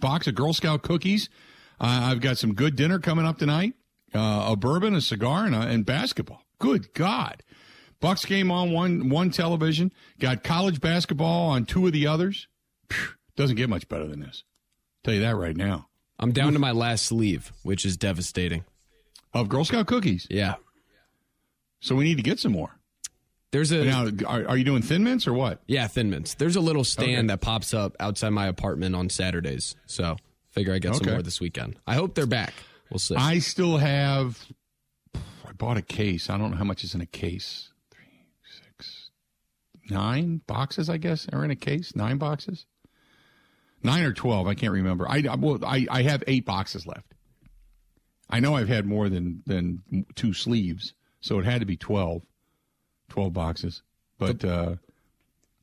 Box 0.00 0.26
of 0.26 0.34
Girl 0.34 0.52
Scout 0.52 0.82
cookies. 0.82 1.28
Uh, 1.80 2.10
I've 2.10 2.20
got 2.20 2.38
some 2.38 2.54
good 2.54 2.76
dinner 2.76 2.98
coming 2.98 3.26
up 3.26 3.38
tonight. 3.38 3.74
Uh, 4.14 4.50
a 4.50 4.56
bourbon, 4.56 4.94
a 4.94 5.00
cigar, 5.00 5.46
and, 5.46 5.54
a, 5.54 5.60
and 5.60 5.86
basketball. 5.86 6.42
Good 6.58 6.92
God. 6.94 7.42
Bucks 8.00 8.24
game 8.24 8.50
on 8.50 8.72
one 8.72 9.08
one 9.08 9.30
television. 9.30 9.92
Got 10.18 10.42
college 10.42 10.80
basketball 10.80 11.50
on 11.50 11.64
two 11.64 11.86
of 11.86 11.92
the 11.92 12.06
others. 12.06 12.48
Phew, 12.90 13.14
doesn't 13.36 13.56
get 13.56 13.70
much 13.70 13.88
better 13.88 14.06
than 14.06 14.20
this. 14.20 14.44
Tell 15.04 15.14
you 15.14 15.20
that 15.20 15.36
right 15.36 15.56
now. 15.56 15.88
I'm 16.18 16.32
down 16.32 16.52
to 16.52 16.58
my 16.58 16.72
last 16.72 17.06
sleeve, 17.06 17.52
which 17.62 17.84
is 17.84 17.96
devastating. 17.96 18.64
Of 19.34 19.48
Girl 19.48 19.64
Scout 19.64 19.86
cookies. 19.86 20.26
Yeah. 20.30 20.54
So 21.80 21.96
we 21.96 22.04
need 22.04 22.16
to 22.16 22.22
get 22.22 22.38
some 22.38 22.52
more. 22.52 22.78
There's 23.50 23.70
a 23.70 23.84
now. 23.84 24.08
Are, 24.26 24.48
are 24.48 24.56
you 24.56 24.64
doing 24.64 24.82
Thin 24.82 25.04
Mints 25.04 25.26
or 25.26 25.34
what? 25.34 25.60
Yeah, 25.66 25.86
Thin 25.86 26.08
Mints. 26.08 26.34
There's 26.34 26.56
a 26.56 26.60
little 26.60 26.84
stand 26.84 27.18
okay. 27.18 27.26
that 27.28 27.40
pops 27.42 27.74
up 27.74 27.94
outside 28.00 28.30
my 28.30 28.46
apartment 28.46 28.96
on 28.96 29.10
Saturdays. 29.10 29.76
So 29.86 30.16
figure 30.50 30.72
I 30.72 30.78
get 30.78 30.94
okay. 30.94 31.04
some 31.04 31.12
more 31.12 31.22
this 31.22 31.40
weekend. 31.40 31.76
I 31.86 31.94
hope 31.94 32.14
they're 32.14 32.26
back. 32.26 32.54
We'll 32.90 32.98
see. 32.98 33.14
I 33.14 33.40
still 33.40 33.76
have. 33.76 34.42
I 35.14 35.52
bought 35.58 35.76
a 35.76 35.82
case. 35.82 36.30
I 36.30 36.38
don't 36.38 36.50
know 36.50 36.56
how 36.56 36.64
much 36.64 36.82
is 36.82 36.94
in 36.94 37.02
a 37.02 37.06
case. 37.06 37.70
Three, 37.90 38.26
six, 38.42 39.10
nine 39.90 40.40
boxes. 40.46 40.88
I 40.88 40.96
guess 40.96 41.26
are 41.30 41.44
in 41.44 41.50
a 41.50 41.56
case. 41.56 41.94
Nine 41.94 42.16
boxes. 42.16 42.64
Nine 43.84 44.04
or 44.04 44.12
twelve, 44.12 44.46
I 44.46 44.54
can't 44.54 44.72
remember. 44.72 45.08
I 45.08 45.22
well, 45.36 45.58
I, 45.64 45.86
I 45.90 46.02
have 46.02 46.22
eight 46.26 46.44
boxes 46.46 46.86
left. 46.86 47.14
I 48.30 48.40
know 48.40 48.54
I've 48.54 48.68
had 48.68 48.86
more 48.86 49.08
than 49.08 49.42
than 49.46 50.06
two 50.14 50.32
sleeves, 50.32 50.94
so 51.20 51.38
it 51.38 51.44
had 51.44 51.60
to 51.60 51.66
be 51.66 51.76
12, 51.76 52.22
12 53.10 53.32
boxes. 53.32 53.82
But 54.18 54.44
uh, 54.44 54.76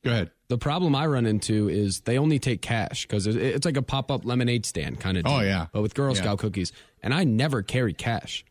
go 0.04 0.10
ahead. 0.10 0.30
The 0.48 0.58
problem 0.58 0.94
I 0.94 1.06
run 1.06 1.26
into 1.26 1.68
is 1.68 2.00
they 2.00 2.18
only 2.18 2.38
take 2.38 2.62
cash 2.62 3.06
because 3.06 3.26
it's 3.26 3.64
like 3.64 3.76
a 3.76 3.82
pop 3.82 4.10
up 4.10 4.24
lemonade 4.24 4.66
stand 4.66 5.00
kind 5.00 5.16
of. 5.16 5.24
Oh 5.26 5.40
yeah, 5.40 5.66
but 5.72 5.82
with 5.82 5.94
Girl 5.94 6.14
Scout 6.14 6.38
cookies, 6.38 6.72
and 7.02 7.12
I 7.12 7.24
never 7.24 7.62
carry 7.62 7.92
cash. 7.92 8.44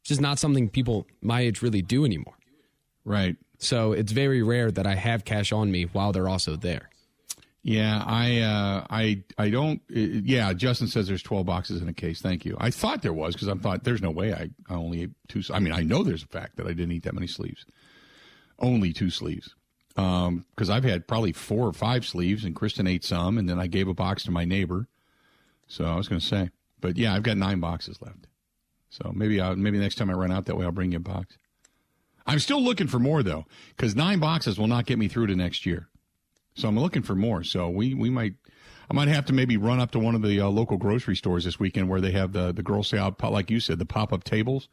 It's 0.00 0.08
just 0.08 0.20
not 0.20 0.38
something 0.38 0.68
people 0.68 1.06
my 1.20 1.40
age 1.40 1.62
really 1.62 1.82
do 1.82 2.04
anymore. 2.04 2.34
Right. 3.04 3.36
So 3.58 3.92
it's 3.92 4.12
very 4.12 4.42
rare 4.42 4.70
that 4.70 4.86
I 4.86 4.94
have 4.94 5.24
cash 5.24 5.52
on 5.52 5.70
me 5.72 5.84
while 5.84 6.12
they're 6.12 6.28
also 6.28 6.54
there. 6.54 6.90
Yeah, 7.68 8.02
I, 8.06 8.40
uh, 8.40 8.86
I, 8.88 9.24
I 9.36 9.50
don't. 9.50 9.82
Uh, 9.94 10.00
yeah, 10.24 10.54
Justin 10.54 10.86
says 10.86 11.06
there's 11.06 11.22
12 11.22 11.44
boxes 11.44 11.82
in 11.82 11.88
a 11.90 11.92
case. 11.92 12.22
Thank 12.22 12.46
you. 12.46 12.56
I 12.58 12.70
thought 12.70 13.02
there 13.02 13.12
was 13.12 13.34
because 13.34 13.48
I 13.48 13.54
thought 13.56 13.84
there's 13.84 14.00
no 14.00 14.10
way 14.10 14.32
I, 14.32 14.48
I 14.70 14.74
only 14.74 15.02
ate 15.02 15.10
two. 15.28 15.42
I 15.52 15.58
mean, 15.58 15.74
I 15.74 15.82
know 15.82 16.02
there's 16.02 16.22
a 16.22 16.28
fact 16.28 16.56
that 16.56 16.64
I 16.64 16.70
didn't 16.70 16.92
eat 16.92 17.02
that 17.02 17.12
many 17.12 17.26
sleeves. 17.26 17.66
Only 18.58 18.94
two 18.94 19.10
sleeves. 19.10 19.54
Because 19.88 20.28
um, 20.28 20.70
I've 20.70 20.84
had 20.84 21.06
probably 21.06 21.32
four 21.32 21.66
or 21.66 21.74
five 21.74 22.06
sleeves, 22.06 22.42
and 22.42 22.56
Kristen 22.56 22.86
ate 22.86 23.04
some, 23.04 23.36
and 23.36 23.46
then 23.46 23.60
I 23.60 23.66
gave 23.66 23.86
a 23.86 23.92
box 23.92 24.22
to 24.22 24.30
my 24.30 24.46
neighbor. 24.46 24.88
So 25.66 25.84
I 25.84 25.96
was 25.96 26.08
going 26.08 26.22
to 26.22 26.26
say, 26.26 26.48
but 26.80 26.96
yeah, 26.96 27.12
I've 27.12 27.22
got 27.22 27.36
nine 27.36 27.60
boxes 27.60 28.00
left. 28.00 28.28
So 28.88 29.12
maybe 29.14 29.42
I'll, 29.42 29.56
maybe 29.56 29.78
next 29.78 29.96
time 29.96 30.08
I 30.08 30.14
run 30.14 30.32
out 30.32 30.46
that 30.46 30.56
way, 30.56 30.64
I'll 30.64 30.72
bring 30.72 30.92
you 30.92 30.96
a 30.96 31.00
box. 31.00 31.36
I'm 32.26 32.38
still 32.38 32.62
looking 32.62 32.86
for 32.86 32.98
more 32.98 33.22
though, 33.22 33.44
because 33.76 33.94
nine 33.94 34.20
boxes 34.20 34.58
will 34.58 34.68
not 34.68 34.86
get 34.86 34.98
me 34.98 35.08
through 35.08 35.26
to 35.26 35.36
next 35.36 35.66
year. 35.66 35.90
So 36.58 36.68
I'm 36.68 36.78
looking 36.78 37.02
for 37.02 37.14
more. 37.14 37.44
So 37.44 37.68
we 37.68 37.94
we 37.94 38.10
might. 38.10 38.34
I 38.90 38.94
might 38.94 39.08
have 39.08 39.26
to 39.26 39.34
maybe 39.34 39.58
run 39.58 39.80
up 39.80 39.90
to 39.90 39.98
one 39.98 40.14
of 40.14 40.22
the 40.22 40.40
uh, 40.40 40.48
local 40.48 40.78
grocery 40.78 41.14
stores 41.14 41.44
this 41.44 41.60
weekend 41.60 41.90
where 41.90 42.00
they 42.00 42.12
have 42.12 42.32
the 42.32 42.52
the 42.52 42.62
Girl 42.62 42.82
Scout, 42.82 43.22
like 43.22 43.50
you 43.50 43.60
said, 43.60 43.78
the 43.78 43.84
pop 43.84 44.12
up 44.12 44.24
tables. 44.24 44.68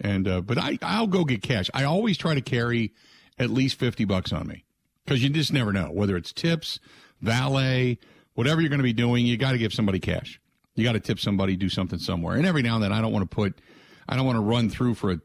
And 0.00 0.28
uh, 0.28 0.40
but 0.42 0.58
I 0.58 0.78
I'll 0.82 1.06
go 1.06 1.24
get 1.24 1.42
cash. 1.42 1.70
I 1.74 1.84
always 1.84 2.18
try 2.18 2.34
to 2.34 2.40
carry 2.40 2.92
at 3.38 3.50
least 3.50 3.78
fifty 3.78 4.04
bucks 4.04 4.32
on 4.32 4.46
me 4.46 4.64
because 5.04 5.22
you 5.22 5.30
just 5.30 5.52
never 5.52 5.72
know 5.72 5.90
whether 5.90 6.16
it's 6.16 6.32
tips, 6.32 6.78
valet, 7.20 7.98
whatever 8.34 8.60
you're 8.60 8.70
going 8.70 8.78
to 8.80 8.84
be 8.84 8.92
doing. 8.92 9.26
You 9.26 9.36
got 9.36 9.52
to 9.52 9.58
give 9.58 9.72
somebody 9.72 9.98
cash. 9.98 10.40
You 10.74 10.84
got 10.84 10.92
to 10.92 11.00
tip 11.00 11.18
somebody, 11.18 11.56
do 11.56 11.68
something 11.68 11.98
somewhere. 11.98 12.36
And 12.36 12.46
every 12.46 12.62
now 12.62 12.76
and 12.76 12.84
then, 12.84 12.92
I 12.92 13.00
don't 13.00 13.12
want 13.12 13.28
to 13.28 13.34
put, 13.34 13.60
I 14.08 14.14
don't 14.14 14.26
want 14.26 14.36
to 14.36 14.42
run 14.42 14.70
through 14.70 14.94
for 14.94 15.10
a, 15.10 15.20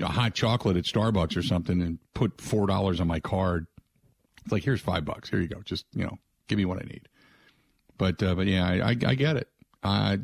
a 0.00 0.06
hot 0.06 0.34
chocolate 0.34 0.76
at 0.76 0.84
Starbucks 0.84 1.36
or 1.36 1.42
something 1.42 1.80
and 1.80 1.98
put 2.12 2.40
four 2.40 2.66
dollars 2.66 3.00
on 3.00 3.06
my 3.06 3.20
card. 3.20 3.66
It's 4.46 4.52
like 4.52 4.62
here's 4.62 4.80
five 4.80 5.04
bucks. 5.04 5.28
Here 5.28 5.40
you 5.40 5.48
go. 5.48 5.60
Just 5.64 5.86
you 5.92 6.04
know, 6.04 6.18
give 6.46 6.56
me 6.56 6.64
what 6.64 6.78
I 6.78 6.86
need. 6.86 7.08
But 7.98 8.22
uh, 8.22 8.36
but 8.36 8.46
yeah, 8.46 8.64
I, 8.64 8.90
I, 8.90 8.90
I 8.90 9.14
get 9.16 9.36
it. 9.36 9.48
I 9.82 10.20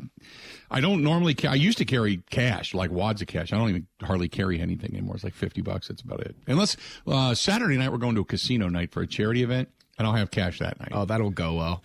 I 0.71 0.79
don't 0.79 1.03
normally. 1.03 1.33
Ca- 1.33 1.49
I 1.49 1.55
used 1.55 1.77
to 1.79 1.85
carry 1.85 2.21
cash, 2.29 2.73
like 2.73 2.89
wads 2.89 3.21
of 3.21 3.27
cash. 3.27 3.51
I 3.51 3.57
don't 3.57 3.69
even 3.69 3.87
hardly 4.01 4.29
carry 4.29 4.61
anything 4.61 4.91
anymore. 4.93 5.15
It's 5.15 5.25
like 5.25 5.33
fifty 5.33 5.61
bucks. 5.61 5.89
That's 5.89 6.01
about 6.01 6.21
it. 6.21 6.37
Unless 6.47 6.77
uh, 7.05 7.33
Saturday 7.33 7.77
night 7.77 7.91
we're 7.91 7.97
going 7.97 8.15
to 8.15 8.21
a 8.21 8.25
casino 8.25 8.69
night 8.69 8.91
for 8.93 9.01
a 9.01 9.07
charity 9.07 9.43
event, 9.43 9.69
and 9.97 10.07
I'll 10.07 10.13
have 10.13 10.31
cash 10.31 10.59
that 10.59 10.79
night. 10.79 10.89
Oh, 10.93 11.03
that'll 11.03 11.29
go 11.31 11.55
well. 11.55 11.83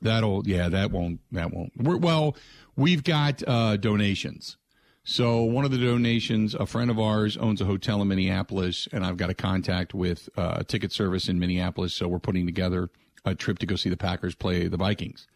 That'll 0.00 0.48
yeah, 0.48 0.70
that 0.70 0.90
won't 0.90 1.20
that 1.32 1.52
won't. 1.52 1.72
We're, 1.76 1.98
well, 1.98 2.36
we've 2.74 3.04
got 3.04 3.42
uh, 3.46 3.76
donations. 3.76 4.56
So 5.02 5.42
one 5.42 5.64
of 5.64 5.70
the 5.70 5.78
donations, 5.78 6.54
a 6.54 6.66
friend 6.66 6.90
of 6.90 6.98
ours 6.98 7.36
owns 7.36 7.60
a 7.60 7.64
hotel 7.64 8.02
in 8.02 8.08
Minneapolis, 8.08 8.86
and 8.92 9.04
I've 9.04 9.16
got 9.16 9.30
a 9.30 9.34
contact 9.34 9.94
with 9.94 10.28
uh, 10.36 10.56
a 10.58 10.64
ticket 10.64 10.92
service 10.92 11.28
in 11.28 11.38
Minneapolis. 11.38 11.94
So 11.94 12.06
we're 12.06 12.18
putting 12.18 12.46
together 12.46 12.90
a 13.24 13.34
trip 13.34 13.58
to 13.60 13.66
go 13.66 13.76
see 13.76 13.88
the 13.88 13.96
Packers 13.96 14.34
play 14.34 14.68
the 14.68 14.76
Vikings 14.76 15.26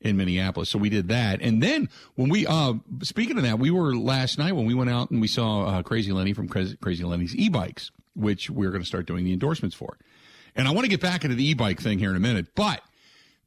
in 0.00 0.16
Minneapolis. 0.16 0.68
So 0.68 0.78
we 0.78 0.88
did 0.88 1.08
that, 1.08 1.40
and 1.40 1.62
then 1.62 1.88
when 2.14 2.28
we 2.28 2.46
uh, 2.46 2.74
speaking 3.02 3.36
of 3.36 3.42
that, 3.44 3.58
we 3.58 3.70
were 3.70 3.94
last 3.94 4.38
night 4.38 4.52
when 4.52 4.66
we 4.66 4.74
went 4.74 4.90
out 4.90 5.10
and 5.10 5.20
we 5.20 5.28
saw 5.28 5.66
uh, 5.66 5.82
Crazy 5.82 6.12
Lenny 6.12 6.32
from 6.32 6.48
Crazy, 6.48 6.76
Crazy 6.76 7.04
Lenny's 7.04 7.34
e-bikes, 7.36 7.90
which 8.14 8.50
we're 8.50 8.70
going 8.70 8.82
to 8.82 8.86
start 8.86 9.06
doing 9.06 9.24
the 9.24 9.32
endorsements 9.32 9.74
for. 9.74 9.96
And 10.56 10.68
I 10.68 10.72
want 10.72 10.84
to 10.84 10.90
get 10.90 11.00
back 11.00 11.24
into 11.24 11.36
the 11.36 11.48
e-bike 11.48 11.80
thing 11.80 11.98
here 11.98 12.10
in 12.10 12.16
a 12.16 12.20
minute, 12.20 12.54
but 12.54 12.82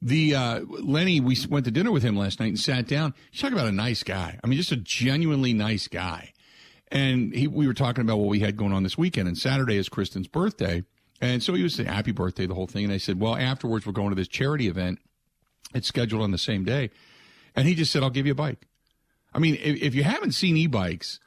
the 0.00 0.34
uh, 0.34 0.60
Lenny, 0.68 1.20
we 1.20 1.36
went 1.48 1.64
to 1.64 1.70
dinner 1.70 1.90
with 1.90 2.02
him 2.02 2.16
last 2.16 2.40
night 2.40 2.48
and 2.48 2.58
sat 2.58 2.86
down. 2.86 3.14
You 3.32 3.40
talk 3.40 3.52
about 3.52 3.66
a 3.66 3.72
nice 3.72 4.02
guy. 4.02 4.38
I 4.42 4.46
mean, 4.46 4.56
just 4.56 4.72
a 4.72 4.76
genuinely 4.76 5.52
nice 5.52 5.88
guy. 5.88 6.32
And 6.90 7.34
he, 7.34 7.46
we 7.48 7.66
were 7.66 7.74
talking 7.74 8.02
about 8.02 8.18
what 8.18 8.28
we 8.28 8.40
had 8.40 8.56
going 8.56 8.72
on 8.72 8.82
this 8.82 8.96
weekend. 8.96 9.28
And 9.28 9.36
Saturday 9.36 9.76
is 9.76 9.88
Kristen's 9.88 10.28
birthday. 10.28 10.84
And 11.20 11.42
so 11.42 11.54
he 11.54 11.62
was 11.62 11.74
saying 11.74 11.88
happy 11.88 12.12
birthday, 12.12 12.46
the 12.46 12.54
whole 12.54 12.66
thing. 12.66 12.84
And 12.84 12.92
I 12.92 12.98
said, 12.98 13.20
well, 13.20 13.36
afterwards, 13.36 13.86
we're 13.86 13.92
going 13.92 14.10
to 14.10 14.14
this 14.14 14.28
charity 14.28 14.68
event. 14.68 15.00
It's 15.74 15.88
scheduled 15.88 16.22
on 16.22 16.30
the 16.30 16.38
same 16.38 16.64
day. 16.64 16.90
And 17.56 17.66
he 17.66 17.74
just 17.74 17.92
said, 17.92 18.02
I'll 18.02 18.10
give 18.10 18.26
you 18.26 18.32
a 18.32 18.36
bike. 18.36 18.66
I 19.34 19.38
mean, 19.40 19.56
if, 19.56 19.82
if 19.82 19.94
you 19.94 20.04
haven't 20.04 20.32
seen 20.32 20.56
e-bikes, 20.56 21.18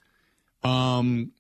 um, 0.63 1.33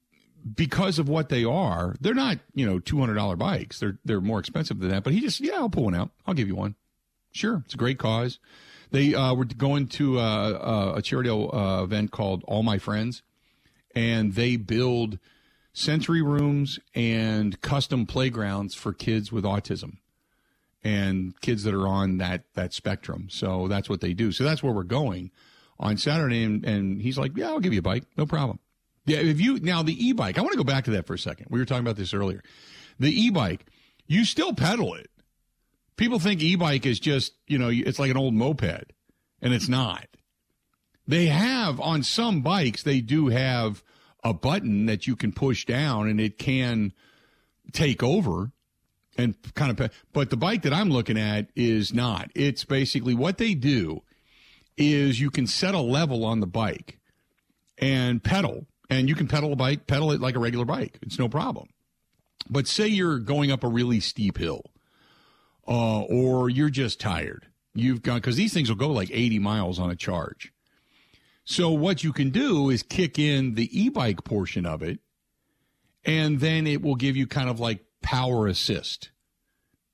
because 0.55 0.99
of 0.99 1.07
what 1.07 1.29
they 1.29 1.43
are, 1.43 1.95
they're 2.01 2.13
not, 2.13 2.39
you 2.53 2.65
know, 2.65 2.79
$200 2.79 3.37
bikes. 3.37 3.79
They're, 3.79 3.97
they're 4.03 4.21
more 4.21 4.39
expensive 4.39 4.79
than 4.79 4.89
that. 4.89 5.03
But 5.03 5.13
he 5.13 5.21
just, 5.21 5.39
yeah, 5.39 5.55
I'll 5.55 5.69
pull 5.69 5.85
one 5.85 5.95
out. 5.95 6.11
I'll 6.27 6.33
give 6.33 6.47
you 6.47 6.55
one. 6.55 6.75
Sure, 7.31 7.61
it's 7.65 7.73
a 7.73 7.77
great 7.77 7.97
cause. 7.97 8.39
They 8.91 9.15
uh, 9.15 9.33
were 9.33 9.45
going 9.45 9.87
to 9.87 10.19
uh, 10.19 10.21
uh, 10.21 10.93
a 10.97 11.01
charity 11.01 11.29
uh, 11.29 11.83
event 11.83 12.11
called 12.11 12.43
All 12.45 12.61
My 12.61 12.77
Friends, 12.77 13.23
and 13.95 14.33
they 14.33 14.57
build 14.57 15.17
sensory 15.73 16.21
rooms 16.21 16.79
and 16.93 17.59
custom 17.61 18.05
playgrounds 18.05 18.75
for 18.75 18.91
kids 18.91 19.31
with 19.31 19.45
autism 19.45 19.97
and 20.83 21.39
kids 21.41 21.63
that 21.63 21.73
are 21.73 21.87
on 21.87 22.17
that 22.17 22.43
that 22.55 22.73
spectrum. 22.73 23.27
So 23.29 23.67
that's 23.67 23.89
what 23.89 24.01
they 24.01 24.13
do. 24.13 24.31
So 24.31 24.43
that's 24.43 24.61
where 24.61 24.73
we're 24.73 24.83
going 24.83 25.31
on 25.79 25.97
Saturday. 25.97 26.43
And, 26.43 26.65
and 26.65 27.01
he's 27.01 27.17
like, 27.17 27.35
"Yeah, 27.35 27.47
I'll 27.47 27.59
give 27.59 27.73
you 27.73 27.79
a 27.79 27.83
bike, 27.83 28.03
no 28.17 28.25
problem." 28.25 28.59
Yeah, 29.05 29.17
if 29.17 29.39
you 29.39 29.59
now 29.59 29.83
the 29.83 30.05
e-bike, 30.05 30.37
I 30.37 30.41
want 30.41 30.51
to 30.51 30.57
go 30.57 30.63
back 30.63 30.85
to 30.85 30.91
that 30.91 31.07
for 31.07 31.13
a 31.13 31.19
second. 31.19 31.47
We 31.49 31.59
were 31.59 31.65
talking 31.65 31.85
about 31.85 31.95
this 31.95 32.13
earlier. 32.13 32.43
The 32.99 33.09
e-bike, 33.09 33.65
you 34.05 34.25
still 34.25 34.53
pedal 34.53 34.93
it 34.95 35.09
people 35.97 36.19
think 36.19 36.41
e-bike 36.41 36.85
is 36.85 36.99
just 36.99 37.33
you 37.47 37.57
know 37.57 37.69
it's 37.69 37.99
like 37.99 38.11
an 38.11 38.17
old 38.17 38.33
moped 38.33 38.91
and 39.41 39.53
it's 39.53 39.69
not. 39.69 40.07
They 41.07 41.27
have 41.27 41.79
on 41.79 42.03
some 42.03 42.41
bikes 42.41 42.83
they 42.83 43.01
do 43.01 43.27
have 43.27 43.83
a 44.23 44.33
button 44.33 44.85
that 44.85 45.07
you 45.07 45.15
can 45.15 45.31
push 45.31 45.65
down 45.65 46.07
and 46.07 46.19
it 46.19 46.37
can 46.37 46.93
take 47.73 48.03
over 48.03 48.51
and 49.17 49.35
kind 49.55 49.77
of 49.77 49.91
but 50.13 50.29
the 50.29 50.37
bike 50.37 50.61
that 50.61 50.73
i'm 50.73 50.89
looking 50.89 51.17
at 51.17 51.49
is 51.55 51.93
not. 51.93 52.29
It's 52.35 52.63
basically 52.63 53.13
what 53.13 53.37
they 53.37 53.53
do 53.53 54.03
is 54.77 55.19
you 55.19 55.29
can 55.29 55.47
set 55.47 55.75
a 55.75 55.81
level 55.81 56.23
on 56.23 56.39
the 56.39 56.47
bike 56.47 56.99
and 57.77 58.23
pedal 58.23 58.65
and 58.89 59.09
you 59.09 59.15
can 59.15 59.27
pedal 59.27 59.53
a 59.53 59.55
bike 59.55 59.87
pedal 59.87 60.11
it 60.11 60.21
like 60.21 60.35
a 60.35 60.39
regular 60.39 60.65
bike. 60.65 60.99
It's 61.01 61.19
no 61.19 61.27
problem. 61.27 61.69
But 62.49 62.67
say 62.67 62.87
you're 62.87 63.19
going 63.19 63.51
up 63.51 63.63
a 63.63 63.67
really 63.67 63.99
steep 63.99 64.37
hill 64.37 64.63
uh, 65.67 66.01
or 66.01 66.49
you're 66.49 66.69
just 66.69 66.99
tired. 66.99 67.47
You've 67.73 68.01
got 68.01 68.15
because 68.15 68.35
these 68.35 68.53
things 68.53 68.69
will 68.69 68.77
go 68.77 68.89
like 68.89 69.09
80 69.11 69.39
miles 69.39 69.79
on 69.79 69.89
a 69.89 69.95
charge. 69.95 70.51
So 71.43 71.71
what 71.71 72.03
you 72.03 72.13
can 72.13 72.29
do 72.29 72.69
is 72.69 72.83
kick 72.83 73.17
in 73.17 73.55
the 73.55 73.69
e-bike 73.79 74.23
portion 74.23 74.65
of 74.65 74.83
it, 74.83 74.99
and 76.05 76.39
then 76.39 76.67
it 76.67 76.81
will 76.81 76.95
give 76.95 77.15
you 77.15 77.27
kind 77.27 77.49
of 77.49 77.59
like 77.59 77.83
power 78.01 78.47
assist. 78.47 79.11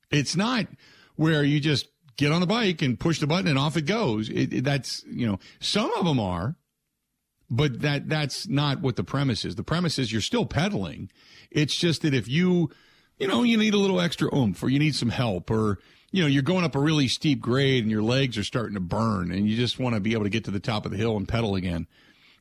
It's 0.09 0.35
not 0.35 0.67
where 1.15 1.43
you 1.43 1.59
just 1.59 1.87
get 2.17 2.31
on 2.31 2.41
the 2.41 2.47
bike 2.47 2.81
and 2.81 2.99
push 2.99 3.19
the 3.19 3.27
button 3.27 3.47
and 3.47 3.59
off 3.59 3.77
it 3.77 3.85
goes. 3.85 4.29
It, 4.29 4.53
it, 4.53 4.63
that's 4.63 5.03
you 5.07 5.27
know 5.27 5.39
some 5.59 5.91
of 5.93 6.05
them 6.05 6.19
are, 6.19 6.55
but 7.49 7.81
that 7.81 8.09
that's 8.09 8.47
not 8.47 8.81
what 8.81 8.95
the 8.95 9.03
premise 9.03 9.45
is. 9.45 9.55
The 9.55 9.63
premise 9.63 9.99
is 9.99 10.11
you're 10.11 10.21
still 10.21 10.45
pedaling. 10.45 11.09
It's 11.51 11.75
just 11.75 12.01
that 12.01 12.13
if 12.13 12.27
you 12.27 12.69
you 13.17 13.27
know, 13.27 13.43
you 13.43 13.57
need 13.57 13.73
a 13.73 13.77
little 13.79 13.99
extra 13.99 14.33
oomph 14.33 14.61
or 14.61 14.69
you 14.69 14.79
need 14.79 14.95
some 14.95 15.09
help 15.09 15.49
or, 15.49 15.79
you 16.11 16.21
know, 16.21 16.27
you're 16.27 16.43
going 16.43 16.63
up 16.63 16.75
a 16.75 16.79
really 16.79 17.07
steep 17.07 17.39
grade 17.41 17.83
and 17.83 17.91
your 17.91 18.03
legs 18.03 18.37
are 18.37 18.43
starting 18.43 18.75
to 18.75 18.79
burn 18.79 19.31
and 19.31 19.49
you 19.49 19.55
just 19.55 19.79
want 19.79 19.95
to 19.95 20.01
be 20.01 20.13
able 20.13 20.23
to 20.23 20.29
get 20.29 20.45
to 20.45 20.51
the 20.51 20.59
top 20.59 20.85
of 20.85 20.91
the 20.91 20.97
hill 20.97 21.17
and 21.17 21.27
pedal 21.27 21.55
again. 21.55 21.87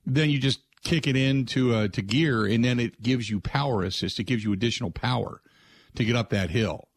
Then 0.05 0.31
you 0.31 0.39
just 0.39 0.61
kick 0.85 1.07
it 1.07 1.17
into 1.17 1.75
uh, 1.75 1.89
to 1.89 2.03
gear 2.03 2.45
and 2.45 2.65
then 2.65 2.79
it 2.79 3.03
gives 3.03 3.31
you 3.31 3.41
power 3.41 3.83
assist. 3.83 4.21
It 4.21 4.25
gives 4.25 4.45
you 4.45 4.53
additional 4.53 4.91
power 4.91 5.41
to 5.95 6.05
get 6.05 6.15
up 6.15 6.31
that 6.31 6.51
hill. 6.51 6.89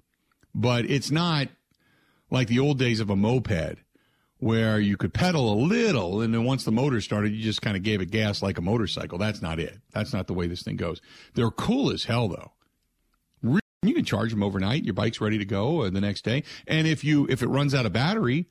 But 0.53 0.85
it's 0.85 1.09
not 1.09 1.47
like 2.29 2.47
the 2.47 2.59
old 2.59 2.77
days 2.77 2.99
of 2.99 3.09
a 3.09 3.15
moped 3.15 3.79
where 4.39 4.79
you 4.79 4.95
could 4.95 5.13
pedal 5.13 5.53
a 5.53 5.55
little 5.55 6.21
and 6.21 6.33
then 6.33 6.43
once 6.45 6.63
the 6.63 6.71
motor 6.71 7.01
started 7.01 7.33
you 7.33 7.43
just 7.43 7.61
kind 7.61 7.75
of 7.75 7.83
gave 7.83 7.99
it 7.99 8.11
gas 8.11 8.41
like 8.41 8.57
a 8.57 8.61
motorcycle. 8.61 9.17
That's 9.17 9.41
not 9.41 9.59
it. 9.59 9.79
That's 9.91 10.13
not 10.13 10.27
the 10.27 10.33
way 10.33 10.47
this 10.47 10.63
thing 10.63 10.75
goes. 10.75 11.01
They're 11.33 11.51
cool 11.51 11.91
as 11.91 12.03
hell 12.03 12.27
though. 12.27 12.51
You 13.81 13.93
can 13.93 14.03
charge 14.03 14.31
them 14.31 14.43
overnight. 14.43 14.83
Your 14.83 14.93
bike's 14.93 15.21
ready 15.21 15.37
to 15.37 15.45
go 15.45 15.83
uh, 15.83 15.89
the 15.89 16.01
next 16.01 16.23
day. 16.23 16.43
And 16.67 16.85
if 16.85 17.03
you 17.03 17.27
if 17.29 17.41
it 17.41 17.47
runs 17.47 17.73
out 17.73 17.85
of 17.85 17.93
battery, 17.93 18.47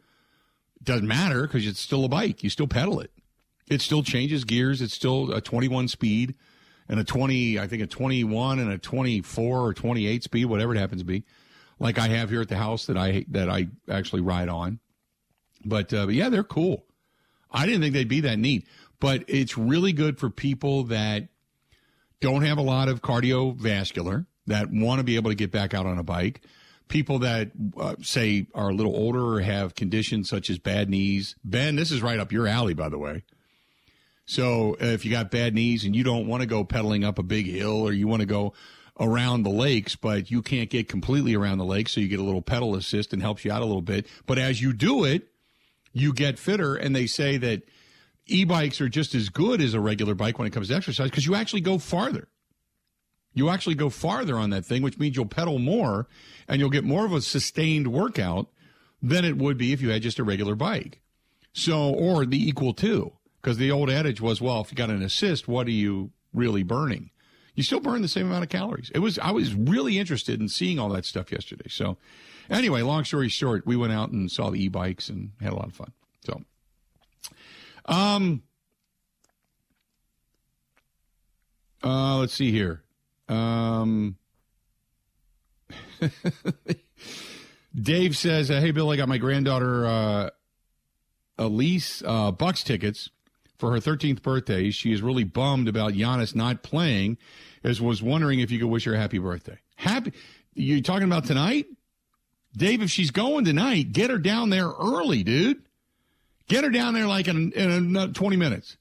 doesn't 0.83 1.07
matter 1.07 1.43
because 1.43 1.67
it's 1.67 1.81
still 1.81 2.05
a 2.05 2.09
bike. 2.09 2.43
You 2.43 2.51
still 2.51 2.69
pedal 2.69 3.01
it. 3.01 3.13
It 3.69 3.83
still 3.83 4.03
changes 4.03 4.45
gears. 4.45 4.81
It's 4.81 4.95
still 4.95 5.33
a 5.33 5.41
21 5.41 5.89
speed 5.89 6.35
and 6.89 6.99
a 6.99 7.05
20, 7.05 7.59
I 7.59 7.67
think 7.67 7.83
a 7.83 7.87
21 7.87 8.59
and 8.59 8.73
a 8.73 8.79
24 8.79 9.61
or 9.61 9.75
28 9.75 10.25
speed, 10.25 10.47
whatever 10.47 10.75
it 10.75 10.79
happens 10.79 11.03
to 11.03 11.07
be, 11.07 11.25
like 11.79 11.99
I 11.99 12.09
have 12.09 12.31
here 12.31 12.41
at 12.41 12.49
the 12.49 12.57
house 12.57 12.87
that 12.87 12.97
I 12.97 13.27
that 13.29 13.51
I 13.51 13.69
actually 13.89 14.23
ride 14.23 14.49
on. 14.49 14.81
But, 15.65 15.93
uh, 15.93 16.07
but 16.07 16.15
yeah, 16.15 16.31
they're 16.31 16.45
cool. 16.45 16.87
I 17.51 17.67
didn't 17.67 17.83
think 17.83 17.95
they'd 17.95 18.09
be 18.09 18.21
that 18.21 18.39
neat, 18.39 18.67
but 19.01 19.25
it's 19.29 19.59
really 19.59 19.93
good 19.93 20.19
for 20.19 20.31
people 20.31 20.85
that 20.85 21.29
don't 22.21 22.43
have 22.43 22.59
a 22.59 22.63
lot 22.63 22.89
of 22.89 23.03
cardiovascular 23.03 24.27
that 24.49 24.71
want 24.71 24.99
to 24.99 25.05
be 25.05 25.17
able 25.17 25.31
to 25.31 25.35
get 25.37 25.53
back 25.53 25.75
out 25.75 25.87
on 25.87 25.99
a 25.99 26.03
bike. 26.03 26.43
People 26.89 27.21
that 27.21 27.51
uh, 27.79 27.97
say 28.01 28.47
are 28.55 28.71
a 28.71 28.75
little 28.75 28.97
older 28.97 29.35
or 29.35 29.41
have 29.41 29.75
conditions 29.75 30.29
such 30.29 30.49
as 30.51 30.59
bad 30.59 30.89
knees. 30.89 31.37
Ben, 31.45 31.77
this 31.77 31.91
is 31.91 32.03
right 32.03 32.19
up 32.19 32.33
your 32.33 32.47
alley, 32.47 32.75
by 32.75 32.89
the 32.89 32.99
way. 32.99 33.23
So 34.25 34.75
uh, 34.75 34.87
if 34.87 35.05
you 35.05 35.11
got 35.11 35.31
bad 35.31 35.55
knees 35.55 35.85
and 35.85 35.95
you 35.95 36.03
don't 36.03 36.27
want 36.27 36.43
to 36.43 36.47
go 36.47 36.65
pedaling 36.65 37.05
up 37.05 37.19
a 37.19 37.23
big 37.23 37.47
hill 37.47 37.81
or 37.83 37.93
you 37.93 38.09
want 38.09 38.21
to 38.21 38.27
go 38.27 38.55
around 39.01 39.43
the 39.43 39.51
lakes, 39.51 39.97
but 39.97 40.31
you 40.31 40.43
can't 40.43 40.71
get 40.71 40.89
completely 40.89 41.35
around 41.35 41.59
the 41.59 41.65
lake, 41.65 41.89
so 41.89 42.01
you 42.01 42.09
get 42.09 42.19
a 42.19 42.25
little 42.25 42.43
pedal 42.43 42.75
assist 42.75 43.13
and 43.13 43.23
helps 43.23 43.45
you 43.45 43.53
out 43.53 43.63
a 43.63 43.65
little 43.65 43.83
bit. 43.83 44.07
But 44.27 44.39
as 44.39 44.61
you 44.61 44.73
do 44.73 45.05
it, 45.05 45.29
you 45.93 46.13
get 46.13 46.39
fitter, 46.39 46.75
and 46.75 46.95
they 46.95 47.07
say 47.07 47.37
that 47.39 47.63
e-bikes 48.27 48.81
are 48.81 48.89
just 48.89 49.15
as 49.15 49.29
good 49.29 49.61
as 49.61 49.75
a 49.75 49.81
regular 49.81 50.15
bike 50.15 50.39
when 50.39 50.47
it 50.47 50.53
comes 50.53 50.69
to 50.69 50.75
exercise 50.75 51.11
because 51.11 51.27
you 51.27 51.35
actually 51.35 51.61
go 51.61 51.79
farther. 51.79 52.29
You 53.39 53.51
actually 53.51 53.77
go 53.77 53.89
farther 53.89 54.37
on 54.37 54.51
that 54.51 54.67
thing, 54.67 54.83
which 54.83 54.99
means 54.99 55.15
you'll 55.15 55.27
pedal 55.27 55.61
more 55.61 56.09
and 56.49 56.61
you'll 56.61 56.71
get 56.71 56.83
more 56.83 57.05
of 57.07 57.13
a 57.13 57.21
sustained 57.21 57.87
workout 57.87 58.49
than 59.01 59.25
it 59.25 59.37
would 59.37 59.57
be 59.57 59.73
if 59.73 59.81
you 59.81 59.91
had 59.91 60.03
just 60.03 60.19
a 60.19 60.25
regular 60.25 60.57
bike. 60.57 61.01
So, 61.53 61.91
or 61.91 62.27
the 62.27 62.49
equal 62.49 62.75
to, 62.75 63.13
because 63.41 63.57
the 63.57 63.71
old 63.71 63.91
adage 63.91 64.21
was, 64.21 64.41
well, 64.41 64.61
if 64.61 64.73
you 64.73 64.77
got 64.77 64.91
an 64.91 65.03
assist, 65.03 65.47
what 65.47 65.69
are 65.69 65.71
you 65.71 66.11
really 66.35 66.65
burning? 66.65 67.11
You 67.55 67.63
still 67.63 67.79
burn 67.79 68.03
the 68.03 68.09
same 68.09 68.27
amount 68.27 68.43
of 68.43 68.51
calories. 68.51 68.91
It 68.93 68.99
was, 68.99 69.21
I 69.21 69.31
was 69.31 69.55
really 69.55 69.99
interested 70.01 70.41
in 70.41 70.49
seeing 70.49 70.81
all 70.81 70.89
that 70.89 71.05
stuff 71.05 71.31
yesterday. 71.31 71.69
So, 71.69 71.97
anyway, 72.51 72.83
long 72.83 73.05
story 73.05 73.29
short, 73.29 73.65
we 73.67 73.77
went 73.77 73.93
out 73.93 74.11
and 74.11 74.31
saw 74.31 74.51
the 74.51 74.63
e 74.63 74.69
bikes 74.69 75.09
and 75.09 75.31
had 75.41 75.53
a 75.53 75.57
lot 75.57 75.69
of 75.69 75.75
fun. 75.75 75.93
So, 76.25 76.43
um, 77.87 78.43
uh, 81.85 82.19
let's 82.19 82.35
see 82.35 82.51
here. 82.51 82.83
Um, 83.29 84.17
Dave 87.75 88.17
says, 88.17 88.51
uh, 88.51 88.61
"Hey 88.61 88.71
Bill, 88.71 88.91
I 88.91 88.97
got 88.97 89.09
my 89.09 89.19
granddaughter 89.19 89.87
uh, 89.87 90.31
Elise 91.39 92.03
uh, 92.07 92.31
Bucks 92.33 92.63
tickets 92.63 93.11
for 93.59 93.73
her 93.73 93.79
13th 93.79 94.23
birthday. 94.23 94.71
She 94.71 94.93
is 94.93 95.03
really 95.03 95.25
bummed 95.25 95.69
about 95.69 95.93
Giannis 95.93 96.35
not 96.35 96.63
playing. 96.63 97.19
As 97.65 97.81
was 97.81 98.01
wondering 98.03 98.39
if 98.39 98.53
you 98.53 98.61
could 98.61 98.69
wish 98.69 98.85
her 98.85 98.95
a 98.95 98.99
happy 98.99 99.19
birthday. 99.19 99.59
Happy? 99.75 100.13
You 100.55 100.81
talking 100.81 101.05
about 101.05 101.25
tonight, 101.25 101.67
Dave? 102.57 102.83
If 102.83 102.91
she's 102.91 103.11
going 103.11 103.45
tonight, 103.45 103.93
get 103.93 104.11
her 104.11 104.19
down 104.19 104.51
there 104.51 104.69
early, 104.69 105.25
dude. 105.25 105.63
Get 106.49 106.65
her 106.65 106.71
down 106.71 106.95
there 106.95 107.07
like 107.07 107.29
in, 107.29 107.53
in 107.53 108.13
20 108.13 108.37
minutes. 108.37 108.77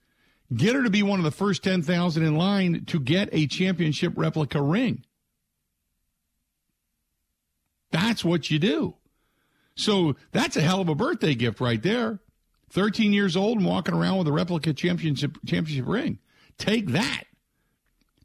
Get 0.55 0.75
her 0.75 0.83
to 0.83 0.89
be 0.89 1.03
one 1.03 1.19
of 1.19 1.25
the 1.25 1.31
first 1.31 1.63
10,000 1.63 2.23
in 2.23 2.35
line 2.35 2.85
to 2.85 2.99
get 2.99 3.29
a 3.31 3.47
championship 3.47 4.13
replica 4.15 4.61
ring. 4.61 5.03
That's 7.91 8.23
what 8.23 8.49
you 8.49 8.59
do. 8.59 8.95
So 9.75 10.15
that's 10.31 10.57
a 10.57 10.61
hell 10.61 10.81
of 10.81 10.89
a 10.89 10.95
birthday 10.95 11.35
gift 11.35 11.59
right 11.59 11.81
there. 11.81 12.19
13 12.71 13.13
years 13.13 13.35
old 13.37 13.57
and 13.57 13.67
walking 13.67 13.93
around 13.93 14.17
with 14.17 14.27
a 14.27 14.31
replica 14.31 14.73
championship 14.73 15.37
championship 15.45 15.87
ring. 15.87 16.19
Take 16.57 16.87
that. 16.87 17.23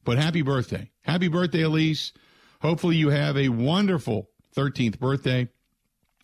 But 0.04 0.18
happy 0.18 0.42
birthday. 0.42 0.90
Happy 1.02 1.28
birthday, 1.28 1.62
Elise. 1.62 2.12
Hopefully 2.60 2.96
you 2.96 3.10
have 3.10 3.36
a 3.36 3.50
wonderful 3.50 4.30
13th 4.56 4.98
birthday. 4.98 5.48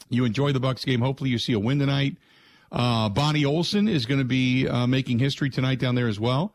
You 0.09 0.25
enjoy 0.25 0.53
the 0.53 0.61
Bucks 0.61 0.85
game. 0.85 1.01
Hopefully 1.01 1.31
you 1.31 1.39
see 1.39 1.53
a 1.53 1.59
win 1.59 1.79
tonight. 1.79 2.17
Uh, 2.71 3.09
Bonnie 3.09 3.45
Olson 3.45 3.89
is 3.89 4.07
going 4.07 4.19
to 4.19 4.25
be 4.25 4.69
uh, 4.69 4.87
making 4.87 5.19
history 5.19 5.51
tonight 5.51 5.79
down 5.79 5.95
there 5.95 6.09
as 6.09 6.21
well 6.21 6.55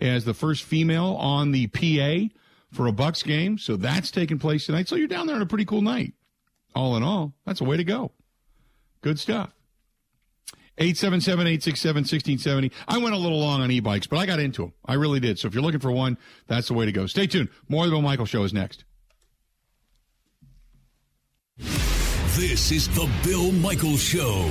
as 0.00 0.24
the 0.24 0.34
first 0.34 0.64
female 0.64 1.14
on 1.14 1.52
the 1.52 1.68
PA 1.68 2.34
for 2.72 2.86
a 2.86 2.92
Bucks 2.92 3.22
game. 3.22 3.58
So 3.58 3.76
that's 3.76 4.10
taking 4.10 4.38
place 4.38 4.66
tonight. 4.66 4.88
So 4.88 4.96
you're 4.96 5.06
down 5.08 5.26
there 5.26 5.36
on 5.36 5.42
a 5.42 5.46
pretty 5.46 5.64
cool 5.64 5.82
night. 5.82 6.14
All 6.74 6.96
in 6.96 7.02
all, 7.02 7.34
that's 7.44 7.60
a 7.60 7.64
way 7.64 7.76
to 7.76 7.84
go. 7.84 8.12
Good 9.02 9.18
stuff. 9.18 9.54
877-867-1670. 10.78 12.72
I 12.88 12.96
went 12.96 13.14
a 13.14 13.18
little 13.18 13.38
long 13.38 13.60
on 13.60 13.70
e-bikes, 13.70 14.06
but 14.06 14.16
I 14.16 14.24
got 14.24 14.40
into 14.40 14.62
them. 14.62 14.72
I 14.86 14.94
really 14.94 15.20
did. 15.20 15.38
So 15.38 15.46
if 15.46 15.54
you're 15.54 15.62
looking 15.62 15.80
for 15.80 15.92
one, 15.92 16.16
that's 16.46 16.68
the 16.68 16.74
way 16.74 16.86
to 16.86 16.92
go. 16.92 17.06
Stay 17.06 17.26
tuned. 17.26 17.50
More 17.68 17.84
of 17.84 17.90
the 17.90 17.94
Bill 17.94 18.02
Michael 18.02 18.24
Show 18.24 18.42
is 18.44 18.54
next. 18.54 18.84
This 21.58 22.72
is 22.72 22.88
the 22.88 23.06
Bill 23.22 23.52
Michael 23.52 23.98
Show 23.98 24.50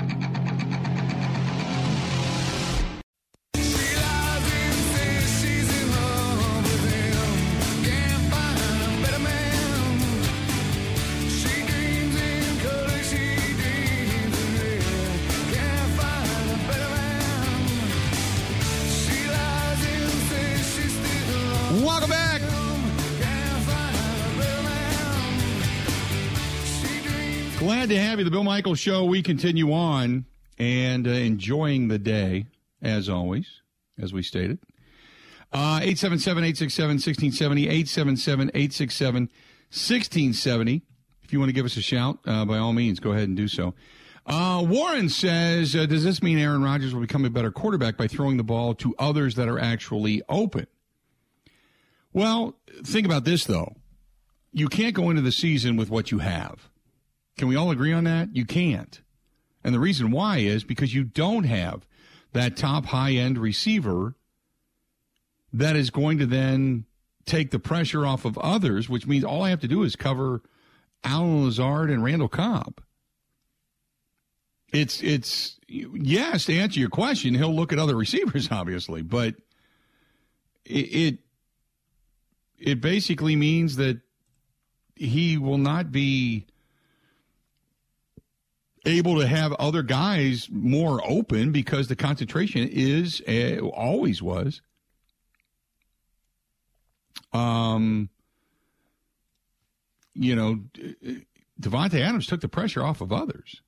To 27.91 27.99
have 27.99 28.19
you. 28.19 28.25
The 28.25 28.31
Bill 28.31 28.45
Michaels 28.45 28.79
Show. 28.79 29.03
We 29.03 29.21
continue 29.21 29.73
on 29.73 30.25
and 30.57 31.05
uh, 31.05 31.11
enjoying 31.11 31.89
the 31.89 31.99
day, 31.99 32.45
as 32.81 33.09
always, 33.09 33.61
as 33.99 34.13
we 34.13 34.23
stated. 34.23 34.59
Uh, 35.51 35.83
877 35.83 36.43
867 36.43 36.95
1670, 36.95 37.63
877 37.63 38.49
867 38.53 39.23
1670. 39.23 40.83
If 41.21 41.33
you 41.33 41.39
want 41.39 41.49
to 41.49 41.53
give 41.53 41.65
us 41.65 41.75
a 41.75 41.81
shout, 41.81 42.19
uh, 42.25 42.45
by 42.45 42.59
all 42.59 42.71
means, 42.71 43.01
go 43.01 43.11
ahead 43.11 43.27
and 43.27 43.35
do 43.35 43.49
so. 43.49 43.73
Uh, 44.25 44.63
Warren 44.65 45.09
says, 45.09 45.75
uh, 45.75 45.85
Does 45.85 46.05
this 46.05 46.23
mean 46.23 46.37
Aaron 46.37 46.63
Rodgers 46.63 46.93
will 46.93 47.01
become 47.01 47.25
a 47.25 47.29
better 47.29 47.51
quarterback 47.51 47.97
by 47.97 48.07
throwing 48.07 48.37
the 48.37 48.43
ball 48.43 48.73
to 48.75 48.95
others 48.99 49.35
that 49.35 49.49
are 49.49 49.59
actually 49.59 50.21
open? 50.29 50.67
Well, 52.13 52.55
think 52.85 53.05
about 53.05 53.25
this, 53.25 53.43
though. 53.43 53.75
You 54.53 54.69
can't 54.69 54.95
go 54.95 55.09
into 55.09 55.21
the 55.21 55.31
season 55.33 55.75
with 55.75 55.89
what 55.89 56.11
you 56.11 56.19
have. 56.19 56.70
Can 57.41 57.47
we 57.47 57.55
all 57.55 57.71
agree 57.71 57.91
on 57.91 58.03
that? 58.03 58.35
You 58.35 58.45
can't. 58.45 59.01
And 59.63 59.73
the 59.73 59.79
reason 59.79 60.11
why 60.11 60.37
is 60.37 60.63
because 60.63 60.93
you 60.93 61.03
don't 61.03 61.45
have 61.45 61.87
that 62.33 62.55
top 62.55 62.85
high 62.85 63.13
end 63.13 63.39
receiver 63.39 64.13
that 65.51 65.75
is 65.75 65.89
going 65.89 66.19
to 66.19 66.27
then 66.27 66.85
take 67.25 67.49
the 67.49 67.57
pressure 67.57 68.05
off 68.05 68.25
of 68.25 68.37
others, 68.37 68.89
which 68.89 69.07
means 69.07 69.23
all 69.23 69.41
I 69.41 69.49
have 69.49 69.61
to 69.61 69.67
do 69.67 69.81
is 69.81 69.95
cover 69.95 70.43
Allen 71.03 71.43
Lazard 71.45 71.89
and 71.89 72.03
Randall 72.03 72.27
Cobb. 72.27 72.79
It's 74.71 75.01
it's 75.01 75.59
yes 75.67 76.45
to 76.45 76.55
answer 76.55 76.79
your 76.79 76.89
question, 76.89 77.33
he'll 77.33 77.55
look 77.55 77.73
at 77.73 77.79
other 77.79 77.95
receivers, 77.95 78.49
obviously, 78.51 79.01
but 79.01 79.33
it, 80.63 80.75
it 80.75 81.19
it 82.59 82.81
basically 82.81 83.35
means 83.35 83.77
that 83.77 83.99
he 84.95 85.39
will 85.39 85.57
not 85.57 85.91
be 85.91 86.45
able 88.85 89.19
to 89.19 89.27
have 89.27 89.53
other 89.53 89.83
guys 89.83 90.47
more 90.51 91.01
open 91.07 91.51
because 91.51 91.87
the 91.87 91.95
concentration 91.95 92.67
is 92.71 93.21
uh, 93.27 93.59
always 93.59 94.21
was. 94.21 94.61
Um 97.33 98.09
you 100.13 100.35
know 100.35 100.59
Davante 101.59 102.01
Adams 102.01 102.27
took 102.27 102.41
the 102.41 102.49
pressure 102.49 102.83
off 102.83 103.01
of 103.01 103.13
others. 103.13 103.61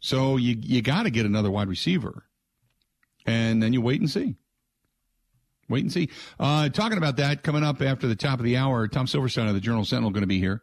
So 0.00 0.38
you 0.38 0.56
you 0.60 0.82
got 0.82 1.04
to 1.04 1.10
get 1.10 1.26
another 1.26 1.50
wide 1.50 1.68
receiver. 1.68 2.24
And 3.26 3.62
then 3.62 3.72
you 3.72 3.82
wait 3.82 4.00
and 4.00 4.10
see. 4.10 4.36
Wait 5.70 5.84
and 5.84 5.92
see. 5.92 6.10
Uh, 6.38 6.68
talking 6.68 6.98
about 6.98 7.16
that, 7.16 7.44
coming 7.44 7.62
up 7.62 7.80
after 7.80 8.08
the 8.08 8.16
top 8.16 8.40
of 8.40 8.44
the 8.44 8.56
hour, 8.56 8.88
Tom 8.88 9.06
Silverstein 9.06 9.46
of 9.46 9.54
the 9.54 9.60
Journal 9.60 9.84
Sentinel 9.84 10.10
going 10.10 10.22
to 10.22 10.26
be 10.26 10.40
here, 10.40 10.62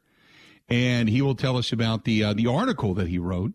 and 0.68 1.10
he 1.10 1.22
will 1.22 1.36
tell 1.36 1.55
us 1.55 1.72
about 1.72 2.03
the 2.03 2.26
uh, 2.26 2.34
the 2.34 2.47
article 2.47 2.93
that 2.95 3.08
he 3.08 3.18
wrote 3.18 3.53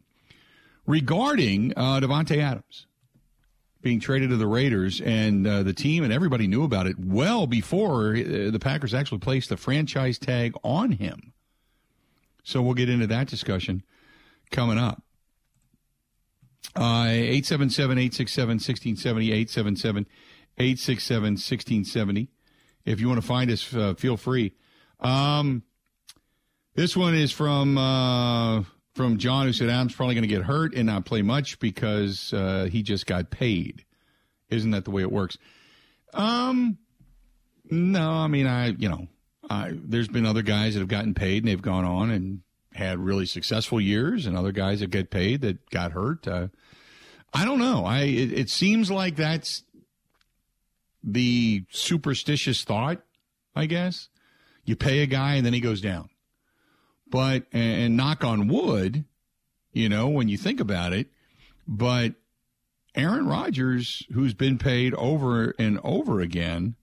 regarding 0.86 1.72
uh, 1.76 2.00
Davante 2.00 2.38
Adams 2.38 2.86
being 3.82 4.00
traded 4.00 4.30
to 4.30 4.36
the 4.36 4.46
Raiders, 4.46 5.00
and 5.00 5.46
uh, 5.46 5.62
the 5.62 5.72
team 5.72 6.04
and 6.04 6.12
everybody 6.12 6.46
knew 6.46 6.64
about 6.64 6.86
it 6.86 6.96
well 6.98 7.46
before 7.46 8.16
uh, 8.16 8.50
the 8.50 8.60
Packers 8.60 8.94
actually 8.94 9.18
placed 9.18 9.48
the 9.48 9.56
franchise 9.56 10.18
tag 10.18 10.54
on 10.64 10.92
him. 10.92 11.32
So 12.44 12.62
we'll 12.62 12.74
get 12.74 12.88
into 12.88 13.08
that 13.08 13.28
discussion 13.28 13.82
coming 14.50 14.78
up. 14.78 15.02
Uh, 16.74 17.06
877 17.08 17.98
867 17.98 18.48
1670, 18.54 19.26
877 19.26 20.06
867 20.58 21.22
1670. 21.34 22.28
If 22.84 23.00
you 23.00 23.08
want 23.08 23.20
to 23.20 23.26
find 23.26 23.50
us, 23.50 23.74
uh, 23.74 23.94
feel 23.94 24.16
free. 24.16 24.52
Um, 25.00 25.62
this 26.74 26.96
one 26.96 27.14
is 27.14 27.32
from 27.32 27.76
uh, 27.78 28.62
from 28.94 29.18
John, 29.18 29.46
who 29.46 29.52
said 29.52 29.68
Adams 29.68 29.94
probably 29.94 30.14
going 30.14 30.22
to 30.22 30.28
get 30.28 30.42
hurt 30.42 30.74
and 30.74 30.86
not 30.86 31.04
play 31.04 31.22
much 31.22 31.58
because 31.58 32.32
uh, 32.32 32.68
he 32.70 32.82
just 32.82 33.06
got 33.06 33.30
paid. 33.30 33.84
Isn't 34.50 34.72
that 34.72 34.84
the 34.84 34.90
way 34.90 35.02
it 35.02 35.12
works? 35.12 35.38
Um, 36.14 36.78
no, 37.70 38.10
I 38.10 38.26
mean, 38.26 38.46
I 38.46 38.68
you 38.68 38.88
know, 38.88 39.08
I 39.48 39.72
there's 39.74 40.08
been 40.08 40.26
other 40.26 40.42
guys 40.42 40.74
that 40.74 40.80
have 40.80 40.88
gotten 40.88 41.14
paid 41.14 41.42
and 41.42 41.48
they've 41.48 41.62
gone 41.62 41.84
on 41.84 42.10
and 42.10 42.40
had 42.74 42.98
really 42.98 43.26
successful 43.26 43.80
years 43.80 44.26
and 44.26 44.36
other 44.36 44.52
guys 44.52 44.80
that 44.80 44.90
get 44.90 45.10
paid 45.10 45.42
that 45.42 45.68
got 45.70 45.92
hurt. 45.92 46.26
Uh, 46.26 46.48
I 47.34 47.44
don't 47.44 47.58
know. 47.58 47.84
I 47.84 48.00
it, 48.02 48.32
it 48.32 48.50
seems 48.50 48.90
like 48.90 49.16
that's 49.16 49.62
the 51.02 51.64
superstitious 51.70 52.64
thought, 52.64 53.02
I 53.54 53.66
guess. 53.66 54.08
You 54.64 54.76
pay 54.76 55.02
a 55.02 55.06
guy 55.06 55.34
and 55.34 55.44
then 55.44 55.52
he 55.52 55.60
goes 55.60 55.80
down. 55.80 56.08
But 57.08 57.44
and 57.52 57.96
knock 57.96 58.24
on 58.24 58.48
wood, 58.48 59.04
you 59.72 59.88
know, 59.88 60.08
when 60.08 60.28
you 60.28 60.38
think 60.38 60.60
about 60.60 60.92
it, 60.92 61.08
but 61.66 62.14
Aaron 62.94 63.26
Rodgers, 63.26 64.02
who's 64.12 64.34
been 64.34 64.58
paid 64.58 64.94
over 64.94 65.54
and 65.58 65.78
over 65.82 66.20
again, 66.20 66.76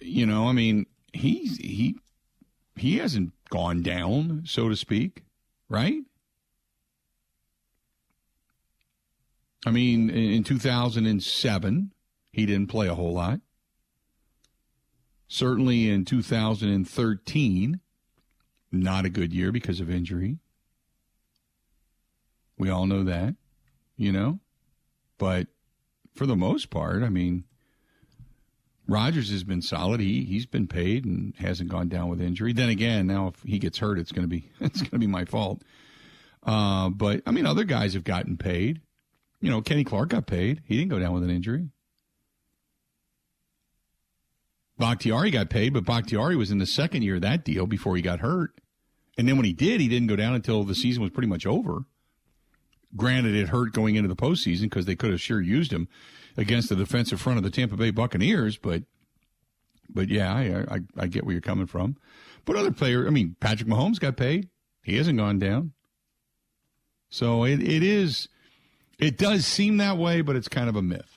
you 0.00 0.26
know, 0.26 0.48
I 0.48 0.52
mean, 0.52 0.86
he's 1.12 1.56
he 1.58 1.96
he 2.76 2.98
hasn't 2.98 3.32
gone 3.50 3.82
down, 3.82 4.42
so 4.46 4.68
to 4.68 4.76
speak, 4.76 5.22
right? 5.68 6.02
I 9.64 9.70
mean, 9.70 10.10
in 10.10 10.42
2007, 10.42 11.92
he 12.32 12.46
didn't 12.46 12.68
play 12.68 12.88
a 12.88 12.94
whole 12.94 13.12
lot. 13.12 13.40
Certainly 15.28 15.88
in 15.88 16.04
2013, 16.04 17.80
not 18.70 19.04
a 19.04 19.10
good 19.10 19.32
year 19.32 19.52
because 19.52 19.80
of 19.80 19.90
injury. 19.90 20.38
We 22.58 22.70
all 22.70 22.86
know 22.86 23.04
that, 23.04 23.34
you 23.96 24.12
know? 24.12 24.40
But 25.18 25.48
for 26.14 26.26
the 26.26 26.36
most 26.36 26.70
part, 26.70 27.02
I 27.02 27.08
mean, 27.08 27.44
Rodgers 28.88 29.30
has 29.30 29.44
been 29.44 29.62
solid. 29.62 30.00
He 30.00 30.24
he's 30.24 30.46
been 30.46 30.66
paid 30.66 31.04
and 31.04 31.34
hasn't 31.38 31.70
gone 31.70 31.88
down 31.88 32.08
with 32.08 32.20
injury. 32.20 32.52
Then 32.52 32.68
again, 32.68 33.06
now 33.06 33.28
if 33.28 33.42
he 33.42 33.58
gets 33.58 33.78
hurt, 33.78 33.98
it's 33.98 34.12
to 34.12 34.26
be 34.26 34.50
it's 34.60 34.82
to 34.88 34.98
be 34.98 35.06
my 35.06 35.24
fault. 35.24 35.62
Uh, 36.42 36.88
but 36.88 37.22
I 37.26 37.30
mean, 37.30 37.46
other 37.46 37.64
guys 37.64 37.94
have 37.94 38.04
gotten 38.04 38.36
paid. 38.36 38.80
You 39.40 39.50
know, 39.50 39.62
Kenny 39.62 39.84
Clark 39.84 40.10
got 40.10 40.26
paid. 40.26 40.62
He 40.66 40.76
didn't 40.76 40.90
go 40.90 40.98
down 40.98 41.14
with 41.14 41.22
an 41.22 41.30
injury. 41.30 41.68
Bakhtiari 44.82 45.30
got 45.30 45.48
paid, 45.48 45.72
but 45.72 45.84
Bakhtiari 45.84 46.34
was 46.34 46.50
in 46.50 46.58
the 46.58 46.66
second 46.66 47.02
year 47.02 47.14
of 47.14 47.22
that 47.22 47.44
deal 47.44 47.68
before 47.68 47.94
he 47.94 48.02
got 48.02 48.18
hurt. 48.18 48.50
And 49.16 49.28
then 49.28 49.36
when 49.36 49.44
he 49.44 49.52
did, 49.52 49.80
he 49.80 49.86
didn't 49.86 50.08
go 50.08 50.16
down 50.16 50.34
until 50.34 50.64
the 50.64 50.74
season 50.74 51.04
was 51.04 51.12
pretty 51.12 51.28
much 51.28 51.46
over. 51.46 51.84
Granted, 52.96 53.36
it 53.36 53.50
hurt 53.50 53.72
going 53.72 53.94
into 53.94 54.08
the 54.08 54.16
postseason 54.16 54.62
because 54.62 54.86
they 54.86 54.96
could 54.96 55.12
have 55.12 55.20
sure 55.20 55.40
used 55.40 55.72
him 55.72 55.86
against 56.36 56.68
the 56.68 56.74
defensive 56.74 57.20
front 57.20 57.38
of 57.38 57.44
the 57.44 57.50
Tampa 57.50 57.76
Bay 57.76 57.92
Buccaneers, 57.92 58.56
but 58.56 58.82
but 59.88 60.08
yeah, 60.08 60.34
I, 60.34 60.74
I, 60.74 60.80
I 60.98 61.06
get 61.06 61.24
where 61.24 61.32
you're 61.32 61.40
coming 61.40 61.66
from. 61.66 61.96
But 62.44 62.56
other 62.56 62.72
players, 62.72 63.06
I 63.06 63.10
mean, 63.10 63.36
Patrick 63.38 63.68
Mahomes 63.68 64.00
got 64.00 64.16
paid. 64.16 64.48
He 64.82 64.96
hasn't 64.96 65.18
gone 65.18 65.38
down. 65.38 65.74
So 67.08 67.44
it, 67.44 67.62
it 67.62 67.84
is, 67.84 68.28
it 68.98 69.16
does 69.16 69.46
seem 69.46 69.76
that 69.76 69.96
way, 69.96 70.22
but 70.22 70.34
it's 70.34 70.48
kind 70.48 70.68
of 70.68 70.74
a 70.74 70.82
myth. 70.82 71.11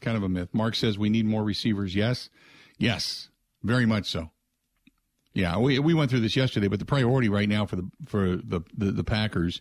It's 0.00 0.04
kind 0.04 0.16
of 0.16 0.22
a 0.22 0.28
myth. 0.28 0.48
Mark 0.52 0.74
says 0.74 0.98
we 0.98 1.10
need 1.10 1.26
more 1.26 1.44
receivers. 1.44 1.94
Yes. 1.94 2.30
Yes. 2.78 3.28
Very 3.62 3.86
much 3.86 4.10
so. 4.10 4.30
Yeah, 5.32 5.58
we, 5.58 5.78
we 5.78 5.94
went 5.94 6.10
through 6.10 6.20
this 6.20 6.34
yesterday, 6.34 6.66
but 6.66 6.80
the 6.80 6.84
priority 6.84 7.28
right 7.28 7.48
now 7.48 7.64
for 7.64 7.76
the 7.76 7.88
for 8.06 8.36
the, 8.36 8.62
the, 8.76 8.90
the 8.90 9.04
Packers 9.04 9.60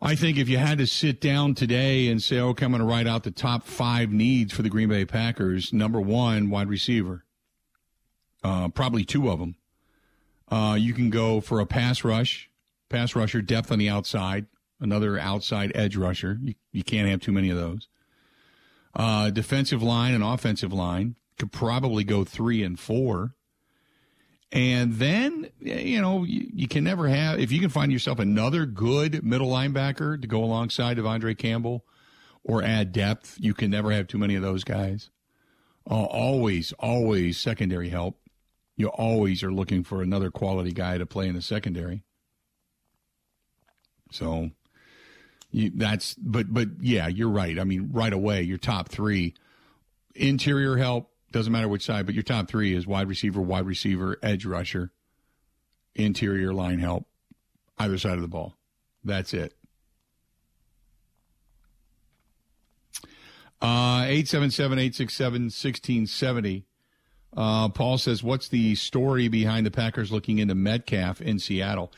I 0.00 0.14
think 0.14 0.36
if 0.36 0.48
you 0.48 0.58
had 0.58 0.78
to 0.78 0.86
sit 0.86 1.20
down 1.20 1.54
today 1.54 2.08
and 2.08 2.22
say, 2.22 2.38
okay, 2.38 2.66
I'm 2.66 2.72
going 2.72 2.80
to 2.80 2.86
write 2.86 3.06
out 3.06 3.22
the 3.22 3.30
top 3.30 3.64
five 3.64 4.10
needs 4.10 4.52
for 4.52 4.62
the 4.62 4.68
Green 4.68 4.90
Bay 4.90 5.06
Packers, 5.06 5.72
number 5.72 6.00
one, 6.00 6.50
wide 6.50 6.68
receiver. 6.68 7.24
Uh, 8.44 8.68
probably 8.68 9.04
two 9.04 9.30
of 9.30 9.38
them. 9.38 9.56
Uh, 10.48 10.76
you 10.78 10.92
can 10.92 11.08
go 11.08 11.40
for 11.40 11.60
a 11.60 11.66
pass 11.66 12.04
rush, 12.04 12.50
pass 12.90 13.16
rusher, 13.16 13.40
depth 13.40 13.72
on 13.72 13.78
the 13.78 13.88
outside, 13.88 14.46
another 14.80 15.18
outside 15.18 15.72
edge 15.74 15.96
rusher. 15.96 16.38
You, 16.42 16.54
you 16.72 16.84
can't 16.84 17.08
have 17.08 17.22
too 17.22 17.32
many 17.32 17.48
of 17.48 17.56
those. 17.56 17.88
Uh, 18.96 19.28
defensive 19.28 19.82
line 19.82 20.14
and 20.14 20.24
offensive 20.24 20.72
line 20.72 21.16
could 21.38 21.52
probably 21.52 22.02
go 22.02 22.24
three 22.24 22.62
and 22.62 22.80
four. 22.80 23.34
And 24.50 24.94
then, 24.94 25.50
you 25.60 26.00
know, 26.00 26.24
you, 26.24 26.48
you, 26.54 26.66
can 26.66 26.84
never 26.84 27.06
have, 27.06 27.38
if 27.38 27.52
you 27.52 27.60
can 27.60 27.68
find 27.68 27.92
yourself 27.92 28.18
another 28.18 28.64
good 28.64 29.22
middle 29.22 29.50
linebacker 29.50 30.20
to 30.20 30.26
go 30.26 30.42
alongside 30.42 30.98
of 30.98 31.04
De'Vondre 31.04 31.36
Campbell 31.36 31.84
or 32.42 32.62
add 32.62 32.92
depth, 32.92 33.36
you 33.38 33.52
can 33.52 33.70
never 33.70 33.90
have 33.90 34.06
too 34.06 34.16
many 34.16 34.34
of 34.34 34.42
those 34.42 34.64
guys. 34.64 35.10
Uh, 35.90 36.04
always, 36.04 36.72
always 36.78 37.38
secondary 37.38 37.90
help. 37.90 38.18
You 38.76 38.88
always 38.88 39.42
are 39.42 39.52
looking 39.52 39.84
for 39.84 40.00
another 40.00 40.30
quality 40.30 40.72
guy 40.72 40.96
to 40.96 41.04
play 41.04 41.28
in 41.28 41.34
the 41.34 41.42
secondary. 41.42 42.02
So 44.10 44.52
you, 45.56 45.72
that's, 45.74 46.14
but, 46.14 46.52
but 46.52 46.68
yeah, 46.80 47.08
you're 47.08 47.30
right. 47.30 47.58
I 47.58 47.64
mean, 47.64 47.88
right 47.90 48.12
away, 48.12 48.42
your 48.42 48.58
top 48.58 48.90
three 48.90 49.32
interior 50.14 50.76
help, 50.76 51.10
doesn't 51.32 51.50
matter 51.50 51.66
which 51.66 51.84
side, 51.84 52.04
but 52.04 52.14
your 52.14 52.22
top 52.22 52.46
three 52.46 52.74
is 52.74 52.86
wide 52.86 53.08
receiver, 53.08 53.40
wide 53.40 53.64
receiver, 53.64 54.18
edge 54.22 54.44
rusher, 54.44 54.92
interior 55.94 56.52
line 56.52 56.78
help, 56.78 57.06
either 57.78 57.96
side 57.96 58.16
of 58.16 58.20
the 58.20 58.28
ball. 58.28 58.54
That's 59.02 59.32
it. 59.32 59.54
Uh, 63.62 64.04
877 64.04 64.78
867 64.78 65.42
1670. 65.44 66.66
Uh, 67.34 67.70
Paul 67.70 67.96
says, 67.96 68.22
What's 68.22 68.48
the 68.48 68.74
story 68.74 69.28
behind 69.28 69.64
the 69.64 69.70
Packers 69.70 70.12
looking 70.12 70.38
into 70.38 70.54
Metcalf 70.54 71.22
in 71.22 71.38
Seattle? 71.38 71.92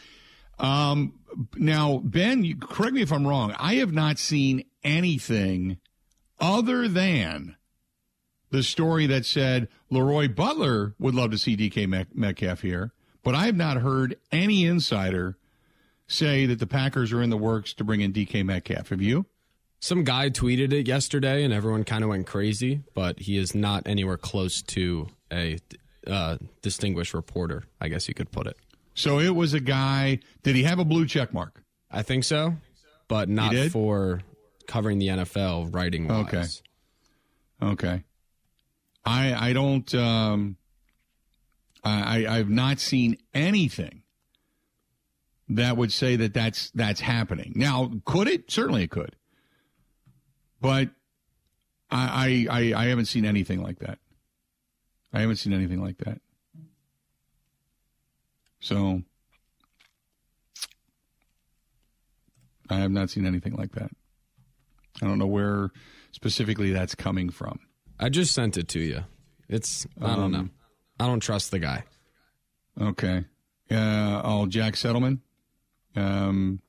Um, 0.61 1.18
now, 1.57 1.99
Ben, 2.05 2.45
you, 2.45 2.57
correct 2.57 2.95
me 2.95 3.03
if 3.03 3.13
I'm 3.13 3.27
wrong. 3.27 3.55
I 3.59 3.75
have 3.75 3.93
not 3.93 4.19
seen 4.19 4.65
anything 4.83 5.79
other 6.41 6.89
than 6.89 7.57
the 8.51 8.63
story 8.63 9.07
that 9.07 9.27
said 9.27 9.69
LeRoy 9.91 10.35
Butler 10.35 10.95
would 10.99 11.15
love 11.15 11.31
to 11.33 11.39
see 11.39 11.57
DK 11.57 12.07
Metcalf 12.15 12.63
here, 12.63 12.93
but 13.23 13.35
I 13.35 13.47
have 13.47 13.57
not 13.57 13.79
heard 13.79 14.17
any 14.33 14.65
insider 14.65 15.37
say 16.07 16.47
that 16.47 16.59
the 16.59 16.67
Packers 16.67 17.13
are 17.13 17.23
in 17.23 17.31
the 17.31 17.37
works 17.37 17.75
to 17.75 17.85
bring 17.85 18.01
in 18.01 18.13
DK 18.13 18.45
Metcalf. 18.45 18.89
Have 18.89 19.03
you? 19.03 19.27
Some 19.81 20.03
guy 20.03 20.31
tweeted 20.31 20.73
it 20.73 20.89
yesterday, 20.89 21.45
and 21.45 21.53
everyone 21.53 21.85
kind 21.85 22.03
of 22.03 22.11
went 22.11 22.27
crazy, 22.27 22.83
but 22.95 23.21
he 23.21 23.37
is 23.37 23.55
not 23.55 23.87
anywhere 23.87 24.17
close 24.17 24.61
to 24.63 25.09
a 25.33 25.59
uh, 26.07 26.39
distinguished 26.63 27.15
reporter, 27.15 27.65
I 27.81 27.89
guess 27.89 28.09
you 28.09 28.15
could 28.15 28.33
put 28.33 28.47
it. 28.47 28.57
So 28.99 29.21
it 29.21 29.35
was 29.35 29.55
a 29.55 29.61
guy. 29.61 30.19
Did 30.43 30.57
he 30.57 30.65
have 30.65 30.81
a 30.81 30.85
blue 30.85 31.07
check 31.07 31.33
mark? 31.33 31.63
I 31.91 32.03
think 32.03 32.25
so, 32.25 32.57
but 33.07 33.29
not 33.29 33.55
for 33.71 34.23
covering 34.67 34.99
the 34.99 35.09
NFL 35.09 35.73
writing 35.73 36.09
wise. 36.09 36.63
Okay. 37.63 37.71
Okay. 37.73 38.05
I 39.05 39.51
I 39.51 39.53
don't 39.53 39.95
um, 39.95 40.57
I 41.85 42.27
I've 42.27 42.51
not 42.51 42.81
seen 42.81 43.17
anything 43.33 44.03
that 45.49 45.77
would 45.77 45.93
say 45.93 46.17
that 46.17 46.35
that's 46.35 46.71
that's 46.73 47.01
happening. 47.01 47.53
Now, 47.55 47.93
could 48.05 48.27
it? 48.27 48.51
Certainly, 48.51 48.83
it 48.83 48.91
could. 48.91 49.15
But 50.61 50.91
I 51.91 52.47
I 52.51 52.73
I 52.77 52.87
haven't 52.87 53.07
seen 53.07 53.25
anything 53.25 53.63
like 53.63 53.79
that. 53.79 54.01
I 55.13 55.21
haven't 55.21 55.37
seen 55.37 55.53
anything 55.53 55.81
like 55.81 55.99
that. 55.99 56.21
So 58.61 59.03
I 62.69 62.77
have 62.77 62.91
not 62.91 63.11
seen 63.11 63.27
anything 63.27 63.57
like 63.57 63.73
that. 63.73 63.91
I 65.01 65.07
don't 65.07 65.19
know 65.19 65.27
where 65.27 65.71
specifically 66.13 66.73
that's 66.73 66.95
coming 66.95 67.31
from. 67.31 67.61
I 67.99 68.09
just 68.09 68.35
sent 68.35 68.57
it 68.57 68.69
to 68.69 68.81
you. 68.81 69.05
It's 69.49 69.87
I 70.01 70.15
don't 70.15 70.19
um, 70.19 70.33
know. 70.33 70.49
I 71.01 71.07
don't 71.07 71.21
trust 71.21 71.51
the 71.51 71.59
guy. 71.59 71.85
Okay. 72.81 73.25
Uh, 73.71 74.23
oh, 74.25 74.47
Jack 74.47 74.75
Settleman 74.75 75.21
um, 75.95 76.61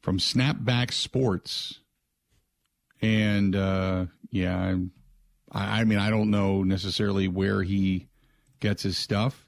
from 0.00 0.18
Snapback 0.18 0.92
Sports, 0.92 1.80
and 3.00 3.54
uh, 3.54 4.06
yeah, 4.30 4.76
I, 5.52 5.80
I 5.80 5.84
mean 5.84 5.98
I 5.98 6.10
don't 6.10 6.30
know 6.30 6.62
necessarily 6.62 7.28
where 7.28 7.62
he 7.62 8.08
gets 8.60 8.82
his 8.82 8.96
stuff, 8.96 9.46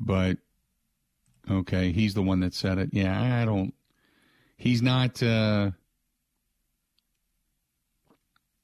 but 0.00 0.38
okay, 1.50 1.92
he's 1.92 2.14
the 2.14 2.22
one 2.22 2.40
that 2.40 2.54
said 2.54 2.78
it. 2.78 2.90
Yeah, 2.92 3.40
I 3.40 3.44
don't. 3.44 3.74
He's 4.56 4.82
not. 4.82 5.22
Uh, 5.22 5.72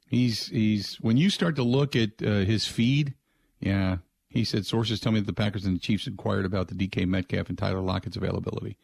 He's 0.08 0.46
he's 0.48 0.96
when 0.96 1.16
you 1.16 1.30
start 1.30 1.56
to 1.56 1.62
look 1.64 1.96
at 1.96 2.10
uh, 2.24 2.44
his 2.44 2.66
feed, 2.66 3.14
yeah. 3.60 3.98
He 4.28 4.44
said 4.44 4.66
sources 4.66 5.00
tell 5.00 5.12
me 5.12 5.20
that 5.20 5.26
the 5.26 5.32
Packers 5.32 5.64
and 5.64 5.76
the 5.76 5.80
Chiefs 5.80 6.06
inquired 6.06 6.44
about 6.44 6.68
the 6.68 6.74
DK 6.74 7.06
Metcalf 7.06 7.48
and 7.48 7.56
Tyler 7.56 7.80
Lockett's 7.80 8.16
availability. 8.16 8.76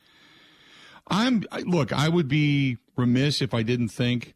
I'm 1.06 1.44
look. 1.64 1.92
I 1.92 2.08
would 2.08 2.26
be 2.26 2.78
remiss 2.96 3.40
if 3.40 3.54
I 3.54 3.62
didn't 3.62 3.90
think 3.90 4.34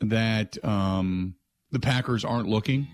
that 0.00 0.62
um, 0.64 1.36
the 1.70 1.78
Packers 1.78 2.24
aren't 2.24 2.48
looking. 2.48 2.88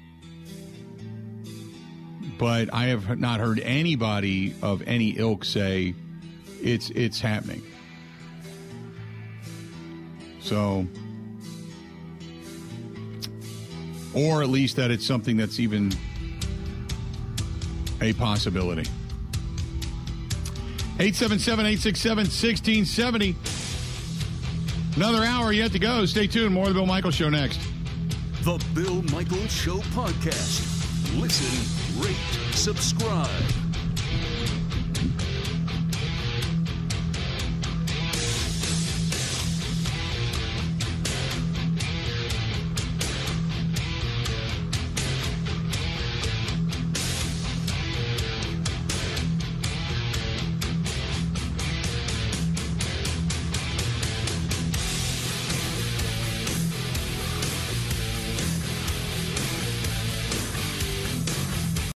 But 2.42 2.74
I 2.74 2.86
have 2.86 3.20
not 3.20 3.38
heard 3.38 3.60
anybody 3.60 4.52
of 4.62 4.82
any 4.88 5.10
ilk 5.10 5.44
say 5.44 5.94
it's 6.60 6.90
it's 6.90 7.20
happening. 7.20 7.62
So, 10.40 10.88
or 14.12 14.42
at 14.42 14.48
least 14.48 14.74
that 14.74 14.90
it's 14.90 15.06
something 15.06 15.36
that's 15.36 15.60
even 15.60 15.92
a 18.00 18.12
possibility. 18.14 18.90
877 20.98 21.64
867 21.64 22.16
1670. 22.24 23.36
Another 24.96 25.24
hour 25.24 25.52
yet 25.52 25.70
to 25.70 25.78
go. 25.78 26.06
Stay 26.06 26.26
tuned. 26.26 26.52
More 26.52 26.64
of 26.66 26.70
the 26.70 26.80
Bill 26.80 26.86
Michaels 26.86 27.14
Show 27.14 27.28
next. 27.28 27.60
The 28.42 28.60
Bill 28.74 29.00
Michaels 29.12 29.52
Show 29.52 29.76
podcast. 29.94 30.68
Listen, 31.20 31.81
rate, 32.02 32.16
subscribe. 32.54 33.61